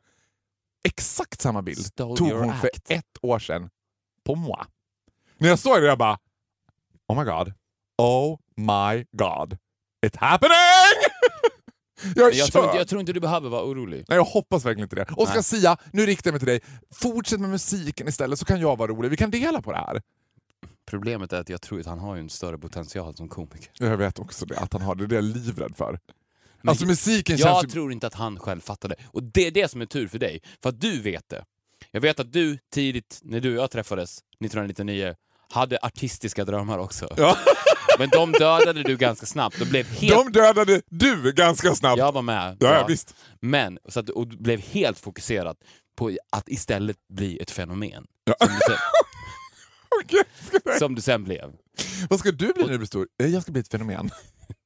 Exakt 0.89 1.41
samma 1.41 1.63
bild 1.63 1.87
Stole 1.87 2.17
tog 2.17 2.31
hon 2.31 2.55
för 2.59 2.67
act. 2.69 2.91
ett 2.91 3.19
år 3.23 3.39
sedan 3.39 3.71
på 4.27 4.35
moi. 4.35 4.65
När 5.39 5.49
jag 5.49 5.59
såg 5.59 5.81
det 5.83 5.87
jag 5.87 5.99
bara 5.99 6.19
Oh 7.09 7.19
my 7.19 7.25
god. 7.25 7.53
Oh 7.99 8.39
my 8.57 9.05
god. 9.13 9.59
It's 10.07 10.19
happening! 10.19 10.55
jag 12.17 12.35
Jag 12.35 12.53
tror, 12.53 12.65
inte, 12.65 12.77
jag 12.77 12.89
tror 12.89 13.01
inte 13.01 13.13
du 13.13 13.21
behöver 13.21 13.49
vara 13.49 13.65
orolig. 13.65 14.05
Nej, 14.09 14.17
jag 14.19 14.25
hoppas 14.25 14.65
verkligen 14.65 14.85
inte 14.85 14.97
det. 14.97 15.07
Oscar 15.17 15.35
Nej. 15.35 15.43
Sia, 15.43 15.77
nu 15.93 16.07
riktar 16.07 16.29
jag 16.29 16.33
mig 16.33 16.41
till 16.41 16.49
dig. 16.49 16.61
Fortsätt 16.95 17.41
med 17.41 17.51
musiken 17.51 18.09
istället 18.09 18.39
så 18.39 18.45
kan 18.45 18.61
jag 18.61 18.79
vara 18.79 18.89
rolig. 18.89 19.11
Vi 19.11 19.17
kan 19.17 19.31
dela 19.31 19.63
på 19.63 19.73
det 19.73 19.79
här. 19.79 20.03
Problemet 20.87 21.33
är 21.33 21.41
att 21.41 21.49
jag 21.49 21.63
tror 21.63 21.81
att 21.81 21.87
han 21.87 21.99
har 21.99 22.17
en 22.17 22.29
större 22.29 22.59
potential 22.59 23.17
som 23.17 23.29
komiker. 23.29 23.71
Jag 23.79 23.97
vet 23.97 24.19
också 24.19 24.47
det, 24.47 24.59
att 24.59 24.73
han 24.73 24.83
har 24.83 24.95
det. 24.95 25.07
Det 25.07 25.15
är 25.15 25.17
jag 25.17 25.25
livrädd 25.25 25.77
för. 25.77 25.99
Men 26.63 26.69
alltså 26.69 26.87
musiken 26.87 27.37
jag 27.37 27.49
känns 27.49 27.65
ju... 27.65 27.69
tror 27.69 27.93
inte 27.93 28.07
att 28.07 28.15
han 28.15 28.39
själv 28.39 28.61
fattar 28.61 28.89
det. 28.89 28.97
Och 29.05 29.23
det 29.23 29.47
är 29.47 29.51
det 29.51 29.71
som 29.71 29.81
är 29.81 29.87
tur 29.87 30.09
för 30.09 30.19
dig, 30.19 30.43
för 30.63 30.69
att 30.69 30.81
du 30.81 31.01
vet 31.01 31.29
det. 31.29 31.45
Jag 31.91 32.01
vet 32.01 32.21
att 32.21 32.33
du 32.33 32.59
tidigt, 32.73 33.21
när 33.23 33.41
du 33.41 33.57
och 33.57 33.63
jag 33.63 33.71
träffades 33.71 34.19
1999, 34.19 35.15
hade 35.53 35.79
artistiska 35.83 36.45
drömmar 36.45 36.79
också. 36.79 37.09
Ja. 37.17 37.37
Men 37.99 38.09
de 38.09 38.33
dödade 38.33 38.83
du 38.83 38.97
ganska 38.97 39.27
snabbt 39.27 39.61
och 39.61 39.67
blev 39.67 39.87
helt... 39.87 40.15
De 40.15 40.33
dödade 40.33 40.83
du 40.91 41.33
ganska 41.33 41.75
snabbt. 41.75 41.99
Jag 41.99 42.13
var 42.13 42.23
med. 42.23 42.57
Ja, 42.61 42.75
ja, 42.75 42.87
visst. 42.89 43.15
Men, 43.41 43.79
så 43.89 44.01
att, 44.01 44.09
och 44.09 44.27
du 44.29 44.37
blev 44.37 44.61
helt 44.61 44.99
fokuserad 44.99 45.57
på 45.97 46.17
att 46.33 46.49
istället 46.49 46.97
bli 47.13 47.39
ett 47.39 47.51
fenomen. 47.51 48.07
Ja. 48.25 48.35
Som, 48.47 48.55
du 48.55 48.61
sen, 48.67 48.79
som 50.79 50.95
du 50.95 51.03
sen 51.03 51.25
blev. 51.25 51.53
Vad 52.11 52.19
ska 52.19 52.31
du 52.31 52.53
bli 52.53 52.65
när 52.65 52.73
du 52.73 52.79
blir 52.79 52.87
stor? 52.87 53.07
Eh, 53.23 53.27
Jag 53.29 53.43
ska 53.43 53.53
bli 53.53 53.61
ett 53.61 53.69
fenomen. 53.71 54.11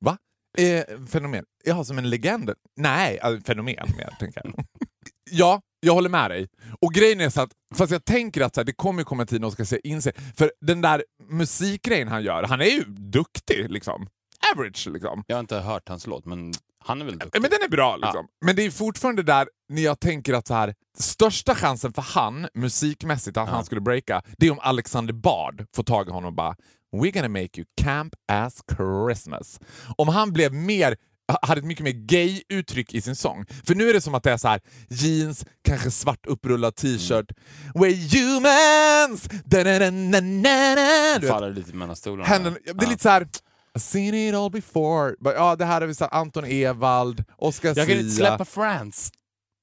Va? 0.00 0.18
Eh, 0.58 0.84
fenomen? 1.08 1.44
Ja, 1.64 1.84
som 1.84 1.98
en 1.98 2.10
legend? 2.10 2.50
Nej, 2.76 3.18
eh, 3.22 3.38
fenomen 3.46 3.92
mer, 3.96 4.16
tänker 4.20 4.40
jag. 4.44 4.64
Ja, 5.30 5.60
jag 5.86 5.94
håller 5.94 6.08
med 6.08 6.30
dig. 6.30 6.48
Och 6.80 6.92
grejen 6.92 7.20
är 7.20 7.30
så 7.30 7.40
att, 7.40 7.50
fast 7.74 7.92
jag 7.92 8.04
tänker 8.04 8.40
att 8.40 8.54
så 8.54 8.60
här, 8.60 8.64
det 8.64 8.72
kommer 8.72 9.02
komma 9.02 9.22
en 9.22 9.26
tid 9.26 9.40
när 9.40 9.50
ska 9.50 9.64
se 9.64 9.80
inse, 9.84 10.12
för 10.36 10.52
den 10.60 10.80
där 10.80 11.04
musikgrejen 11.30 12.08
han 12.08 12.22
gör, 12.22 12.42
han 12.42 12.60
är 12.60 12.64
ju 12.64 12.84
duktig 12.88 13.70
liksom. 13.70 14.06
Average 14.54 14.86
liksom. 14.86 15.24
Jag 15.26 15.36
har 15.36 15.40
inte 15.40 15.58
hört 15.58 15.88
hans 15.88 16.06
låt, 16.06 16.24
men 16.24 16.52
han 16.84 17.00
är 17.00 17.04
väl 17.04 17.18
duktig. 17.18 17.42
Men 17.42 17.50
den 17.50 17.62
är 17.62 17.68
bra 17.68 17.96
liksom. 17.96 18.26
Men 18.44 18.56
det 18.56 18.62
är 18.62 18.70
fortfarande 18.70 19.22
där 19.22 19.48
när 19.68 19.82
jag 19.82 20.00
tänker 20.00 20.34
att 20.34 20.46
så 20.46 20.54
här, 20.54 20.74
största 20.98 21.54
chansen 21.54 21.92
för 21.92 22.02
han, 22.02 22.48
musikmässigt, 22.54 23.36
att 23.36 23.48
han 23.48 23.64
skulle 23.64 23.80
breaka, 23.80 24.22
det 24.38 24.46
är 24.46 24.50
om 24.50 24.60
Alexander 24.62 25.14
Bard 25.14 25.66
får 25.76 25.82
tag 25.82 26.08
i 26.08 26.12
honom 26.12 26.28
och 26.28 26.34
bara 26.34 26.56
“We're 26.96 27.12
gonna 27.12 27.28
make 27.28 27.60
you 27.60 27.66
camp 27.82 28.14
as 28.32 28.60
Christmas”. 28.76 29.60
Om 29.96 30.08
han 30.08 30.32
blev 30.32 30.52
mer 30.52 30.96
hade 31.42 31.58
ett 31.58 31.64
mycket 31.64 31.84
mer 31.84 31.92
gay-uttryck 31.92 32.94
i 32.94 33.00
sin 33.00 33.16
sång. 33.16 33.44
För 33.66 33.74
nu 33.74 33.88
är 33.88 33.92
det 33.92 34.00
som 34.00 34.14
att 34.14 34.22
det 34.22 34.32
är 34.32 34.36
så 34.36 34.48
här 34.48 34.60
jeans, 34.88 35.44
kanske 35.64 35.90
svart 35.90 36.26
upprullad 36.26 36.76
t-shirt. 36.76 37.26
We're 37.74 38.16
humans! 38.16 39.28
Da-da-da-na-na-na. 39.44 41.14
Du 41.14 41.26
vet, 41.26 41.30
Faller 41.30 41.50
lite 41.50 41.76
mellan 41.76 41.96
stolarna. 41.96 42.24
Händerna, 42.24 42.56
det 42.64 42.84
är 42.84 42.88
lite 42.88 43.02
så 43.02 43.08
här. 43.08 43.28
I've 43.76 43.80
seen 43.80 44.14
it 44.14 44.34
all 44.34 44.50
before. 44.50 45.14
But, 45.20 45.32
ja, 45.36 45.56
det 45.56 45.64
här 45.64 45.80
är 45.80 45.86
vi 45.86 45.94
så 45.94 46.04
Anton 46.04 46.44
Ewald, 46.44 47.24
Oscar 47.36 47.68
Jag 47.76 47.88
kan 47.88 47.96
inte 47.96 48.10
släppa 48.10 48.44
France. 48.44 49.10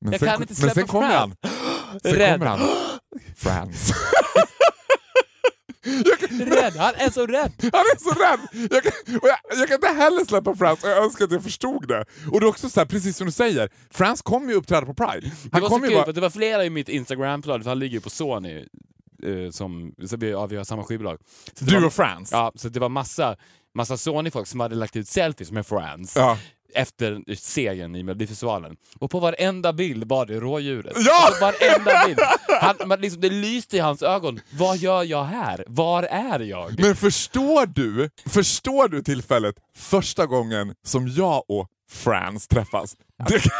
Men 0.02 0.12
jag 0.12 0.19
sen, 0.19 0.30
kan 0.30 0.41
inte 0.41 0.54
men 0.54 0.56
sen 0.56 0.69
släppa 0.69 0.88
kommer 0.88 1.15
han. 1.15 1.36
Sen 2.04 2.13
Rädd. 2.13 2.39
kommer 2.39 2.45
han. 2.45 2.60
France. 5.84 6.46
Rädd. 6.46 6.76
Han 6.76 6.96
är 6.96 7.10
så 7.10 7.26
rädd. 7.26 7.52
Han 7.62 7.72
är 7.82 8.00
så 8.00 8.10
rädd! 8.10 8.67
Jag 8.72 8.84
kan, 8.84 8.91
jag, 9.06 9.60
jag 9.60 9.67
kan 9.67 9.76
inte 9.76 9.88
heller 9.88 10.26
släppa 10.26 10.56
France 10.56 10.88
och 10.88 10.93
jag 10.93 11.04
önskar 11.04 11.26
att 11.26 11.32
jag 11.32 11.43
förstod 11.43 11.88
det. 11.88 12.06
Och 12.32 12.39
det 12.39 12.46
är 12.46 12.50
också 12.50 12.69
så 12.69 12.80
här, 12.80 12.86
precis 12.88 13.17
som 13.17 13.26
du 13.26 13.32
säger, 13.32 13.69
France 13.91 14.24
kommer 14.26 14.50
ju 14.50 14.54
uppträda 14.56 14.86
på 14.86 14.93
Pride. 14.93 15.22
Det 15.22 15.50
Han 15.52 15.62
var 15.62 15.69
så 15.69 15.80
kul, 15.80 15.93
bara... 15.93 16.12
det 16.12 16.22
var 16.22 16.30
flera 16.30 16.65
i 16.65 16.69
mitt 16.69 16.89
Instagram-flöde, 16.89 17.63
för 17.63 17.69
han 17.72 17.80
ligger 17.80 17.93
ju 17.93 18.02
på 18.02 18.10
Sony, 18.10 18.58
eh, 19.24 19.50
som, 19.52 19.96
så 20.06 20.17
vi, 20.17 20.32
ja, 20.32 20.46
vi 20.46 20.56
har 20.56 20.63
samma 20.63 20.84
skivbolag. 20.84 21.17
Så 21.54 21.65
det 21.65 21.72
Du 21.72 21.80
var, 21.80 21.88
och 21.88 21.93
France. 21.93 22.36
Ja, 22.36 22.52
så 22.56 22.69
det 22.69 22.80
var 22.80 22.89
massa, 22.89 23.36
massa 23.76 23.98
Sony-folk 23.98 24.48
som 24.48 24.60
hade 24.60 24.76
lagt 24.76 24.96
ut 24.96 25.08
selfies 25.08 25.52
med 25.52 25.67
Friends 25.67 26.15
Ja. 26.15 26.38
Efter 26.76 27.36
segern 27.36 27.96
i 27.96 28.04
Melodifestivalen. 28.04 28.76
Och 29.00 29.12
på 29.12 29.20
varenda 29.20 29.74
bild 29.74 30.04
var 30.10 30.26
det 30.26 30.40
rådjuret. 30.40 30.94
Ja! 30.96 31.26
Alltså, 31.28 31.42
varenda 31.46 32.06
bild. 32.08 32.20
Han, 32.62 32.76
man, 32.88 33.02
liksom, 33.02 33.22
det 33.22 33.30
lyste 33.30 33.78
i 33.78 33.80
hans 33.80 34.02
ögon. 34.02 34.40
Vad 34.52 34.78
gör 34.78 35.04
jag 35.04 35.24
här? 35.24 35.64
Var 35.68 36.04
är 36.04 36.40
jag? 36.40 36.80
Men 36.80 36.96
förstår 36.96 37.66
du, 37.66 38.10
förstår 38.26 38.88
du 38.88 39.02
tillfället 39.04 39.56
första 39.78 40.26
gången 40.26 40.74
som 40.86 41.08
jag 41.08 41.44
och 41.48 41.70
France 41.92 42.48
träffas? 42.48 42.96
Det 43.30 43.40
kan, 43.44 43.52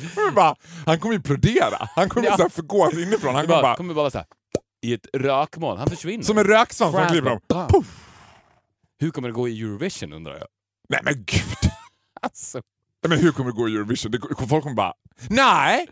han, 0.00 0.10
kommer 0.14 0.30
bara, 0.30 0.54
han 0.86 0.98
kommer 1.00 1.14
implodera. 1.14 1.88
Han 1.96 2.08
kommer 2.08 2.26
Ja. 2.38 2.48
förgås 2.50 2.94
inifrån. 2.94 3.34
Han 3.34 3.46
kommer 3.46 3.62
bara, 3.62 3.76
kommer 3.76 3.94
bara 3.94 4.10
så 4.10 4.18
här, 4.18 4.26
i 4.82 4.94
ett 4.94 5.06
rökmoln. 5.12 5.78
Han 5.78 5.90
försvinner. 5.90 6.24
som 6.24 6.38
en 6.38 6.44
röksvans 6.44 6.94
som 6.96 7.06
kliver 7.08 7.40
Puff. 7.68 7.86
Hur 9.00 9.10
kommer 9.10 9.28
det 9.28 9.34
gå 9.34 9.48
i 9.48 9.60
Eurovision 9.60 10.12
undrar 10.12 10.32
jag? 10.38 10.46
Nej 10.88 11.00
men 11.04 11.14
gud! 11.14 11.70
Alltså. 12.24 12.60
Men 13.08 13.18
hur 13.18 13.32
kommer 13.32 13.50
det 13.50 13.56
gå 13.56 13.68
i 13.68 13.72
Eurovision? 13.74 14.12
Det, 14.12 14.18
folk 14.48 14.62
kommer 14.62 14.74
bara, 14.76 14.92
nej! 15.30 15.88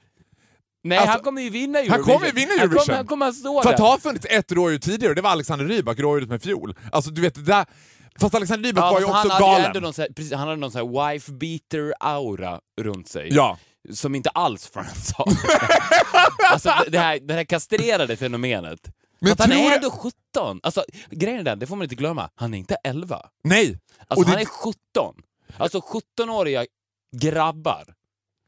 Nej, 0.84 0.98
Alltså, 0.98 1.10
han 1.12 1.20
kommer 1.20 1.42
ju 1.42 1.50
vinna 1.50 1.78
Eurovision. 1.78 2.04
han 2.10 2.18
kommer 2.20 2.32
vinna 2.32 2.50
Han 2.52 2.58
Eurovision. 2.60 2.84
kommer, 2.86 2.96
han 2.96 3.06
kommer 3.06 3.26
att 3.28 3.34
stå 3.34 3.62
För 3.62 3.68
där. 3.68 3.74
att 3.74 3.76
det 3.80 3.82
har 3.88 3.98
funnits 3.98 4.26
ett 4.30 4.52
rådjur 4.52 4.78
tidigare 4.78 5.10
och 5.10 5.16
det 5.16 5.22
var 5.22 5.30
Alexander 5.30 5.64
Rybak, 5.66 5.98
rådjuret 5.98 6.28
med 6.28 6.42
fiol. 6.42 6.74
Alltså 6.92 7.10
du 7.10 7.20
vet, 7.22 7.34
det 7.34 7.42
där... 7.42 7.66
Fast 8.20 8.34
Alexander 8.34 8.66
Rybak 8.68 8.84
Ja, 8.84 8.92
var 8.92 9.00
ju 9.00 9.04
också 9.06 9.28
han 9.28 9.40
galen. 9.40 9.82
någon 9.82 9.92
precis, 9.92 10.32
han 10.32 10.40
hade 10.48 10.56
någon 10.56 10.70
så 10.72 10.78
här 10.78 11.12
wife 11.12 11.32
beater 11.32 11.94
aura 12.00 12.60
runt 12.80 13.08
sig. 13.08 13.28
Ja. 13.34 13.58
Som 13.92 14.14
inte 14.14 14.30
alls 14.30 14.66
Frans 14.66 15.12
har. 15.16 15.26
alltså 16.52 16.70
det- 16.88 16.98
här, 16.98 17.18
det 17.20 17.34
här 17.34 17.44
kastrerade 17.44 18.16
fenomenet. 18.16 18.80
Men 19.20 19.32
att 19.32 19.40
han 19.40 19.52
är 19.52 19.74
ändå 19.76 19.90
17. 19.90 20.60
Alltså, 20.62 20.84
grejen 21.10 21.40
är 21.40 21.44
den, 21.44 21.58
det 21.58 21.66
får 21.66 21.76
man 21.76 21.82
inte 21.84 21.94
glömma, 21.94 22.30
han 22.34 22.54
är 22.54 22.58
inte 22.58 22.76
11. 22.84 23.20
Nej! 23.44 23.78
Alltså 24.08 24.20
Och 24.20 24.24
det- 24.24 24.30
han 24.30 24.40
är 24.40 24.44
17. 24.44 24.74
Alltså 25.56 25.78
17-åriga 25.78 26.66
grabbar. 27.16 27.94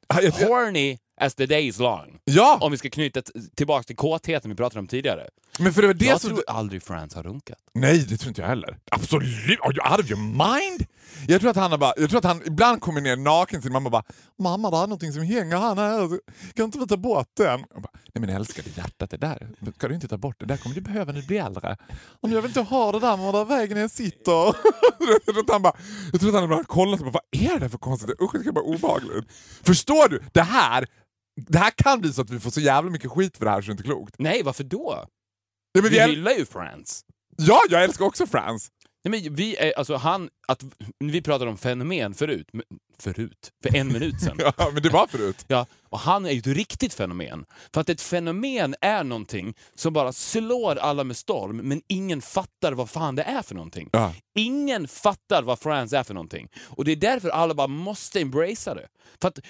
Jag, 0.09 0.25
jag, 0.25 0.33
Horny 0.33 0.99
as 1.21 1.35
the 1.35 1.47
day 1.47 1.67
is 1.67 1.79
long. 1.79 2.19
ja! 2.25 2.59
Om 2.61 2.73
vi 2.73 2.79
ska 2.79 2.90
knyta 2.90 3.23
tillbaka 3.57 3.83
till 3.83 3.97
kåtheten 3.97 4.51
vi 4.51 4.57
pratade 4.57 4.81
om 4.81 4.87
tidigare. 4.87 5.29
Men 5.59 5.73
för 5.73 5.83
det 5.83 5.87
var 5.87 5.95
det 5.95 6.05
jag 6.05 6.21
som... 6.21 6.31
tror 6.31 6.43
aldrig 6.47 6.83
Frans 6.83 7.14
har 7.14 7.23
runkat. 7.23 7.59
Nej, 7.75 8.07
det 8.09 8.17
tror 8.17 8.29
inte 8.29 8.40
jag 8.40 8.49
heller. 8.49 8.79
Absolut! 8.90 9.61
Are 9.61 9.73
you 9.73 9.90
out 9.90 10.01
of 10.01 10.11
your 10.11 10.21
mind? 10.21 10.87
Jag 11.29 11.40
tror 11.40 11.51
att 11.51 11.57
han 11.57 11.81
bara, 11.81 11.93
jag 11.97 12.11
tror 12.11 12.19
att 12.19 12.25
han 12.25 12.43
ibland 12.47 12.81
kommer 12.81 13.01
ner 13.01 13.17
naken 13.17 13.61
till 13.61 13.62
sin 13.62 13.73
mamma 13.73 13.87
och 13.87 13.93
bara 13.93 14.05
“Mamma, 14.38 14.71
det 14.71 14.77
är 14.77 14.81
någonting 14.81 15.12
som 15.12 15.23
hänger 15.23 15.57
här 15.57 15.75
nere. 15.75 16.19
Kan 16.55 16.64
inte 16.64 16.79
vi 16.79 16.87
ta 16.87 16.97
bort 16.97 17.29
den?” 17.37 17.61
bara, 17.61 17.90
Nej 18.14 18.21
men 18.27 18.29
älskade 18.29 18.71
hjärtat, 18.77 19.11
det 19.11 19.17
där 19.17 19.49
ska 19.77 19.88
du 19.88 19.95
inte 19.95 20.09
ta 20.09 20.19
bort. 20.19 20.37
Det 20.40 20.47
där 20.47 20.57
kommer 20.57 20.75
du 20.75 20.81
behöva 20.81 21.12
när 21.12 21.21
du 21.21 21.27
blir 21.27 21.45
äldre. 21.45 21.77
Och 22.21 22.29
jag 22.29 22.42
vill 22.42 22.50
inte 22.50 22.61
ha 22.61 22.92
det 22.92 23.00
där 23.00 23.17
med 23.17 23.35
den 23.35 23.48
vägen 23.48 23.79
jag 23.79 23.90
sitter. 23.90 24.44
jag, 24.98 25.25
tror 25.25 25.40
att 25.40 25.50
han 25.50 25.63
bara, 25.63 25.77
jag 26.13 26.21
tror 26.21 26.31
att 26.31 26.35
han 26.35 26.44
ibland 26.44 26.67
kollar 26.67 26.98
och 27.07 27.13
bara 27.13 27.21
“Vad 27.33 27.42
är 27.42 27.59
det 27.59 27.69
för 27.69 27.79
konstigt? 27.79 28.21
Usch, 28.21 28.33
det 28.33 28.40
ska 28.40 28.52
vara 28.52 28.65
obehagligt.” 28.65 29.33
Förstår 29.63 30.09
du? 30.09 30.23
Det 30.33 30.42
här, 30.42 30.87
det 31.46 31.59
här 31.59 31.71
kan 31.71 32.00
bli 32.00 32.13
så 32.13 32.23
att 32.23 32.31
vi 32.31 32.40
får 32.40 32.50
så 32.50 32.61
jävla 32.61 32.90
mycket 32.90 33.11
skit 33.11 33.37
för 33.37 33.44
det 33.44 33.50
här 33.50 33.61
så 33.61 33.67
det 33.67 33.71
är 33.71 33.73
inte 33.73 33.83
klokt. 33.83 34.15
Nej, 34.19 34.42
varför 34.42 34.65
då? 34.65 35.07
Ja, 35.77 35.83
men 35.83 35.90
Vi 35.90 35.98
vi 35.98 36.02
hyllar 36.04 36.33
ju 36.33 36.46
Frans. 36.46 37.04
ja, 37.37 37.60
jag 37.70 37.85
älskar 37.85 38.04
också 38.04 38.27
Frans. 38.27 38.70
Nej, 39.04 39.22
men 39.22 39.35
vi 39.35 39.56
är, 39.56 39.79
alltså 39.79 39.96
han, 39.96 40.29
att, 40.48 40.64
vi 40.98 41.22
pratade 41.22 41.50
om 41.50 41.58
fenomen 41.58 42.14
förut. 42.14 42.50
Förut, 42.99 43.51
för 43.63 43.77
en 43.77 43.92
minut 43.92 44.21
sedan. 44.21 44.37
Ja, 44.57 44.71
men 44.73 44.83
det 44.83 44.88
var 44.88 45.07
förut. 45.07 45.45
Ja, 45.49 45.67
och 45.88 45.99
han 45.99 46.27
är 46.27 46.31
ju 46.31 46.38
ett 46.38 46.47
riktigt 46.47 46.95
fenomen. 46.95 47.45
För 47.75 47.81
att 47.81 47.88
ett 47.88 48.01
fenomen 48.01 48.75
är 48.81 49.05
någonting 49.05 49.55
som 49.75 49.92
bara 49.92 50.13
slår 50.13 50.77
alla 50.77 51.05
med 51.05 51.17
storm, 51.17 51.57
men 51.57 51.83
ingen 51.88 52.23
fattar 52.23 52.73
vad 52.73 52.90
fan 52.90 53.15
det 53.15 53.23
är 53.23 53.42
för 53.42 53.55
någonting. 53.55 53.88
Ja. 53.92 54.15
Ingen 54.38 54.88
fattar 54.88 55.42
vad 55.42 55.59
Friends 55.59 55.92
är 55.92 56.03
för 56.03 56.15
någonting. 56.15 56.49
Och 56.65 56.85
det 56.85 56.92
är 56.92 56.97
därför 56.97 57.29
alla 57.29 57.55
bara 57.55 57.67
måste 57.67 58.21
embracea 58.21 58.75
det. 58.75 58.87
För 59.21 59.29
att 59.29 59.35
det, 59.35 59.42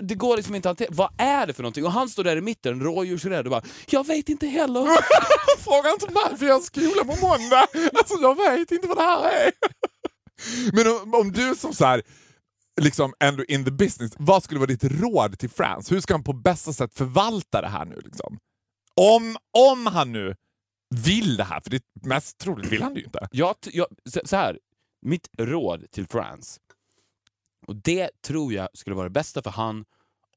det 0.00 0.14
går 0.14 0.36
liksom 0.36 0.54
inte 0.54 0.70
att. 0.70 0.82
Vad 0.90 1.10
är 1.18 1.46
det 1.46 1.52
för 1.52 1.62
någonting? 1.62 1.84
Och 1.84 1.92
han 1.92 2.08
står 2.08 2.24
där 2.24 2.36
i 2.36 2.40
mitten, 2.40 2.80
rådjursrädd 2.80 3.46
och 3.46 3.50
bara 3.50 3.62
“Jag 3.86 4.06
vet 4.06 4.28
inte 4.28 4.46
heller”. 4.46 4.86
Fråga 5.58 5.90
inte 5.90 6.06
mig 6.12 6.38
för 6.38 6.46
jag 6.46 6.54
har 6.54 6.60
skola 6.60 7.14
på 7.14 7.26
måndag. 7.26 7.66
Alltså 7.94 8.14
jag 8.20 8.36
vet 8.36 8.70
inte 8.70 8.88
vad 8.88 8.96
det 8.96 9.02
här 9.02 9.30
är. 9.30 9.52
Men 10.72 10.86
om, 10.86 11.14
om 11.14 11.32
du 11.32 11.54
som 11.56 11.74
så 11.74 11.84
här, 11.84 12.02
liksom 12.80 13.14
ändå 13.20 13.44
in 13.44 13.64
the 13.64 13.70
business, 13.70 14.12
vad 14.18 14.42
skulle 14.42 14.60
vara 14.60 14.66
ditt 14.66 14.84
råd 14.84 15.38
till 15.38 15.50
Frans? 15.50 15.92
Hur 15.92 16.00
ska 16.00 16.14
han 16.14 16.24
på 16.24 16.32
bästa 16.32 16.72
sätt 16.72 16.94
förvalta 16.94 17.60
det 17.60 17.68
här 17.68 17.84
nu? 17.84 18.00
Liksom? 18.04 18.38
Om, 18.94 19.36
om 19.70 19.86
han 19.86 20.12
nu 20.12 20.34
vill 20.94 21.36
det 21.36 21.44
här, 21.44 21.60
för 21.60 21.70
det 21.70 21.82
mest 22.02 22.38
troligt 22.38 22.72
vill 22.72 22.82
han 22.82 22.94
det 22.94 23.00
ju 23.00 23.06
inte. 23.06 23.28
Jag, 23.32 23.54
jag, 23.72 23.86
så, 24.24 24.36
här, 24.36 24.58
mitt 25.02 25.28
råd 25.38 25.90
till 25.90 26.06
Frans, 26.06 26.60
och 27.66 27.76
det 27.76 28.10
tror 28.22 28.52
jag 28.52 28.68
skulle 28.74 28.96
vara 28.96 29.08
det 29.08 29.12
bästa 29.12 29.42
för 29.42 29.50
han 29.50 29.84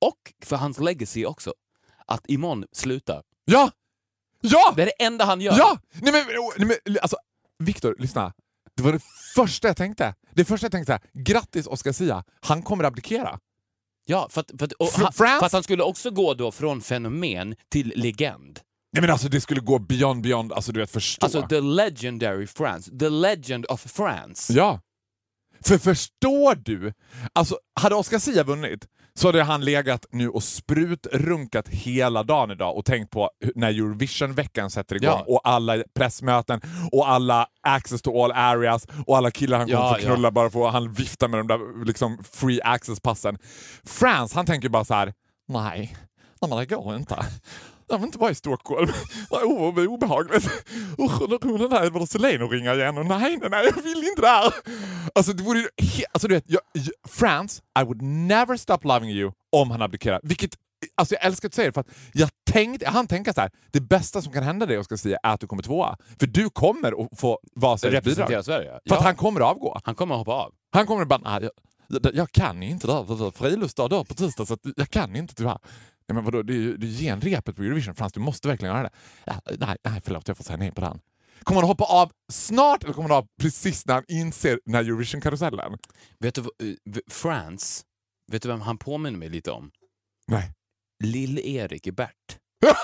och 0.01 0.33
för 0.45 0.55
hans 0.55 0.79
legacy 0.79 1.25
också, 1.25 1.53
att 2.05 2.29
imorgon 2.29 2.65
sluta. 2.71 3.23
Ja! 3.45 3.71
Ja! 4.41 4.73
Det 4.75 4.81
är 4.81 4.85
det 4.85 5.05
enda 5.05 5.25
han 5.25 5.41
gör. 5.41 5.57
Ja! 5.57 5.79
Nej 5.93 6.11
men, 6.11 6.25
nej, 6.57 6.79
men 6.85 6.97
alltså, 7.01 7.17
Viktor, 7.59 7.95
lyssna. 7.99 8.33
Det 8.81 8.85
var 8.85 8.93
det 8.93 9.03
första 9.35 9.67
jag 9.67 9.77
tänkte. 9.77 10.15
Det 10.33 10.45
första 10.45 10.65
jag 10.65 10.71
tänkte 10.71 10.99
så 11.03 11.21
grattis 11.21 11.67
Oscar 11.67 11.91
Sia, 11.91 12.23
han 12.39 12.61
kommer 12.61 12.83
abdikera. 12.83 13.39
Ja, 14.05 14.27
för 14.31 14.41
att, 14.41 14.51
för, 14.57 14.65
att, 14.65 14.71
och 14.71 14.87
han, 14.87 15.13
för 15.13 15.25
att 15.25 15.51
han 15.51 15.63
skulle 15.63 15.83
också 15.83 16.11
gå 16.11 16.33
då 16.33 16.51
från 16.51 16.81
fenomen 16.81 17.55
till 17.71 17.93
legend. 17.95 18.59
Nej 18.93 19.01
men 19.01 19.09
alltså 19.09 19.29
det 19.29 19.41
skulle 19.41 19.61
gå 19.61 19.79
beyond 19.79 20.23
beyond, 20.23 20.53
alltså 20.53 20.71
du 20.71 20.79
vet 20.79 20.91
förstå. 20.91 21.25
Alltså 21.25 21.47
the 21.47 21.61
legendary 21.61 22.47
France. 22.47 22.97
The 22.99 23.09
legend 23.09 23.65
of 23.69 23.91
France. 23.91 24.53
Ja. 24.53 24.79
För 25.65 25.77
förstår 25.77 26.55
du? 26.55 26.93
Alltså, 27.33 27.57
hade 27.79 27.95
Oscar 27.95 28.19
Sia 28.19 28.43
vunnit 28.43 28.87
så 29.13 29.27
hade 29.27 29.43
han 29.43 29.65
legat 29.65 30.05
nu 30.11 30.29
och 30.29 30.43
sprutrunkat 30.43 31.67
hela 31.67 32.23
dagen 32.23 32.51
idag 32.51 32.77
och 32.77 32.85
tänkt 32.85 33.09
på 33.09 33.29
när 33.55 33.69
Eurovision-veckan 33.69 34.69
sätter 34.69 34.95
igång 34.95 35.09
Ja. 35.09 35.23
och 35.27 35.41
alla 35.43 35.83
pressmöten 35.93 36.61
och 36.91 37.09
alla 37.09 37.47
access 37.61 38.01
to 38.01 38.23
all 38.23 38.31
areas 38.31 38.87
och 39.07 39.17
alla 39.17 39.31
killar 39.31 39.57
han 39.57 39.67
kommer 39.67 39.79
Ja, 39.79 39.95
få 39.95 40.01
knulla 40.05 40.31
bara 40.31 40.49
för 40.49 40.67
att 40.67 40.73
han 40.73 40.93
viftar 40.93 41.27
med 41.27 41.39
de 41.39 41.47
där 41.47 41.85
liksom, 41.85 42.23
free 42.31 42.61
access-passen. 42.63 43.37
France, 43.85 44.35
han 44.35 44.45
tänker 44.45 44.69
bara 44.69 44.85
så 44.85 44.93
här: 44.93 45.13
nej, 45.47 45.95
nej 46.41 46.49
men 46.49 46.57
det 46.57 46.65
går 46.65 46.95
inte. 46.95 47.25
Jag 47.91 47.97
vill 47.97 48.05
inte 48.05 48.17
vara 48.17 48.31
i 48.31 48.35
Stockholm. 48.35 48.91
Vad 49.29 49.43
o- 49.43 49.71
vad 49.75 49.85
obehagligt. 49.87 50.45
Usch, 50.99 51.29
nu 51.29 51.37
kommer 51.37 51.57
den 51.59 51.69
där 51.69 51.85
Edward 51.85 52.07
Selén 52.09 52.41
och 52.41 52.51
ringa 52.51 52.73
igen. 52.73 52.97
Och 52.97 53.05
nej, 53.05 53.37
nej, 53.41 53.49
nej, 53.49 53.71
jag 53.75 53.83
vill 53.83 54.03
inte 54.03 54.21
det 54.21 54.27
här. 54.27 54.53
Alltså, 55.15 55.33
det 55.33 55.43
vore 55.43 55.59
ju 55.59 55.67
alltså, 56.11 56.27
du 56.27 56.33
vet, 56.35 56.43
jag, 56.47 56.61
France, 57.07 57.61
I 57.79 57.83
would 57.83 58.01
never 58.01 58.57
stop 58.57 58.77
loving 58.83 59.09
you 59.09 59.31
om 59.51 59.71
han 59.71 59.81
abdikerar. 59.81 60.19
Vilket, 60.23 60.51
alltså 60.95 61.15
jag 61.15 61.25
älskar 61.25 61.47
att 61.49 61.53
säga 61.53 61.67
det 61.67 61.73
för 61.73 61.81
att 61.81 61.87
jag 62.13 62.29
tänkte, 62.51 62.89
han 62.89 63.07
tänker 63.07 63.33
så 63.33 63.41
här, 63.41 63.51
det 63.71 63.81
bästa 63.81 64.21
som 64.21 64.33
kan 64.33 64.43
hända 64.43 64.65
dig, 64.65 64.83
ska 64.83 64.97
säga, 64.97 65.17
är 65.23 65.33
att 65.33 65.39
du 65.39 65.47
kommer 65.47 65.63
tvåa. 65.63 65.97
För 66.19 66.27
du 66.27 66.49
kommer 66.49 67.03
att 67.03 67.19
få 67.19 67.39
vara 67.55 67.77
Sveriges 67.77 68.03
bidrag. 68.03 68.45
Sverige. 68.45 68.79
För 68.89 68.95
att 68.95 69.03
han 69.03 69.15
kommer 69.15 69.41
att 69.41 69.47
avgå. 69.47 69.79
han 69.83 69.95
kommer 69.95 70.15
att 70.15 70.19
hoppa 70.19 70.31
av. 70.33 70.53
Han 70.71 70.85
kommer 70.87 71.01
att 71.01 71.07
bara, 71.07 71.41
jag, 71.41 71.51
jag, 72.15 72.31
kan 72.31 72.63
inte 72.63 72.87
det 72.87 72.93
här. 72.93 73.31
Friluftsdag 73.31 73.89
då 73.89 74.03
på 74.05 74.13
tisdag, 74.13 74.45
så 74.45 74.57
jag 74.75 74.89
kan 74.89 75.15
inte 75.15 75.35
tyvärr. 75.35 75.59
Nej, 76.11 76.15
men 76.15 76.23
vadå, 76.23 76.43
det 76.43 76.53
är 76.53 76.57
ju 76.57 76.77
det 76.77 76.87
är 76.87 76.89
ju 76.89 76.97
genrepet 76.97 77.55
på 77.55 77.63
Eurovision, 77.63 77.95
Frans, 77.95 78.13
du 78.13 78.19
måste 78.19 78.47
verkligen 78.47 78.75
göra 78.75 78.83
det. 78.83 78.89
Ja, 79.25 79.41
nej, 79.59 79.77
nej, 79.83 80.01
förlåt, 80.03 80.27
jag 80.27 80.37
får 80.37 80.43
säga 80.43 80.57
nej 80.57 80.71
på 80.71 80.81
den. 80.81 80.99
Kommer 81.43 81.61
han 81.61 81.67
hoppa 81.67 81.83
av 81.83 82.11
snart 82.31 82.83
eller 82.83 82.93
kommer 82.93 83.09
han 83.09 83.17
av 83.17 83.27
precis 83.41 83.85
när 83.85 83.93
han 83.93 84.03
inser 84.07 84.59
den 84.65 84.75
här 84.75 84.83
Eurovision-karusellen? 84.83 85.77
Vet 86.19 86.35
du, 86.35 86.41
eh, 86.41 86.47
France, 87.09 87.83
vet 88.31 88.41
du 88.41 88.47
vem 88.47 88.61
han 88.61 88.77
påminner 88.77 89.19
mig 89.19 89.29
lite 89.29 89.51
om? 89.51 89.71
Nej. 90.27 90.51
Lill-Erik 91.03 91.87
i 91.87 91.91
Bert. 91.91 92.37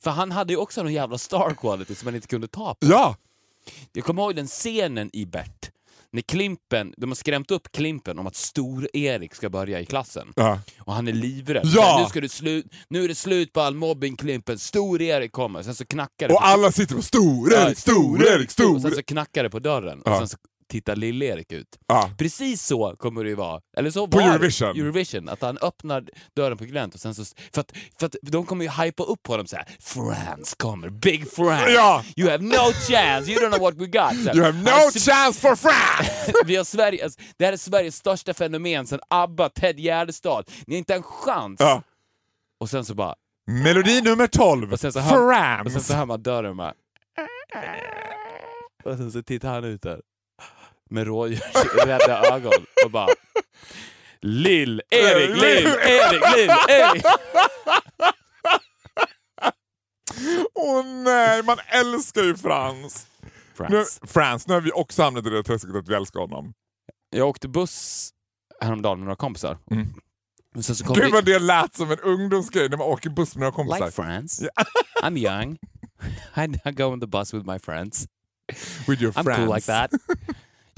För 0.00 0.10
han 0.10 0.32
hade 0.32 0.52
ju 0.52 0.56
också 0.58 0.82
någon 0.82 0.92
jävla 0.92 1.18
star 1.18 1.54
quality 1.54 1.94
som 1.94 2.06
man 2.06 2.14
inte 2.14 2.28
kunde 2.28 2.48
ta 2.48 2.74
på. 2.74 2.86
Ja! 2.86 3.16
Jag 3.92 4.04
kommer 4.04 4.22
ihåg 4.22 4.36
den 4.36 4.46
scenen 4.46 5.10
i 5.12 5.26
Bert, 5.26 5.70
när 6.12 6.22
Klimpen, 6.22 6.94
de 6.96 7.10
har 7.10 7.14
skrämt 7.14 7.50
upp 7.50 7.72
Klimpen 7.72 8.18
om 8.18 8.26
att 8.26 8.36
Stor-Erik 8.36 9.34
ska 9.34 9.50
börja 9.50 9.80
i 9.80 9.86
klassen. 9.86 10.32
ja. 10.36 10.60
Och 10.80 10.92
han 10.94 11.08
är 11.08 11.12
livrädd. 11.12 11.62
Ja! 11.66 12.00
Nu, 12.02 12.08
ska 12.08 12.20
det 12.20 12.28
slut, 12.28 12.66
nu 12.88 13.04
är 13.04 13.08
det 13.08 13.14
slut 13.14 13.52
på 13.52 13.60
all 13.60 13.74
mobbing 13.74 14.16
Klimpen, 14.16 14.58
Stor-Erik 14.58 15.32
kommer. 15.32 15.62
Sen 15.62 15.74
så 15.74 15.84
knackar 15.86 16.28
det. 16.28 16.34
Och 16.34 16.40
på- 16.40 16.46
alla 16.46 16.72
sitter 16.72 16.96
och 16.96 17.04
Stor-Erik, 17.04 17.78
Stor-Erik, 17.78 18.50
Och 18.74 18.82
sen 18.82 18.90
så 18.94 19.02
knackar 19.02 19.42
det 19.42 19.50
på 19.50 19.58
dörren 19.58 20.02
Ja. 20.04 20.10
och 20.12 20.18
sen 20.18 20.28
så 20.28 20.36
tittar 20.68 20.96
Lill-Erik 20.96 21.52
ut. 21.52 21.78
Ja. 21.86 22.10
Precis 22.18 22.66
så 22.66 22.94
kommer 22.98 23.24
det 23.24 23.30
ju 23.30 23.36
vara. 23.36 23.60
Eller 23.76 23.90
så 23.90 24.08
På 24.08 24.18
var. 24.18 24.28
Eurovision. 24.28 24.68
Eurovision. 24.80 25.28
Att 25.28 25.42
han 25.42 25.58
öppnar 25.58 26.04
dörren 26.36 26.58
på 26.58 26.64
glänt 26.64 26.94
och 26.94 27.00
sen 27.00 27.14
så... 27.14 27.24
För 27.54 27.60
att, 27.60 27.72
för 27.98 28.06
att 28.06 28.16
de 28.22 28.46
kommer 28.46 28.64
ju 28.64 28.70
hypa 28.70 29.02
upp 29.02 29.26
honom 29.26 29.46
så 29.46 29.56
här. 29.56 29.66
France 29.80 30.56
kommer, 30.58 30.88
Big 30.90 31.30
France! 31.32 31.70
Ja. 31.70 32.04
You 32.16 32.30
have 32.30 32.44
no 32.44 32.72
chance, 32.88 33.30
you 33.32 33.40
don't 33.40 33.48
know 33.56 33.60
what 33.60 33.74
we 33.74 33.86
got! 33.86 34.24
Så. 34.24 34.36
You 34.38 34.44
have 34.44 34.58
no 34.62 34.70
Han- 34.70 34.92
chance 34.92 35.40
for 35.40 35.56
France! 35.56 36.32
Vi 36.44 36.56
har 36.56 36.64
Sverige, 36.64 37.04
alltså, 37.04 37.20
det 37.36 37.44
här 37.44 37.52
är 37.52 37.56
Sveriges 37.56 37.96
största 37.96 38.34
fenomen 38.34 38.86
sen 38.86 39.00
ABBA, 39.08 39.48
Ted 39.48 39.80
Gärdestad. 39.80 40.44
Ni 40.66 40.74
har 40.74 40.78
inte 40.78 40.94
en 40.94 41.02
chans! 41.02 41.56
Ja. 41.60 41.82
Och 42.60 42.70
sen 42.70 42.84
så 42.84 42.94
bara... 42.94 43.14
Melodi 43.46 44.00
nummer 44.00 44.26
12, 44.26 44.72
Och 44.72 44.80
sen 44.80 44.92
så 44.92 45.00
hör, 45.00 45.22
och 45.24 45.32
sen 45.32 45.72
France! 45.72 45.80
så 45.88 45.94
hör 45.94 46.06
man 46.06 46.22
dörren 46.22 46.56
bara... 46.56 46.74
Och 48.84 48.96
sen 48.96 49.12
så 49.12 49.22
tittar 49.22 49.52
han 49.54 49.64
ut 49.64 49.82
där 49.82 50.00
med 50.90 51.06
rådjursrädda 51.06 52.22
ögon 52.34 52.66
och 52.84 52.90
bara... 52.90 53.08
Lill, 54.20 54.82
Erik, 54.90 55.30
Lill, 55.30 55.66
Erik, 55.66 56.22
Lill, 56.36 56.50
Erik! 56.68 57.04
Åh 60.54 60.84
nej, 60.84 61.42
man 61.42 61.58
älskar 61.68 62.22
ju 62.22 62.36
Frans! 62.36 63.06
Nu, 63.22 63.66
France. 63.66 64.00
Frans, 64.06 64.46
nu 64.46 64.54
har 64.54 64.60
vi 64.60 64.72
också 64.72 65.02
hamnat 65.02 65.26
i 65.26 65.30
det 65.30 65.42
träsket 65.42 65.76
att 65.76 65.88
vi 65.88 65.94
älskar 65.94 66.20
honom. 66.20 66.54
Jag 67.10 67.28
åkte 67.28 67.48
buss 67.48 68.10
häromdagen 68.60 68.98
med 68.98 69.04
några 69.04 69.16
kompisar. 69.16 69.58
Mm. 69.70 69.86
Sen 70.62 70.76
så 70.76 70.84
kom 70.84 70.94
Gud 70.94 71.04
vi... 71.04 71.10
vad 71.10 71.24
det 71.24 71.38
lät 71.38 71.74
som 71.74 71.90
en 71.90 72.00
ungdomsgrej 72.00 72.68
när 72.68 72.76
man 72.76 72.86
åker 72.86 73.10
buss 73.10 73.34
med 73.34 73.40
några 73.40 73.52
kompisar. 73.52 73.86
Like 73.86 73.92
France. 73.92 74.48
I'm 75.02 75.18
young. 75.18 75.58
I 76.64 76.72
go 76.72 76.84
on 76.84 77.00
the 77.00 77.06
bus 77.06 77.34
with 77.34 77.46
my 77.46 77.58
friends. 77.58 78.06
With 78.88 79.02
your 79.02 79.12
I'm 79.12 79.24
friends. 79.24 79.38
cool 79.38 79.54
like 79.54 79.66
that. 79.66 79.90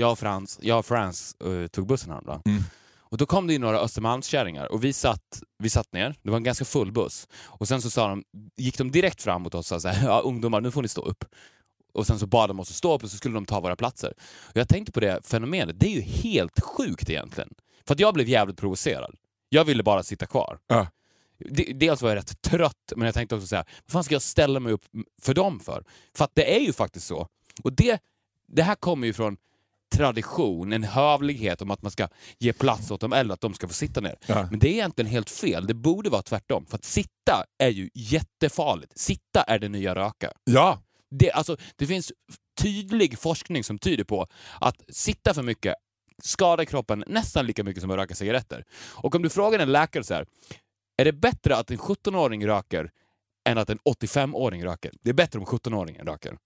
Jag 0.01 0.13
och 0.13 0.19
Frans, 0.19 0.59
jag 0.63 0.79
och 0.79 0.87
Frans 0.87 1.35
eh, 1.45 1.67
tog 1.67 1.87
bussen 1.87 2.11
häromdagen. 2.11 2.43
Mm. 2.47 2.63
Och 2.99 3.19
då 3.19 3.27
kom 3.27 3.47
det 3.47 3.55
in 3.55 3.61
några 3.61 3.79
Östermalmskärringar 3.81 4.73
och 4.73 4.85
vi 4.85 4.93
satt, 4.93 5.43
vi 5.59 5.71
satt 5.71 5.93
ner, 5.93 6.15
det 6.23 6.31
var 6.31 6.37
en 6.37 6.43
ganska 6.45 6.65
full 6.65 6.93
buss. 6.93 7.29
Och 7.45 7.69
sen 7.69 7.83
så 7.83 7.91
sa 7.91 8.09
de, 8.09 8.25
gick 8.57 8.79
de 8.79 8.91
direkt 8.91 9.23
fram 9.23 9.43
mot 9.43 9.55
oss 9.55 9.73
och 9.73 9.81
sa 9.83 9.89
så 9.93 9.99
här, 9.99 10.07
ja, 10.09 10.21
ungdomar 10.21 10.61
nu 10.61 10.71
får 10.71 10.83
ni 10.83 10.89
stå 10.89 11.01
upp. 11.03 11.25
Och 11.93 12.07
sen 12.07 12.19
så 12.19 12.27
bad 12.27 12.51
de 12.51 12.61
oss 12.61 12.71
att 12.71 12.77
stå 12.77 12.95
upp 12.95 13.05
och 13.05 13.11
så 13.11 13.17
skulle 13.17 13.35
de 13.35 13.47
ta 13.47 13.61
våra 13.61 13.77
platser. 13.77 14.15
Och 14.41 14.57
jag 14.57 14.69
tänkte 14.69 14.93
på 14.93 15.01
det 15.01 15.27
fenomenet, 15.27 15.81
det 15.81 15.87
är 15.87 15.91
ju 15.95 16.01
helt 16.01 16.61
sjukt 16.61 17.11
egentligen. 17.11 17.51
För 17.87 17.95
att 17.95 18.01
jag 18.01 18.15
blev 18.15 18.29
jävligt 18.29 18.57
provocerad. 18.57 19.15
Jag 19.49 19.65
ville 19.65 19.83
bara 19.83 20.03
sitta 20.03 20.27
kvar. 20.27 20.59
De- 21.39 21.73
Dels 21.73 22.03
var 22.03 22.09
jag 22.09 22.17
rätt 22.17 22.43
trött, 22.43 22.93
men 22.97 23.07
jag 23.07 23.15
tänkte 23.15 23.35
också 23.35 23.47
säga, 23.47 23.65
vad 23.87 23.93
fan 23.93 24.05
ska 24.05 24.15
jag 24.15 24.23
ställa 24.23 24.61
mig 24.61 24.73
upp 24.73 24.85
för 25.23 25.35
dem 25.35 25.61
för? 25.61 25.85
För 26.17 26.25
att 26.25 26.35
det 26.35 26.57
är 26.57 26.61
ju 26.61 26.73
faktiskt 26.73 27.07
så. 27.07 27.27
Och 27.63 27.73
det, 27.73 28.03
det 28.49 28.63
här 28.63 28.75
kommer 28.75 29.07
ju 29.07 29.13
från 29.13 29.37
tradition, 29.91 30.73
en 30.73 30.85
hövlighet 30.85 31.63
om 31.63 31.71
att 31.71 31.83
man 31.83 31.91
ska 31.91 32.09
ge 32.39 32.53
plats 32.53 32.91
åt 32.91 33.01
dem 33.01 33.13
eller 33.13 33.35
att 33.35 33.41
de 33.41 33.55
ska 33.55 33.69
få 33.69 33.75
sitta 33.75 34.01
ner. 34.01 34.17
Ja. 34.27 34.47
Men 34.51 34.59
det 34.59 34.69
är 34.69 34.73
egentligen 34.73 35.11
helt 35.11 35.31
fel. 35.31 35.67
Det 35.67 35.75
borde 35.75 36.11
vara 36.11 36.23
tvärtom. 36.23 36.67
För 36.67 36.77
att 36.77 36.85
sitta 36.85 37.45
är 37.59 37.69
ju 37.69 37.91
jättefarligt. 37.95 38.99
Sitta 38.99 39.43
är 39.43 39.59
det 39.59 39.69
nya 39.69 39.95
röka. 39.95 40.33
Ja. 40.45 40.83
Det, 41.11 41.33
alltså, 41.33 41.57
det 41.77 41.87
finns 41.87 42.13
tydlig 42.61 43.19
forskning 43.19 43.65
som 43.65 43.79
tyder 43.79 44.05
på 44.05 44.27
att 44.61 44.77
sitta 44.89 45.35
för 45.35 45.43
mycket 45.43 45.75
skadar 46.23 46.65
kroppen 46.65 47.05
nästan 47.07 47.47
lika 47.47 47.65
mycket 47.65 47.83
som 47.83 47.91
att 47.91 47.97
röka 47.97 48.15
cigaretter. 48.15 48.65
Och 48.93 49.15
om 49.15 49.23
du 49.23 49.31
frågar 49.31 49.59
en 49.59 49.73
läkare 49.73 50.05
så 50.05 50.15
här, 50.15 50.27
är 50.97 51.05
det 51.05 51.13
bättre 51.13 51.57
att 51.57 51.71
en 51.71 51.79
17-åring 51.79 52.47
röker 52.47 52.91
än 53.49 53.59
att 53.59 53.71
en 53.71 53.79
85-åring 53.79 54.65
röker? 54.65 54.93
Det 55.03 55.11
är 55.11 55.15
bättre 55.15 55.39
om 55.39 55.45
17-åringen 55.45 56.05
röker. 56.05 56.37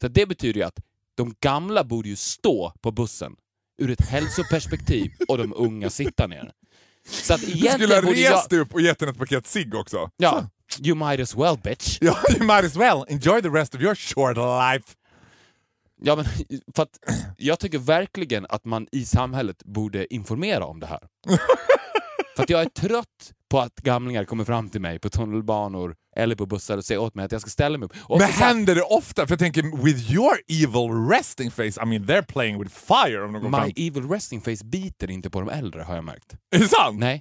Så 0.00 0.08
det 0.08 0.26
betyder 0.26 0.60
ju 0.60 0.66
att 0.66 0.80
de 1.16 1.34
gamla 1.40 1.84
borde 1.84 2.08
ju 2.08 2.16
stå 2.16 2.72
på 2.80 2.90
bussen 2.90 3.32
ur 3.78 3.90
ett 3.90 4.00
hälsoperspektiv 4.08 5.12
och 5.28 5.38
de 5.38 5.52
unga 5.56 5.90
sitta 5.90 6.26
ner. 6.26 6.52
Så 7.08 7.34
att 7.34 7.40
Du 7.40 7.46
skulle 7.46 7.66
egentligen 7.66 8.04
ha 8.04 8.12
jag... 8.12 8.34
rest 8.34 8.50
dig 8.50 8.58
upp 8.58 8.74
och 8.74 8.80
gett 8.80 9.00
henne 9.00 9.12
ett 9.12 9.18
paket 9.18 9.46
cigg 9.46 9.74
också. 9.74 10.10
Ja, 10.16 10.46
you 10.80 10.94
might 10.94 11.20
as 11.20 11.36
well 11.36 11.58
bitch. 11.64 11.98
Ja, 12.00 12.18
you 12.30 12.40
might 12.40 12.64
as 12.64 12.76
well 12.76 13.04
enjoy 13.08 13.42
the 13.42 13.48
rest 13.48 13.74
of 13.74 13.80
your 13.80 13.94
short 13.94 14.36
life. 14.36 14.94
Ja, 16.04 16.16
men 16.16 16.24
för 16.74 16.82
att 16.82 16.98
jag 17.36 17.58
tycker 17.58 17.78
verkligen 17.78 18.46
att 18.48 18.64
man 18.64 18.86
i 18.92 19.04
samhället 19.04 19.64
borde 19.64 20.14
informera 20.14 20.64
om 20.64 20.80
det 20.80 20.86
här. 20.86 21.00
för 22.36 22.42
att 22.42 22.50
jag 22.50 22.60
är 22.60 22.68
trött 22.68 23.32
på 23.52 23.60
att 23.60 23.74
gamlingar 23.74 24.24
kommer 24.24 24.44
fram 24.44 24.68
till 24.68 24.80
mig 24.80 24.98
på 24.98 25.08
tunnelbanor 25.10 25.94
eller 26.16 26.36
på 26.36 26.46
bussar 26.46 26.76
och 26.78 26.84
säger 26.84 27.00
åt 27.00 27.14
mig 27.14 27.24
att 27.24 27.32
jag 27.32 27.40
ska 27.40 27.50
ställa 27.50 27.78
mig 27.78 27.86
upp. 27.86 27.92
Och 28.02 28.18
Men 28.18 28.28
händer 28.28 28.74
det 28.74 28.82
ofta? 28.82 29.26
För 29.26 29.32
jag 29.32 29.38
tänker, 29.38 29.82
with 29.84 30.12
your 30.12 30.32
evil 30.48 31.08
resting 31.10 31.50
face, 31.50 31.82
I 31.82 31.86
mean 31.86 32.04
they're 32.06 32.22
playing 32.26 32.58
with 32.62 32.74
fire 32.74 33.24
om 33.24 33.32
de 33.32 33.42
går 33.42 33.48
My 33.50 33.56
fram. 33.56 33.72
evil 33.76 34.08
resting 34.10 34.40
face 34.40 34.64
biter 34.64 35.10
inte 35.10 35.30
på 35.30 35.40
de 35.40 35.48
äldre 35.48 35.82
har 35.82 35.94
jag 35.94 36.04
märkt. 36.04 36.34
Är 36.54 36.58
det 36.58 36.68
sant? 36.68 36.98
Nej, 37.00 37.20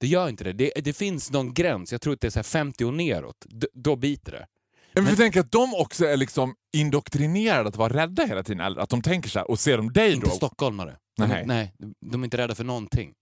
det 0.00 0.06
gör 0.06 0.28
inte 0.28 0.44
det. 0.44 0.52
Det, 0.52 0.72
det 0.84 0.92
finns 0.92 1.30
någon 1.30 1.54
gräns, 1.54 1.92
jag 1.92 2.00
tror 2.00 2.12
att 2.12 2.20
det 2.20 2.26
är 2.28 2.30
så 2.30 2.38
här 2.38 2.44
50 2.44 2.84
och 2.84 2.94
neråt. 2.94 3.36
D- 3.48 3.66
då 3.74 3.96
biter 3.96 4.32
det. 4.32 4.46
Men 4.94 5.06
jag 5.06 5.16
tänker 5.16 5.40
att 5.40 5.52
de 5.52 5.74
också 5.74 6.04
är 6.06 6.16
liksom 6.16 6.54
indoktrinerade 6.76 7.68
att 7.68 7.76
vara 7.76 7.92
rädda 7.92 8.24
hela 8.26 8.42
tiden, 8.42 8.60
eller 8.66 8.80
att 8.80 8.88
de 8.90 9.02
tänker 9.02 9.28
så 9.28 9.38
här, 9.38 9.50
och 9.50 9.58
ser 9.60 9.76
de 9.76 9.92
dig 9.92 10.12
Inte 10.14 10.26
då? 10.26 10.32
stockholmare. 10.32 10.96
De, 11.16 11.26
Nej. 11.28 11.44
nej, 11.46 11.72
de 12.10 12.22
är 12.22 12.24
inte 12.26 12.36
rädda 12.36 12.54
för 12.54 12.64
någonting. 12.64 13.12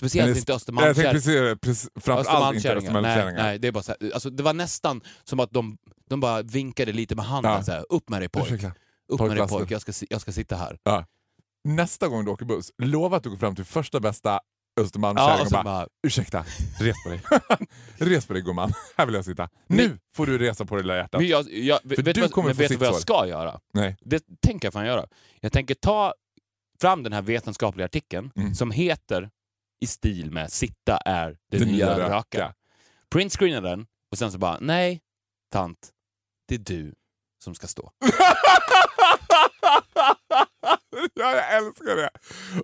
Speciellt 0.00 0.26
Men 0.26 0.34
det- 0.34 0.38
inte 0.40 0.52
Jag 0.52 0.60
tänkte 0.66 0.72
Östermalmskärringar. 0.72 1.54
precis, 1.54 1.60
precis 1.60 1.90
framförallt 2.04 2.56
inte 2.56 2.74
Östermalmskärringar. 2.74 3.02
Nej, 3.02 3.10
Östermalmskärringar. 3.10 3.42
nej, 3.42 3.58
det 3.58 3.68
är 3.68 3.72
bara 3.72 3.82
så 3.82 3.94
här, 4.00 4.12
alltså, 4.14 4.30
det 4.30 4.42
var 4.42 4.54
nästan 4.54 5.00
som 5.24 5.40
att 5.40 5.50
de, 5.52 5.78
de 6.10 6.20
bara 6.20 6.42
vinkade 6.42 6.92
lite 6.92 7.14
med 7.14 7.24
handen. 7.24 7.52
Ja. 7.52 7.62
Så 7.62 7.72
här, 7.72 7.84
upp 7.88 8.08
med 8.08 8.20
dig 8.22 8.28
pojk. 8.28 8.44
Ursäkta. 8.46 8.72
Upp 9.12 9.20
med 9.20 9.36
dig 9.36 9.48
pojk, 9.48 9.70
jag 9.70 9.80
ska, 9.80 9.92
jag 10.10 10.20
ska 10.20 10.32
sitta 10.32 10.56
här. 10.56 10.78
Ja. 10.82 11.04
Nästa 11.64 12.08
gång 12.08 12.24
du 12.24 12.30
åker 12.30 12.44
buss, 12.44 12.70
lova 12.82 13.16
att 13.16 13.22
du 13.22 13.30
går 13.30 13.36
fram 13.36 13.54
till 13.56 13.64
första 13.64 14.00
bästa 14.00 14.40
Ja, 14.74 14.82
Östermalmskärring 14.82 15.40
och 15.40 15.46
och 15.46 15.52
bara, 15.52 15.62
bara, 15.64 15.86
ursäkta, 16.06 16.44
res 16.80 16.96
på 17.04 17.08
dig. 17.10 17.20
res 17.98 18.26
på 18.26 18.32
dig 18.32 18.42
gumman, 18.42 18.72
här 18.96 19.06
vill 19.06 19.14
jag 19.14 19.24
sitta. 19.24 19.48
Nu 19.66 19.98
får 20.16 20.26
du 20.26 20.38
resa 20.38 20.64
på 20.64 20.76
det 20.76 20.82
lilla 20.82 20.96
hjärtat. 20.96 21.20
men 21.20 21.28
jag, 21.28 21.46
jag, 21.52 21.78
vet, 21.84 22.14
du 22.14 22.20
vad, 22.20 22.32
kommer 22.32 22.48
men 22.48 22.56
vet 22.56 22.68
du 22.68 22.76
vad 22.76 22.88
jag 22.88 22.94
ska 23.00 23.26
göra? 23.26 23.60
Nej. 23.74 23.96
Det 24.00 24.22
tänker 24.42 24.66
jag 24.66 24.72
fan 24.72 24.86
göra. 24.86 25.06
Jag 25.40 25.52
tänker 25.52 25.74
ta 25.74 26.14
fram 26.80 27.02
den 27.02 27.12
här 27.12 27.22
vetenskapliga 27.22 27.84
artikeln 27.84 28.30
Mm. 28.36 28.54
som 28.54 28.70
heter 28.70 29.30
i 29.80 29.86
stil 29.86 30.30
med 30.30 30.52
“Sitta 30.52 30.96
är 30.96 31.36
det, 31.50 31.58
Det 31.58 31.64
nya, 31.64 31.96
nya 31.96 32.08
röka”. 32.08 32.54
Printscreena 33.10 33.60
den 33.68 33.86
och 34.10 34.18
sen 34.18 34.32
så 34.32 34.38
bara 34.38 34.58
“Nej, 34.60 35.00
tant, 35.52 35.90
det 36.48 36.54
är 36.54 36.58
du 36.58 36.94
som 37.44 37.54
ska 37.54 37.66
stå”. 37.66 37.92
ja, 41.14 41.34
jag 41.34 41.56
älskar 41.56 41.96
det. 41.96 42.10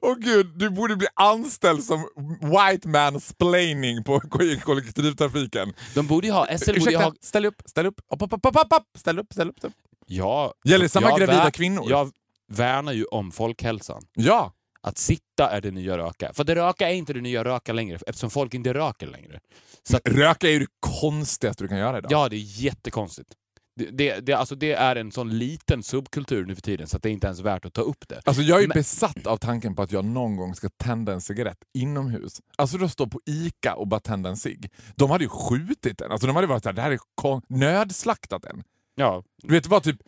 Och 0.02 0.18
gud, 0.18 0.46
du 0.58 0.70
borde 0.70 0.96
bli 0.96 1.06
anställd 1.14 1.84
som 1.84 2.08
white 2.40 2.88
man 2.88 3.20
splaining 3.20 4.04
på 4.04 4.20
kollektivtrafiken. 4.64 5.72
De 5.94 6.06
borde 6.06 6.26
ju 6.26 6.32
ha, 6.32 6.58
SL 6.58 6.70
Ursäkta, 6.70 7.04
ha... 7.04 7.14
ställ 7.20 7.44
upp, 7.44 7.62
ställ 7.64 7.86
upp, 7.86 8.00
upp, 8.12 8.22
upp, 8.22 8.32
upp, 8.32 8.46
upp, 8.46 8.56
upp. 8.56 8.82
ställ 8.98 9.18
upp, 9.18 9.32
ställ 9.32 9.48
upp. 9.48 9.58
Ställ 9.58 9.70
upp. 9.70 9.76
Ja, 10.06 10.54
Gäller 10.64 10.88
samma 10.88 11.18
gravida 11.18 11.50
kvinnor? 11.50 11.86
Jag 11.90 12.12
värnar 12.48 12.92
ju 12.92 13.04
om 13.04 13.32
folkhälsan. 13.32 14.02
Ja, 14.14 14.52
Att 14.86 14.98
sitta 14.98 15.50
är 15.50 15.60
det 15.60 15.70
nya 15.70 15.98
röka. 15.98 16.32
För 16.32 16.44
det 16.44 16.54
röka 16.54 16.90
är 16.90 16.94
inte 16.94 17.12
det 17.12 17.20
nya 17.20 17.44
röka 17.44 17.72
längre 17.72 17.98
eftersom 18.06 18.30
folk 18.30 18.54
inte 18.54 18.74
röker 18.74 19.06
längre. 19.06 19.40
Så 19.88 19.96
att, 19.96 20.08
röka 20.08 20.48
är 20.48 20.52
ju 20.52 20.58
det 20.58 20.66
konstigaste 21.00 21.64
du 21.64 21.68
kan 21.68 21.78
göra 21.78 21.98
idag. 21.98 22.12
ja, 22.12 22.28
det 22.28 22.36
är 22.36 22.62
jättekonstigt. 22.62 23.30
Det, 23.78 23.90
det, 23.90 24.20
det, 24.26 24.32
alltså 24.32 24.54
det 24.54 24.72
är 24.72 24.96
en 24.96 25.12
sån 25.12 25.38
liten 25.38 25.82
subkultur 25.82 26.44
nu 26.46 26.54
för 26.54 26.62
tiden 26.62 26.86
så 26.86 26.98
det 26.98 27.08
är 27.08 27.12
inte 27.12 27.26
ens 27.26 27.40
värt 27.40 27.64
att 27.64 27.72
ta 27.72 27.80
upp 27.82 28.08
det. 28.08 28.20
Alltså 28.24 28.42
jag 28.42 28.56
är 28.58 28.62
ju 28.62 28.68
Men- 28.68 28.74
besatt 28.74 29.26
av 29.26 29.36
tanken 29.36 29.74
på 29.74 29.82
att 29.82 29.92
jag 29.92 30.04
någon 30.04 30.36
gång 30.36 30.54
ska 30.54 30.68
tända 30.76 31.12
en 31.12 31.20
cigarett 31.20 31.58
inomhus. 31.74 32.40
Alltså 32.58 32.78
då 32.78 32.88
stå 32.88 33.06
på 33.06 33.20
ICA 33.26 33.74
och 33.74 33.88
bara 33.88 34.00
tända 34.00 34.30
en 34.30 34.36
cigg. 34.36 34.70
De 34.94 35.10
hade 35.10 35.24
ju 35.24 35.28
skjutit 35.30 35.98
den. 35.98 36.10
Alltså 36.12 36.26
de 36.26 36.36
hade 36.36 36.48
varit 36.48 36.62
såhär, 36.62 36.74
det 36.74 36.82
här 36.82 36.90
är 36.90 36.98
nödslaktat 37.54 38.42
den. 38.42 38.62
Ja, 38.94 39.22
Du 39.42 39.54
vet, 39.54 39.64
det 39.64 39.70
var 39.70 39.80
typ 39.80 39.98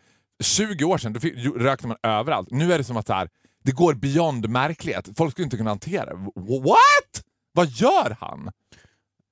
20 0.42 0.84
år 0.84 0.98
sedan, 0.98 1.12
då 1.12 1.20
fick, 1.20 1.34
rökte 1.56 1.86
man 1.86 1.96
överallt. 2.02 2.48
Nu 2.50 2.72
är 2.72 2.78
det 2.78 2.84
som 2.84 2.96
att 2.96 3.06
så 3.06 3.12
här, 3.12 3.28
det 3.68 3.72
går 3.72 3.94
beyond 3.94 4.48
märklighet. 4.48 5.08
Folk 5.16 5.32
skulle 5.32 5.44
inte 5.44 5.56
kunna 5.56 5.70
hantera 5.70 6.04
det. 6.04 6.30
What? 6.36 7.24
Vad 7.52 7.68
gör 7.68 8.16
han? 8.20 8.50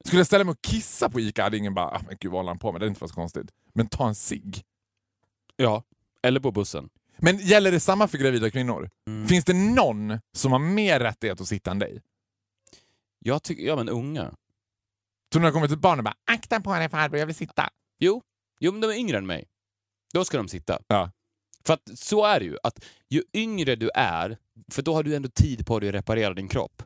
Skulle 0.05 0.20
jag 0.20 0.26
ställa 0.26 0.45
mig 0.45 0.53
och 0.53 0.62
kissa 0.62 1.11
på 1.11 1.20
ICA 1.20 1.43
hade 1.43 1.57
ingen 1.57 1.74
bara, 1.74 1.87
ah, 1.87 2.01
men 2.07 2.16
gud 2.20 2.32
vad 2.32 2.39
håller 2.39 2.51
han 2.51 2.59
på 2.59 2.72
med? 2.72 2.80
Det 2.80 2.84
är 2.87 2.89
inte 2.89 3.09
så 3.09 3.14
konstigt. 3.14 3.51
Men 3.74 3.89
ta 3.89 4.09
en 4.09 4.14
cigg. 4.14 4.62
ja. 5.57 5.82
Eller 6.22 6.41
på 6.41 6.53
bussen. 6.53 6.89
Men 7.18 7.39
gäller 7.39 7.72
det 7.72 7.80
samma 7.80 8.09
för 8.09 8.18
gravida 8.18 8.51
kvinnor? 8.51 8.91
Mm. 9.09 9.28
Finns 9.28 9.45
det 9.45 9.53
någon 9.55 10.18
som 10.32 10.53
har 10.53 10.59
mer 10.59 11.01
rättighet 11.01 11.41
att 11.41 11.49
sitta 11.49 11.70
än 11.70 11.78
dig? 11.78 12.03
Jag 13.18 13.43
tycker, 13.43 13.62
ja 13.62 13.76
men 13.76 13.89
unga. 13.89 14.34
Så 15.32 15.39
när 15.39 15.47
det 15.47 15.53
kommer 15.53 15.66
till 15.66 15.76
ett 15.76 15.80
barn 15.82 15.99
och 15.99 16.05
bara 16.05 16.14
“akta 16.26 16.61
på 16.61 16.74
dig 16.74 16.89
farbror, 16.89 17.18
jag 17.18 17.26
vill 17.26 17.34
sitta”. 17.34 17.68
Jo, 17.99 18.22
jo 18.61 18.72
men 18.72 18.80
de 18.80 18.87
är 18.91 18.95
yngre 18.95 19.18
än 19.18 19.26
mig. 19.26 19.45
Då 20.14 20.24
ska 20.24 20.37
de 20.37 20.49
sitta. 20.49 20.78
Ja. 20.89 21.11
För 21.66 21.74
att 21.74 21.90
så 21.94 22.24
är 22.24 22.40
det 22.40 22.46
ju, 22.46 22.56
att 22.62 22.84
ju 23.08 23.22
yngre 23.34 23.76
du 23.76 23.90
är, 23.94 24.36
för 24.72 24.82
då 24.82 24.94
har 24.94 25.02
du 25.02 25.16
ändå 25.16 25.28
tid 25.28 25.66
på 25.66 25.80
dig 25.80 25.88
att 25.88 25.94
reparera 25.94 26.34
din 26.34 26.48
kropp. 26.48 26.82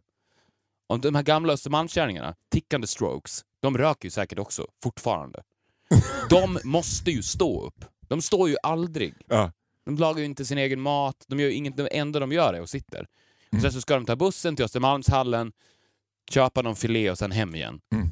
Om 0.86 1.00
de 1.00 1.14
här 1.14 1.22
gamla 1.22 1.52
Östermalmskärringarna, 1.52 2.34
tickande 2.48 2.86
strokes, 2.86 3.44
de 3.60 3.78
röker 3.78 4.06
ju 4.06 4.10
säkert 4.10 4.38
också, 4.38 4.66
fortfarande. 4.82 5.42
de 6.30 6.58
måste 6.64 7.10
ju 7.10 7.22
stå 7.22 7.66
upp. 7.66 7.84
De 8.08 8.22
står 8.22 8.48
ju 8.48 8.56
aldrig. 8.62 9.14
Ja. 9.26 9.52
De 9.84 9.96
lagar 9.96 10.18
ju 10.18 10.24
inte 10.24 10.44
sin 10.44 10.58
egen 10.58 10.80
mat, 10.80 11.24
de 11.28 11.40
gör 11.40 11.50
inget, 11.50 11.76
det 11.76 11.86
enda 11.86 12.20
de 12.20 12.32
gör 12.32 12.54
är 12.54 12.60
att 12.60 12.70
sitta. 12.70 12.98
Mm. 12.98 13.62
Sen 13.62 13.72
så 13.72 13.80
ska 13.80 13.94
de 13.94 14.06
ta 14.06 14.16
bussen 14.16 14.56
till 14.56 14.64
Östermalmshallen, 14.64 15.52
köpa 16.30 16.62
någon 16.62 16.76
filé 16.76 17.10
och 17.10 17.18
sen 17.18 17.32
hem 17.32 17.54
igen. 17.54 17.80
Mm. 17.92 18.08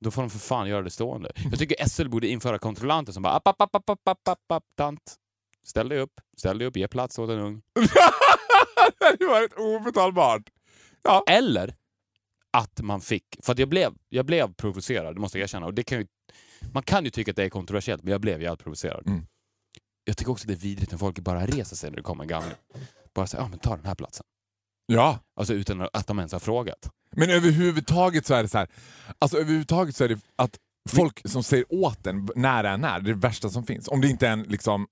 Då 0.00 0.10
får 0.10 0.22
de 0.22 0.30
för 0.30 0.38
fan 0.38 0.68
göra 0.68 0.82
det 0.82 0.90
stående. 0.90 1.32
Jag 1.50 1.58
tycker 1.58 1.88
SL 1.88 2.08
borde 2.08 2.28
införa 2.28 2.58
kontrollanter 2.58 3.12
som 3.12 3.22
bara 3.22 3.32
app, 3.32 3.48
app, 3.48 3.60
app, 3.60 3.74
app, 3.74 4.08
app, 4.08 4.28
app, 4.28 4.52
app, 4.52 4.64
tant. 4.76 5.16
Ställ 5.66 5.88
dig 5.88 5.98
upp, 5.98 6.20
ställ 6.36 6.58
dig 6.58 6.68
upp, 6.68 6.76
ge 6.76 6.88
plats 6.88 7.18
åt 7.18 7.30
en 7.30 7.38
ung. 7.38 7.62
det 8.98 9.04
hade 9.06 9.26
varit 9.26 9.52
obetalbart. 9.52 10.42
Ja. 11.02 11.24
Eller 11.26 11.74
att 12.52 12.80
man 12.80 13.00
fick, 13.00 13.24
för 13.42 13.60
jag 13.60 13.68
blev, 13.68 13.94
jag 14.08 14.26
blev 14.26 14.54
provocerad, 14.54 15.16
det 15.16 15.20
måste 15.20 15.38
jag 15.38 15.42
erkänna. 15.44 15.66
Och 15.66 15.74
det 15.74 15.82
kan 15.82 15.98
ju, 15.98 16.06
man 16.72 16.82
kan 16.82 17.04
ju 17.04 17.10
tycka 17.10 17.30
att 17.30 17.36
det 17.36 17.44
är 17.44 17.48
kontroversiellt, 17.50 18.02
men 18.02 18.12
jag 18.12 18.20
blev 18.20 18.42
jävligt 18.42 18.62
provocerad. 18.62 19.06
Mm. 19.06 19.26
Jag 20.04 20.16
tycker 20.16 20.32
också 20.32 20.46
det 20.46 20.52
är 20.54 20.56
vidrigt 20.56 20.90
när 20.90 20.98
folk 20.98 21.18
bara 21.18 21.46
reser 21.46 21.76
sig 21.76 21.90
när 21.90 21.96
det 21.96 22.02
kommer 22.02 22.24
en 22.24 22.28
gamling. 22.28 22.54
Bara 23.14 23.26
säger 23.26 23.44
ja 23.44 23.48
men 23.48 23.58
ta 23.58 23.76
den 23.76 23.86
här 23.86 23.94
platsen. 23.94 24.26
ja. 24.86 25.18
Alltså 25.36 25.54
utan 25.54 25.88
att 25.92 26.06
de 26.06 26.18
ens 26.18 26.32
har 26.32 26.40
frågat. 26.40 26.90
Men 27.10 27.30
överhuvudtaget 27.30 28.26
så 28.26 28.34
är 28.34 28.42
det 28.42 28.48
så 28.48 28.58
här. 28.58 28.68
Alltså 29.18 29.38
överhuvudtaget 29.38 29.96
så 29.96 30.04
är 30.04 30.08
det 30.08 30.20
att 30.36 30.58
folk 30.88 31.28
som 31.28 31.42
säger 31.42 31.64
åt 31.68 32.06
en 32.06 32.28
när 32.36 32.62
det 32.62 32.68
än 32.68 32.84
är, 32.84 33.00
det 33.00 33.10
är 33.10 33.14
det 33.14 33.20
värsta 33.20 33.50
som 33.50 33.66
finns. 33.66 33.88
Om 33.88 34.00
det 34.00 34.08
inte 34.08 34.26
är 34.28 34.32
en, 34.32 34.42
liksom, 34.42 34.86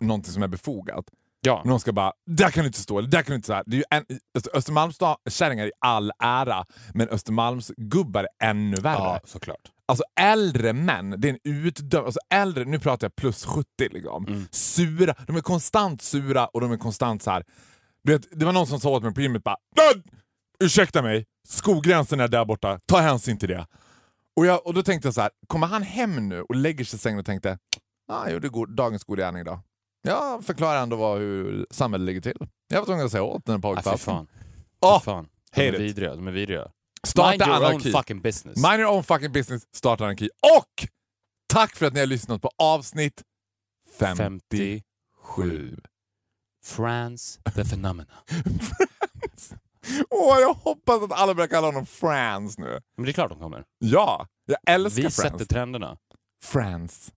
någonting 0.00 0.32
som 0.32 0.42
är 0.42 0.48
befogat. 0.48 1.04
Ja. 1.40 1.62
Någon 1.64 1.80
ska 1.80 1.92
bara, 1.92 2.12
där 2.26 2.50
kan 2.50 2.62
du 2.62 2.66
inte 2.66 2.80
stå, 2.80 3.00
där 3.00 3.22
kan 3.22 3.32
du 3.32 3.34
inte 3.34 3.46
så 3.46 3.52
här. 3.52 3.62
Det 3.66 3.76
är 3.76 3.78
ju 3.78 3.84
en, 3.90 4.04
alltså, 4.34 4.50
Östermalmskärringar 4.54 5.66
i 5.66 5.72
all 5.80 6.12
ära, 6.18 6.64
men 6.94 7.08
Östermalmsgubbar 7.08 8.26
är 8.38 8.50
ännu 8.50 8.76
värre. 8.76 8.98
Ja, 8.98 9.20
såklart. 9.24 9.72
Alltså 9.86 10.04
äldre 10.20 10.72
män, 10.72 11.14
det 11.18 11.28
är 11.28 11.32
en 11.32 11.38
utdömd... 11.44 12.06
Alltså 12.06 12.20
äldre, 12.30 12.64
nu 12.64 12.78
pratar 12.78 13.04
jag 13.04 13.16
plus 13.16 13.44
70 13.44 13.66
liksom. 13.90 14.26
Mm. 14.26 14.46
Sura, 14.50 15.14
de 15.26 15.36
är 15.36 15.40
konstant 15.40 16.02
sura 16.02 16.46
och 16.46 16.60
de 16.60 16.72
är 16.72 16.76
konstant 16.76 17.22
så 17.22 17.30
här. 17.30 17.44
Du 18.02 18.12
vet, 18.12 18.40
det 18.40 18.44
var 18.44 18.52
någon 18.52 18.66
som 18.66 18.80
sa 18.80 18.90
åt 18.90 19.02
mig 19.02 19.14
på 19.14 19.20
gymmet 19.20 19.44
bara 19.44 19.56
"Död! 19.76 20.02
Ursäkta 20.60 21.02
mig, 21.02 21.26
skogränsen 21.48 22.20
är 22.20 22.28
där 22.28 22.44
borta, 22.44 22.80
ta 22.86 22.98
hänsyn 22.98 23.38
till 23.38 23.48
det. 23.48 23.66
Och, 24.36 24.46
jag, 24.46 24.66
och 24.66 24.74
då 24.74 24.82
tänkte 24.82 25.06
jag 25.08 25.14
så 25.14 25.20
här, 25.20 25.30
kommer 25.46 25.66
han 25.66 25.82
hem 25.82 26.28
nu 26.28 26.40
och 26.42 26.54
lägger 26.54 26.84
sig 26.84 26.96
i 26.96 27.00
sängen 27.00 27.18
och 27.18 27.26
tänkte 27.26 27.58
ah, 28.12 28.24
jag 28.24 28.32
gjorde 28.32 28.48
god, 28.48 28.76
dagens 28.76 29.04
goda 29.04 29.22
gärning 29.22 29.40
idag. 29.40 29.60
Jag 30.08 30.44
förklarar 30.44 30.82
ändå 30.82 30.96
vad, 30.96 31.18
hur 31.18 31.66
samhället 31.70 32.06
ligger 32.06 32.20
till. 32.20 32.48
Jag 32.68 32.78
var 32.78 32.86
tvungen 32.86 33.04
att 33.06 33.12
säga 33.12 33.22
åt 33.22 33.44
den 33.46 33.52
Nej, 33.52 33.58
fy 33.58 33.62
pojkpappen. 33.62 33.98
fan. 33.98 34.26
Fan. 35.04 35.28
De 35.54 35.68
är 35.68 35.72
vidriga. 35.78 36.14
De 36.14 36.26
är 36.28 36.32
vidriga. 36.32 36.68
Starta 37.06 37.30
Mind 37.30 37.42
your 37.42 37.56
own 37.58 37.64
anarki. 37.64 37.92
fucking 37.92 38.20
business. 38.20 38.56
Mind 38.56 38.80
your 38.80 38.92
own 38.92 39.02
fucking 39.04 39.32
business, 39.32 39.62
starta 39.76 40.04
anarki. 40.04 40.30
Och 40.58 40.88
tack 41.52 41.76
för 41.76 41.86
att 41.86 41.92
ni 41.92 42.00
har 42.00 42.06
lyssnat 42.06 42.42
på 42.42 42.50
avsnitt 42.58 43.22
57. 43.98 44.80
57. 45.36 45.76
France 46.64 47.40
the 47.54 47.64
phenomena. 47.64 48.12
Åh, 50.10 50.38
jag 50.40 50.54
hoppas 50.54 51.02
att 51.02 51.12
alla 51.12 51.34
börjar 51.34 51.48
kalla 51.48 51.66
honom 51.66 51.86
Frans 51.86 52.58
nu. 52.58 52.80
Men 52.96 53.04
det 53.04 53.10
är 53.10 53.12
klart 53.12 53.30
de 53.30 53.38
kommer. 53.40 53.64
Ja, 53.78 54.26
jag 54.46 54.58
älskar 54.66 54.96
Vi 54.96 55.02
Frans. 55.02 55.16
sätter 55.16 55.44
trenderna. 55.44 55.96
Frans. 56.44 57.12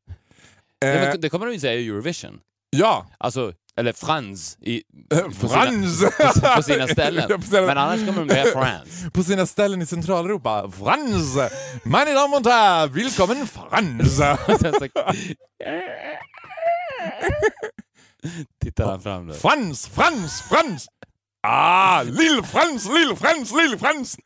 Ja, 0.80 0.88
Eh, 0.88 1.02
men 1.10 1.22
det 1.22 1.30
kommer 1.30 1.46
de 1.46 1.54
ju 1.54 1.60
säga 1.60 1.74
i 1.76 1.88
Eurovision. 1.88 2.40
Ja, 2.78 3.08
Alltså, 3.18 3.54
eller 3.76 3.94
Frans 3.94 4.58
i, 4.62 4.82
Eh, 5.14 5.20
på, 5.20 5.32
sina, 5.32 5.50
Frans! 5.50 6.04
på 6.56 6.64
sina 6.64 6.88
ställen. 6.94 7.42
På 7.42 7.48
sina- 7.48 7.62
Men 7.62 7.78
annars 7.78 8.06
kommer 8.08 8.26
de 8.26 8.30
säga 8.34 8.46
Frans. 8.54 9.14
På 9.14 9.24
sina 9.24 9.46
ställen 9.46 9.82
i 9.82 9.86
Centraleuropa. 9.86 10.72
Frans! 10.72 11.38
Meine 11.84 12.14
Damen 12.14 12.38
und 12.38 12.48
Herren, 12.48 12.94
willkommen 12.94 13.48
Frans! 13.48 14.20
Tittar 18.64 18.86
han 18.86 19.02
fram 19.02 19.28
där. 19.28 19.34
Frans, 19.36 19.88
Frans, 19.88 20.42
Frans! 20.42 20.88
Ah, 21.48 22.04
Lill 22.04 22.42
Frans, 22.44 22.86
Lill 22.90 23.16
Frans, 23.18 23.52
Lill 23.54 23.80
Frans! 23.80 24.18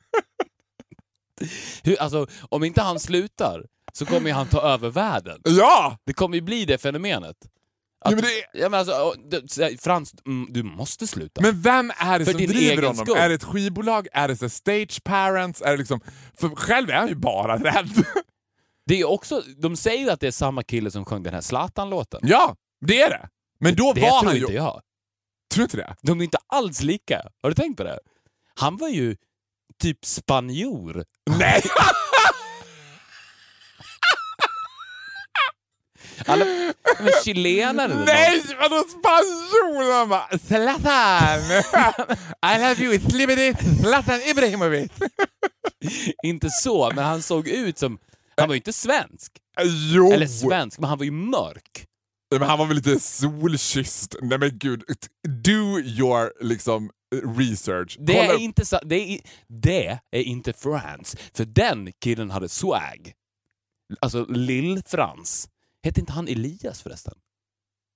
Hur, 1.84 2.02
alltså, 2.02 2.28
om 2.50 2.64
inte 2.64 2.82
han 2.82 3.00
slutar 3.00 3.66
så 3.94 4.06
kommer 4.06 4.32
han 4.34 4.48
ta 4.48 4.62
över 4.62 4.90
världen. 4.90 5.42
Ja! 5.44 5.98
Det 6.06 6.14
kommer 6.14 6.36
ju 6.36 6.42
bli 6.42 6.66
det 6.66 6.78
fenomenet. 6.78 7.36
Att, 8.06 8.12
Jo, 8.12 8.16
men 8.16 8.24
det 8.24 8.60
ja, 8.60 8.70
men 8.70 8.80
alltså, 8.80 9.14
det- 9.30 9.82
Frans, 9.82 10.14
mm, 10.26 10.54
du 10.54 10.64
måste 10.64 11.08
sluta. 11.08 11.42
Men 11.42 11.62
vem 11.62 11.92
är 11.98 12.20
det 12.20 12.26
För 12.26 12.32
som 12.32 12.46
driver 12.48 12.84
honom? 12.84 13.06
skull. 13.06 13.18
Är 13.18 13.30
det 13.30 13.36
ett 13.36 13.44
skivbolag? 13.44 14.08
Är 14.14 14.28
det 14.28 14.36
så 14.38 14.50
stage 14.50 15.04
parents? 15.04 15.62
Är 15.62 15.72
det 15.72 15.78
liksom... 15.78 16.00
För 16.40 16.50
själv 16.50 16.90
är 16.90 16.94
han 16.96 17.08
ju 17.08 17.16
bara 17.16 17.58
rädd. 17.58 17.90
det 18.88 19.00
är 19.00 19.06
också, 19.10 19.44
de 19.58 19.76
säger 19.76 20.04
ju 20.04 20.10
att 20.10 20.20
det 20.20 20.28
är 20.28 20.32
samma 20.32 20.64
kille 20.64 20.92
som 20.92 21.06
sjöng 21.06 21.24
den 21.24 21.34
här 21.34 21.42
Zlatan-låten. 21.42 22.20
ja, 22.24 22.56
det 22.86 23.02
är 23.02 23.10
det. 23.10 23.30
Men 23.60 23.76
då 23.76 23.94
det 23.94 24.02
var 24.02 24.20
tror 24.20 24.30
han 24.30 24.38
inte 24.38 24.52
ju... 24.52 24.58
jag. 24.58 24.82
Tror 25.54 25.62
du 25.62 25.64
inte 25.64 25.78
det? 25.78 25.96
De 26.02 26.20
är 26.20 26.24
inte 26.24 26.38
alls 26.48 26.82
lika. 26.82 27.22
Har 27.42 27.50
du 27.50 27.56
tänkt 27.56 27.78
på 27.78 27.84
det? 27.84 28.00
Han 28.56 28.78
var 28.78 28.90
ju 28.90 29.16
typ 29.82 30.06
spanjor. 30.06 31.06
Nej! 31.40 31.62
Alla, 36.26 36.46
men 37.00 37.12
chilenare. 37.26 37.88
de- 37.88 38.06
Nej, 38.06 38.42
vadå 38.60 38.84
spanjor? 38.90 40.00
Han 40.00 40.10
bara 40.10 40.38
Zlatan! 40.38 41.40
I 42.56 42.60
love 42.60 42.84
you, 42.84 42.94
it's 42.94 43.14
liberty, 43.16 43.54
Zlatan 43.82 44.22
Ibrahimovic. 44.22 44.92
Inte 46.24 46.50
så, 46.50 46.92
men 46.96 47.04
han 47.04 47.22
såg 47.22 47.48
ut 47.48 47.78
som... 47.78 47.98
Han 48.38 48.48
var 48.48 48.56
ju 48.56 48.60
inte 48.60 48.74
svensk. 48.74 49.32
Jo! 49.96 50.12
Eller 50.12 50.28
svensk, 50.28 50.80
men 50.80 50.90
han 50.90 50.98
var 50.98 51.06
ju 51.06 51.12
mörk. 51.12 51.86
Men 52.40 52.42
han 52.50 52.60
var 52.60 52.66
väl 52.66 52.76
lite 52.78 53.00
solkysst. 53.00 54.16
Nej 54.22 54.38
men 54.40 54.58
gud, 54.58 54.84
do 55.44 55.80
your 55.80 56.44
liksom 56.44 56.90
research. 57.38 57.98
Det 58.00 58.14
Kolla 58.14 58.34
är, 58.34 58.38
inte, 58.40 58.66
sa- 58.66 58.82
det, 58.86 58.96
är, 59.14 59.20
det 59.48 60.00
är 60.12 60.22
inte 60.24 60.54
Frans, 60.54 61.16
för 61.34 61.46
den 61.46 61.92
killen 62.04 62.30
hade 62.32 62.50
swag. 62.50 63.14
Alltså 64.02 64.26
Lill-Frans. 64.26 65.48
Hette 65.86 66.00
inte 66.00 66.14
han 66.14 66.28
Elias 66.28 66.82
förresten? 66.82 67.14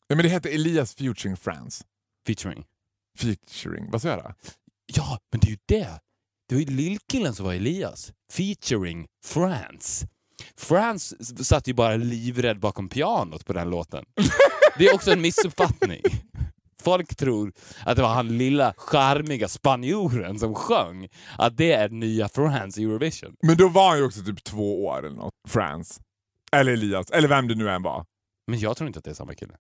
Ja, 0.08 0.16
men 0.16 0.24
det 0.24 0.30
heter 0.30 0.50
Elias 0.50 0.96
featuring 0.96 1.38
France. 1.38 1.84
Featuring. 2.28 2.66
Featuring, 3.18 3.92
vad 3.92 4.02
sa 4.02 4.08
jag 4.10 4.20
då? 4.20 4.34
Ja, 4.96 5.20
men 5.32 5.40
det 5.40 5.48
är 5.48 5.52
ju 5.52 5.58
det. 5.66 6.00
Det 6.50 6.56
var 6.56 6.60
ju 6.62 6.66
lillkillen 6.68 7.36
som 7.36 7.46
var 7.46 7.54
Elias. 7.54 8.14
Featuring. 8.34 9.06
Frans 10.58 11.14
s- 11.20 11.48
satt 11.48 11.68
ju 11.68 11.74
bara 11.74 11.96
livrädd 11.96 12.60
bakom 12.60 12.90
pianot 12.90 13.46
på 13.46 13.54
den 13.54 13.70
låten. 13.70 14.06
Det 14.78 14.86
är 14.88 14.96
också 14.96 15.12
en 15.12 15.22
missuppfattning. 15.22 16.02
Folk 16.82 17.16
tror 17.16 17.54
att 17.86 17.96
det 17.96 18.02
var 18.02 18.14
han 18.14 18.38
lilla 18.38 18.74
charmiga 18.78 19.48
spanjoren 19.48 20.40
som 20.40 20.56
sjöng. 20.56 21.08
Att 21.38 21.58
det 21.58 21.72
är 21.72 21.90
nya 21.90 22.30
Frans 22.30 22.78
i 22.78 22.84
Eurovision. 22.84 23.36
Men 23.44 23.58
då 23.58 23.70
var 23.70 23.90
han 23.90 23.98
ju 23.98 24.04
också 24.06 24.24
typ 24.24 24.44
två 24.44 24.86
år 24.86 25.06
eller 25.06 25.16
något. 25.18 25.34
France. 25.48 26.02
Eller 26.52 26.74
Elias, 26.74 27.12
eller 27.12 27.28
vem 27.28 27.48
det 27.48 27.56
nu 27.56 27.70
än 27.70 27.84
var. 27.84 28.06
Men 28.48 28.60
jag 28.60 28.78
tror 28.78 28.88
inte 28.88 29.00
att 29.00 29.06
det 29.06 29.12
är 29.12 29.16
samma 29.16 29.34
kille. 29.34 29.54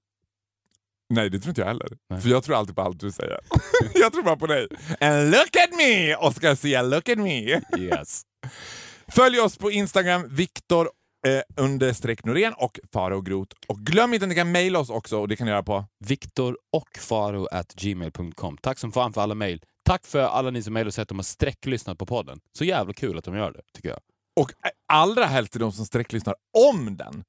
Nej, 1.10 1.30
det 1.30 1.40
tror 1.40 1.50
inte 1.50 1.62
jag 1.62 1.68
heller. 1.68 1.90
Nej. 2.10 2.22
För 2.22 2.30
jag 2.30 2.44
tror 2.44 2.56
alltid 2.56 2.76
på 2.76 2.82
allt 2.82 3.00
du 3.00 3.12
säger. 3.12 3.40
jag 3.94 4.14
tror 4.14 4.24
bara 4.24 4.38
på 4.38 4.48
dig. 4.48 4.68
And 5.00 5.32
look 5.32 5.56
at 5.56 5.78
me! 5.78 6.16
Oscar 6.16 6.56
Sia, 6.56 6.82
look 6.82 7.10
at 7.10 7.18
me! 7.18 7.62
Yes. 7.78 8.22
Följ 9.08 9.40
oss 9.40 9.58
på 9.58 9.72
Instagram, 9.72 10.36
Viktor 10.36 10.90
eh, 11.28 11.64
understreck 11.64 12.26
Norén 12.26 12.54
och 12.58 12.80
Farao 12.94 13.22
Groth. 13.22 13.56
Och 13.68 13.78
glöm 13.80 14.14
inte 14.14 14.26
att 14.26 14.30
ni 14.30 14.36
kan 14.36 14.52
mejla 14.52 14.80
oss 14.80 14.90
också 14.90 15.20
och 15.20 15.28
det 15.28 15.36
kan 15.36 15.46
ni 15.46 15.52
göra 15.52 15.64
på 15.64 15.86
Viktor 16.06 16.58
och 16.72 16.98
faro 17.00 17.48
at 17.52 17.74
gmail.com. 17.74 18.58
Tack 18.58 18.80
som 18.80 18.92
fan 18.92 19.14
för 19.14 19.22
alla 19.22 19.36
mejl. 19.36 19.62
Tack 19.84 20.06
för 20.06 20.20
alla 20.20 20.50
ni 20.50 20.64
som 20.64 20.74
mejlar 20.74 20.88
och 20.88 20.94
säger 20.94 21.04
att 21.04 21.10
de 21.10 21.18
har 21.18 21.24
sträcklyssnat 21.24 21.98
på 21.98 22.06
podden. 22.06 22.40
Så 22.58 22.66
jävla 22.66 22.94
kul 22.94 23.18
att 23.18 23.24
de 23.24 23.36
gör 23.36 23.52
det, 23.52 23.62
tycker 23.74 23.90
jag. 23.90 24.00
Och 24.40 24.52
allra 24.88 25.26
helst 25.26 25.52
till 25.52 25.62
de 25.62 25.72
som 25.72 25.86
sträcklyssnar 25.86 26.36
om 26.58 26.98
den. 26.98 27.24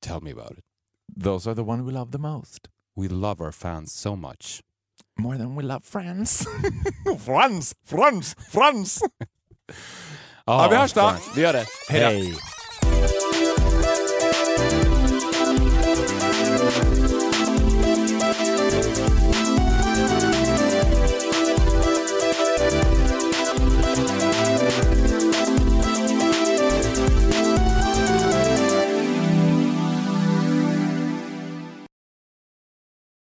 Tell 0.00 0.22
me 0.22 0.32
about 0.32 0.58
it. 0.58 0.64
Those 1.24 1.50
are 1.50 1.56
the 1.56 1.62
one 1.62 1.82
we 1.82 1.92
love 1.92 2.12
the 2.12 2.18
most. 2.18 2.68
We 2.96 3.08
love 3.08 3.44
our 3.44 3.52
fans 3.52 3.92
so 3.92 4.16
much. 4.16 4.62
More 5.18 5.38
than 5.38 5.56
we 5.56 5.62
love 5.62 5.80
friends. 5.84 6.46
friends, 7.24 7.74
friends, 7.84 8.36
friends! 8.50 9.02
Ja, 10.46 10.68
vi 10.70 10.76
hörs 10.76 10.92
då. 10.92 11.12
Vi 11.34 11.42
gör 11.42 11.52
det. 11.52 11.66
Hej. 11.88 12.00
Hej. 12.02 12.34